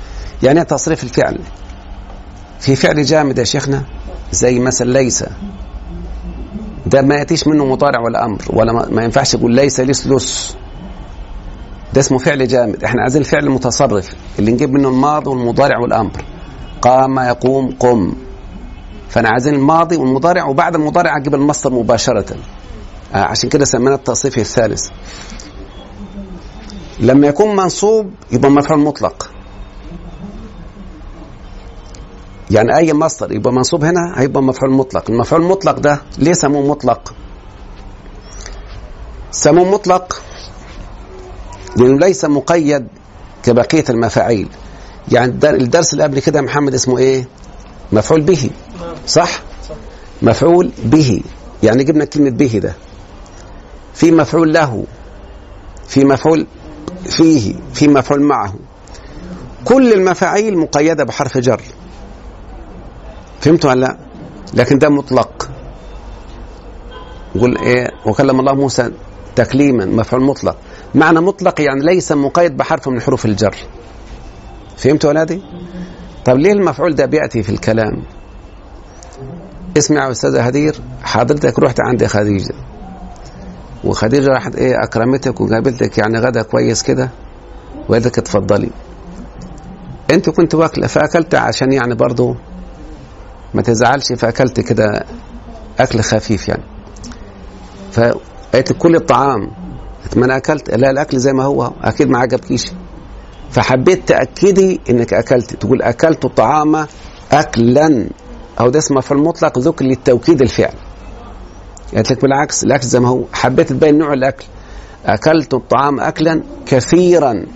يعني 0.42 0.60
إيه 0.60 0.66
تصريف 0.66 1.04
الفعل؟ 1.04 1.38
في 2.60 2.76
فعل 2.76 3.02
جامد 3.04 3.38
يا 3.38 3.44
شيخنا؟ 3.44 3.84
زي 4.32 4.58
مثلا 4.58 4.92
ليس. 4.92 5.24
ده 6.86 7.02
ما 7.02 7.14
يأتيش 7.14 7.46
منه 7.46 7.64
مضارع 7.64 8.00
ولا 8.00 8.24
أمر 8.24 8.42
ولا 8.50 8.72
ما, 8.72 8.88
ما 8.90 9.04
ينفعش 9.04 9.34
يقول 9.34 9.54
ليس 9.54 9.80
لسلس 9.80 10.56
ده 11.94 12.00
اسمه 12.00 12.18
فعل 12.18 12.48
جامد. 12.48 12.84
إحنا 12.84 13.02
عايزين 13.02 13.22
الفعل 13.22 13.44
المتصرف 13.44 14.14
اللي 14.38 14.52
نجيب 14.52 14.70
منه 14.72 14.88
الماضي 14.88 15.30
والمضارع 15.30 15.78
والأمر. 15.78 16.24
قام 16.82 17.18
يقوم 17.18 17.76
قم. 17.80 18.14
فأنا 19.08 19.28
عايزين 19.28 19.54
الماضي 19.54 19.96
والمضارع 19.96 20.44
وبعد 20.44 20.74
المضارع 20.74 21.16
أجيب 21.16 21.34
المصدر 21.34 21.72
مباشرة. 21.72 22.36
آه، 23.14 23.18
عشان 23.18 23.48
كده 23.48 23.64
سميناه 23.64 23.94
التصريف 23.94 24.38
الثالث. 24.38 24.88
لما 27.00 27.26
يكون 27.26 27.56
منصوب 27.56 28.10
يبقى 28.32 28.50
مفعول 28.50 28.80
مطلق. 28.80 29.30
يعني 32.50 32.76
أي 32.76 32.92
مصدر 32.92 33.32
يبقى 33.32 33.52
منصوب 33.52 33.84
هنا 33.84 34.12
هيبقى 34.16 34.42
مفعول 34.42 34.72
مطلق. 34.72 35.10
المفعول 35.10 35.42
المطلق 35.42 35.78
ده 35.78 36.00
ليه 36.18 36.32
سموه 36.32 36.66
مطلق؟ 36.66 37.14
سموه 39.30 39.70
مطلق 39.70 40.22
لأنه 41.76 41.98
ليس 41.98 42.24
مقيد 42.24 42.86
كبقية 43.42 43.84
المفاعيل. 43.90 44.48
يعني 45.12 45.32
الدرس 45.44 45.92
اللي 45.92 46.04
قبل 46.04 46.20
كده 46.20 46.40
محمد 46.40 46.74
اسمه 46.74 46.98
إيه؟ 46.98 47.28
مفعول 47.92 48.20
به. 48.20 48.50
صح؟ 49.06 49.40
مفعول 50.22 50.72
به. 50.84 51.22
يعني 51.62 51.84
جبنا 51.84 52.04
كلمة 52.04 52.30
به 52.30 52.60
ده. 52.62 52.74
في 53.94 54.10
مفعول 54.10 54.52
له. 54.54 54.84
في 55.88 56.04
مفعول 56.04 56.46
فيه. 57.04 57.54
في 57.74 57.88
مفعول 57.88 58.22
معه. 58.22 58.54
كل 59.64 59.92
المفاعيل 59.92 60.58
مقيدة 60.58 61.04
بحرف 61.04 61.38
جر. 61.38 61.62
فهمتوا 63.40 63.70
ولا 63.70 63.80
لا؟ 63.80 63.98
لكن 64.54 64.78
ده 64.78 64.88
مطلق. 64.88 65.48
يقول 67.34 67.58
إيه؟ 67.58 67.90
وكلم 68.06 68.40
الله 68.40 68.54
موسى 68.54 68.90
تكليما. 69.36 69.84
مفعول 69.84 70.22
مطلق. 70.22 70.56
معنى 70.94 71.20
مطلق 71.20 71.60
يعني 71.60 71.80
ليس 71.80 72.12
مقيد 72.12 72.56
بحرف 72.56 72.88
من 72.88 73.00
حروف 73.00 73.24
الجر. 73.24 73.54
فهمت 74.76 75.04
ولادي؟ 75.04 75.42
طب 76.24 76.36
ليه 76.36 76.52
المفعول 76.52 76.94
ده 76.94 77.06
بيأتي 77.06 77.42
في 77.42 77.50
الكلام؟ 77.50 78.02
اسمع 79.78 80.04
يا 80.06 80.10
أستاذة 80.10 80.42
هدير 80.42 80.80
حضرتك 81.02 81.58
رحت 81.58 81.80
عند 81.80 82.06
خديجة. 82.06 82.54
وخديجة 83.84 84.28
راحت 84.28 84.54
إيه 84.56 84.82
أكرمتك 84.84 85.40
وقابلتك 85.40 85.98
يعني 85.98 86.18
غدا 86.18 86.42
كويس 86.42 86.82
كده؟ 86.82 87.10
وقالت 87.88 88.06
لك 88.06 88.18
اتفضلي. 88.18 88.70
أنت 90.10 90.30
كنت 90.30 90.54
واكلة 90.54 90.86
فأكلت 90.86 91.34
عشان 91.34 91.72
يعني 91.72 91.94
برضه 91.94 92.36
ما 93.54 93.62
تزعلش 93.62 94.12
فأكلت 94.12 94.60
كده 94.60 95.04
أكل 95.80 96.00
خفيف 96.00 96.48
يعني. 96.48 96.62
فقالت 97.92 98.72
كل 98.72 98.96
الطعام. 98.96 99.50
ما 100.16 100.24
أنا 100.24 100.36
أكلت. 100.36 100.70
لا 100.70 100.90
الأكل 100.90 101.18
زي 101.18 101.32
ما 101.32 101.44
هو. 101.44 101.72
أكيد 101.82 102.08
ما 102.10 102.18
عجبكيش. 102.18 102.72
فحبيت 103.50 104.08
تأكدي 104.08 104.80
إنك 104.90 105.14
أكلت. 105.14 105.54
تقول 105.54 105.82
أكلت 105.82 106.24
الطعام 106.24 106.86
اكلا. 107.32 108.08
أو 108.60 108.68
ده 108.68 108.78
اسمه 108.78 109.00
في 109.00 109.12
المطلق 109.12 109.58
ذكر 109.58 109.84
للتوكيد 109.84 110.42
الفعل. 110.42 110.74
قالت 111.94 112.10
لك 112.12 112.22
بالعكس 112.22 112.64
الأكل 112.64 112.84
زي 112.86 113.00
ما 113.00 113.08
هو. 113.08 113.24
حبيت 113.32 113.68
تبين 113.72 113.98
نوع 113.98 114.12
الأكل. 114.12 114.44
أكلت 115.06 115.54
الطعام 115.54 116.00
اكلا 116.00 116.42
كثيرا. 116.66 117.46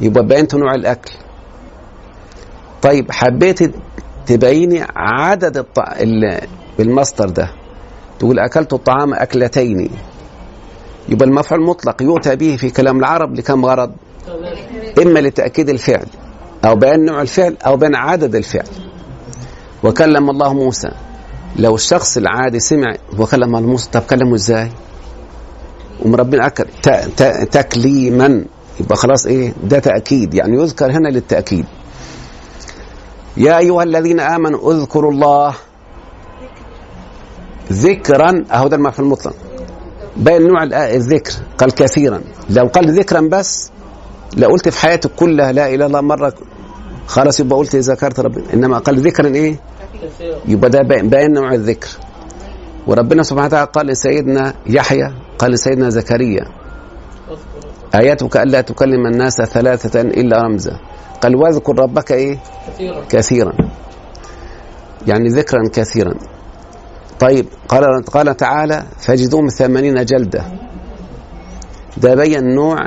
يبقى 0.00 0.26
بينت 0.26 0.54
نوع 0.54 0.74
الأكل. 0.74 1.12
طيب 2.82 3.12
حبيت 3.12 3.74
تبيني 4.26 4.86
عدد 4.96 5.56
الط... 5.56 5.78
بالمصدر 6.78 7.28
ده. 7.28 7.50
تقول 8.18 8.38
أكلت 8.38 8.72
الطعام 8.72 9.14
أكلتين. 9.14 9.90
يبقى 11.08 11.28
المفعول 11.28 11.64
مطلق 11.64 12.02
يؤتى 12.02 12.36
به 12.36 12.56
في 12.56 12.70
كلام 12.70 12.98
العرب 12.98 13.34
لكم 13.34 13.66
غرض 13.66 13.92
إما 15.02 15.18
لتأكيد 15.18 15.68
الفعل 15.68 16.06
أو 16.64 16.76
بيان 16.76 17.04
نوع 17.04 17.22
الفعل 17.22 17.56
أو 17.66 17.76
بيان 17.76 17.94
عدد 17.94 18.34
الفعل. 18.34 18.66
وكلم 19.82 20.30
الله 20.30 20.52
موسى. 20.54 20.88
لو 21.56 21.74
الشخص 21.74 22.16
العادي 22.16 22.60
سمع 22.60 22.94
وكلم 23.18 23.56
الله 23.56 23.68
موسى 23.68 23.90
طب 23.90 24.00
كلمه 24.00 24.34
إزاي؟ 24.34 24.70
ومربنا 26.04 26.46
أكد. 26.46 26.66
تكليما. 27.50 28.44
يبقى 28.80 28.96
خلاص 28.96 29.26
إيه؟ 29.26 29.52
ده 29.64 29.78
تأكيد. 29.78 30.34
يعني 30.34 30.62
يذكر 30.62 30.90
هنا 30.92 31.08
للتأكيد. 31.08 31.64
يا 33.36 33.58
أيها 33.58 33.82
الذين 33.82 34.20
آمنوا 34.20 34.72
اذكروا 34.72 35.12
الله 35.12 35.54
ذكرا. 37.72 38.44
أهو 38.52 38.68
ده 38.68 38.76
المفعول 38.76 39.06
المطلق. 39.06 39.34
بين 40.16 40.42
نوع 40.46 40.62
الذكر 40.72 41.32
قال 41.58 41.70
كثيرا. 41.74 42.20
لو 42.50 42.66
قال 42.66 42.98
ذكرا 42.98 43.20
بس 43.20 43.70
لقلت 44.36 44.68
في 44.68 44.80
حياتك 44.80 45.10
كلها 45.16 45.52
لا 45.52 45.66
إله 45.66 45.74
إلا 45.74 45.86
الله 45.86 46.00
مرة 46.00 46.34
خلاص 47.06 47.40
يبقى 47.40 47.58
قلت 47.58 47.76
ذكرت 47.76 48.20
ربنا 48.20 48.44
إنما 48.54 48.78
قال 48.78 49.00
ذكرا 49.00 49.26
إيه؟ 49.26 49.56
يبقى 50.48 50.70
ده 50.70 50.78
بين 51.02 51.32
نوع 51.32 51.52
الذكر. 51.54 51.88
وربنا 52.86 53.22
سبحانه 53.22 53.46
وتعالى 53.46 53.70
قال 53.72 53.86
لسيدنا 53.86 54.54
يحيى 54.66 55.14
قال 55.38 55.50
لسيدنا 55.50 55.90
زكريا 55.90 56.44
آياتك 57.94 58.36
ألا 58.36 58.60
تكلم 58.60 59.06
الناس 59.06 59.36
ثلاثة 59.42 60.00
إلا 60.00 60.42
رمزا. 60.42 60.76
قال 61.22 61.36
واذكر 61.36 61.78
ربك 61.78 62.12
إيه؟ 62.12 62.38
كثيرا, 62.68 63.04
كثيرا. 63.08 63.52
يعني 65.06 65.28
ذكرا 65.28 65.62
كثيرا. 65.72 66.14
طيب 67.20 67.46
قال 67.68 68.04
قال 68.04 68.36
تعالى 68.36 68.84
فاجدوهم 68.98 69.48
ثمانين 69.48 70.04
جلدة. 70.04 70.44
ده 71.96 72.14
بين 72.14 72.54
نوع 72.54 72.86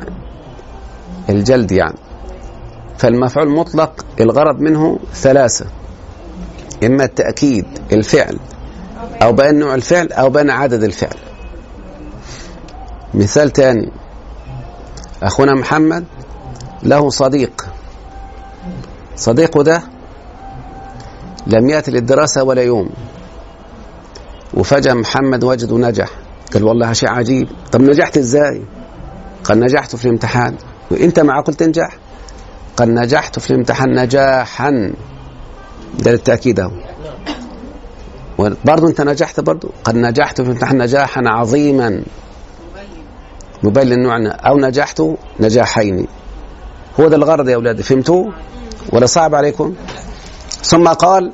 الجلد 1.30 1.72
يعني. 1.72 1.98
فالمفعول 2.98 3.50
مطلق 3.50 4.06
الغرض 4.20 4.60
منه 4.60 5.00
ثلاثة 5.14 5.66
إما 6.84 7.04
التأكيد 7.04 7.66
الفعل 7.92 8.40
أو 9.22 9.34
بأن 9.34 9.60
نوع 9.60 9.76
الفعل 9.76 10.12
أو 10.12 10.30
بأن 10.30 10.50
عدد 10.50 10.84
الفعل. 10.84 11.18
مثال 13.14 13.50
تاني 13.50 13.92
أخونا 15.24 15.54
محمد 15.54 16.06
له 16.84 17.10
صديق. 17.10 17.66
صديقه 19.16 19.64
ده 19.64 19.84
لم 21.48 21.70
يأتي 21.70 21.92
للدراسة 21.92 22.44
ولا 22.44 22.62
يوم. 22.62 22.90
وفجأة 24.54 24.94
محمد 24.94 25.44
وجد 25.44 25.72
ونجح 25.72 26.10
قال 26.54 26.64
والله 26.64 26.94
شيء 26.94 27.10
عجيب. 27.10 27.48
طب 27.72 27.82
نجحت 27.82 28.18
إزاي؟ 28.18 28.64
قال 29.44 29.60
نجحت 29.60 29.96
في 29.96 30.06
الامتحان. 30.06 30.56
وإنت 30.92 31.20
ما 31.20 31.34
عقلت 31.34 31.60
تنجح 31.60 31.98
قال 32.78 32.96
نجحت 32.96 33.40
في 33.40 33.52
الامتحان 33.52 34.00
نجاحا. 34.00 34.94
ده 36.00 36.12
للتأكيد 36.12 36.60
أهو. 36.60 36.72
برضه 38.66 38.88
انت 38.88 39.02
نجحت 39.02 39.40
برضه 39.40 39.70
قد 39.84 39.96
نجحت 39.96 40.42
في 40.42 40.48
الامتحان 40.48 40.78
نجاحا 40.78 41.22
عظيما. 41.26 42.04
مبين 43.64 43.88
للنوع 43.88 44.18
أو 44.48 44.58
نجحت 44.58 45.04
نجاحين. 45.40 46.08
هو 47.00 47.08
ده 47.08 47.16
الغرض 47.16 47.50
يا 47.50 47.56
أولاد. 47.56 47.82
فهمتوا؟ 47.82 48.32
ولا 48.94 49.06
صعب 49.06 49.36
عليكم؟ 49.36 49.76
ثم 50.64 50.88
قال 50.88 51.32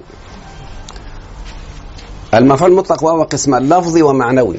المفعول 2.33 2.71
المطلق 2.71 3.03
وهو 3.03 3.23
قسمان 3.23 3.69
لفظي 3.69 4.01
ومعنوي. 4.01 4.57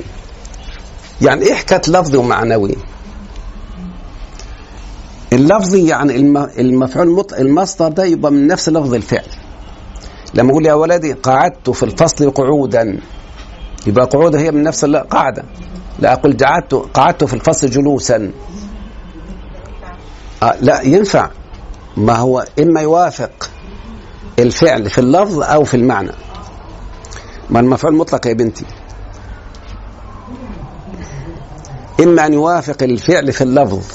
يعني 1.23 1.43
إيه 1.43 1.55
حكاية 1.55 1.83
لفظي 1.89 2.17
ومعنوي؟ 2.17 2.77
اللفظي 5.33 5.87
يعني 5.89 6.17
المفعول 6.59 7.25
المصدر 7.39 7.89
ده 7.89 8.05
يبقى 8.05 8.33
من 8.33 8.47
نفس 8.47 8.69
لفظ 8.69 8.95
الفعل. 8.95 9.27
لما 10.35 10.51
أقول 10.51 10.67
يا 10.67 10.75
ولدي 10.75 11.13
قعدت 11.13 11.71
في 11.71 11.83
الفصل 11.83 12.31
قعودا 12.31 13.01
يبقى 13.87 14.05
قعودا 14.07 14.41
هي 14.41 14.51
من 14.51 14.63
نفس 14.63 14.85
القاعدة 14.85 15.43
لا 15.99 16.13
أقول 16.13 16.37
قعدت 16.37 16.75
قعدت 16.75 17.25
في 17.25 17.35
الفصل 17.35 17.71
جلوسا. 17.71 18.31
آه 20.43 20.55
لا 20.61 20.81
ينفع. 20.83 21.31
ما 21.97 22.17
هو 22.17 22.45
إما 22.61 22.81
يوافق 22.81 23.51
الفعل 24.39 24.91
في 24.91 24.99
اللفظ 24.99 25.43
أو 25.43 25.65
في 25.65 25.77
المعنى. 25.77 26.11
ما 27.51 27.61
المفعول 27.61 27.95
المطلق 27.95 28.27
يا 28.27 28.33
بنتي. 28.33 28.65
إما 32.01 32.27
أن 32.27 32.33
يوافق 32.33 32.83
الفعل 32.83 33.33
في 33.33 33.45
اللفظ. 33.45 33.87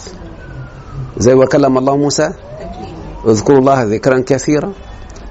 زي 1.18 1.34
وكلم 1.34 1.78
الله 1.78 1.97
موسى. 1.97 2.34
اذكروا 3.28 3.60
الله 3.60 3.84
ذكرا 3.84 4.24
كثيرا. 4.28 4.74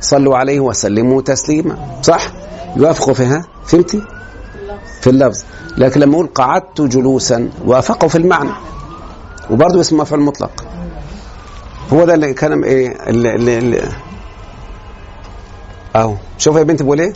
صلوا 0.00 0.36
عليه 0.36 0.60
وسلموا 0.60 1.22
تسليما. 1.22 2.00
صح؟ 2.02 2.32
يوافقوا 2.76 3.14
فيها 3.14 3.44
فهمتي؟ 3.66 4.02
في 5.00 5.10
اللفظ. 5.10 5.44
لكن 5.78 6.00
لما 6.00 6.14
أقول 6.14 6.26
قعدت 6.26 6.80
جلوسا 6.80 7.50
وافقوا 7.64 8.08
في 8.08 8.18
المعنى. 8.18 8.52
وبرضه 9.50 9.80
اسم 9.80 9.96
مفعول 9.96 10.20
مطلق. 10.20 10.64
هو 11.92 12.04
ده 12.04 12.14
اللي 12.14 12.34
كان 12.34 12.64
إيه 12.64 12.96
اللي, 13.06 13.34
اللي, 13.34 13.58
اللي 13.58 13.88
أهو. 15.96 16.14
شوف 16.38 16.56
يا 16.56 16.62
بنت 16.62 16.82
بقول 16.82 17.00
إيه؟ 17.00 17.12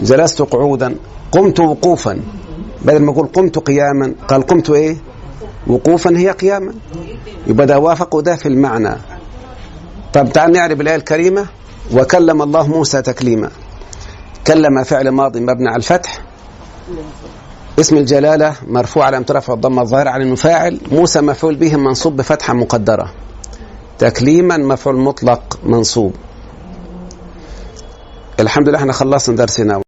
جلست 0.00 0.42
قعودا 0.42 0.96
قمت 1.32 1.60
وقوفا. 1.60 2.20
بدل 2.82 2.98
ما 3.02 3.12
أقول 3.12 3.26
قمت 3.26 3.58
قياما 3.58 4.14
قال 4.28 4.42
قمت 4.42 4.70
إيه؟ 4.70 4.96
وقوفا 5.66 6.10
هي 6.10 6.30
قياما. 6.30 6.74
يبقى 7.46 7.66
ده 7.66 7.78
وافق 7.78 8.14
وده 8.14 8.36
في 8.36 8.48
المعنى. 8.48 8.96
طب 10.12 10.32
تعال 10.32 10.52
نعرف 10.52 10.80
الآية 10.80 10.96
الكريمة. 10.96 11.46
وكلم 11.94 12.42
الله 12.42 12.66
موسى 12.66 13.02
تكليما. 13.02 13.50
كلم 14.46 14.84
فعل 14.84 15.08
ماضي 15.08 15.40
مبني 15.40 15.68
على 15.68 15.76
الفتح. 15.76 16.20
اسم 17.80 17.96
الجلالة 17.96 18.54
مرفوع 18.66 19.04
على 19.04 19.24
رفع 19.30 19.54
الضمه 19.54 19.82
الظاهره 19.82 20.10
على 20.10 20.24
المفاعل. 20.24 20.80
موسى 20.92 21.20
مفعول 21.20 21.54
به 21.54 21.76
منصوب 21.76 22.16
بفتحة 22.16 22.54
مقدرة. 22.54 23.12
تكليما 23.98 24.56
مفعول 24.56 24.96
مطلق 24.96 25.58
منصوب. 25.62 26.12
الحمد 28.40 28.68
لله 28.68 28.78
إحنا 28.78 28.92
خلصنا 28.92 29.36
درسنا. 29.36 29.87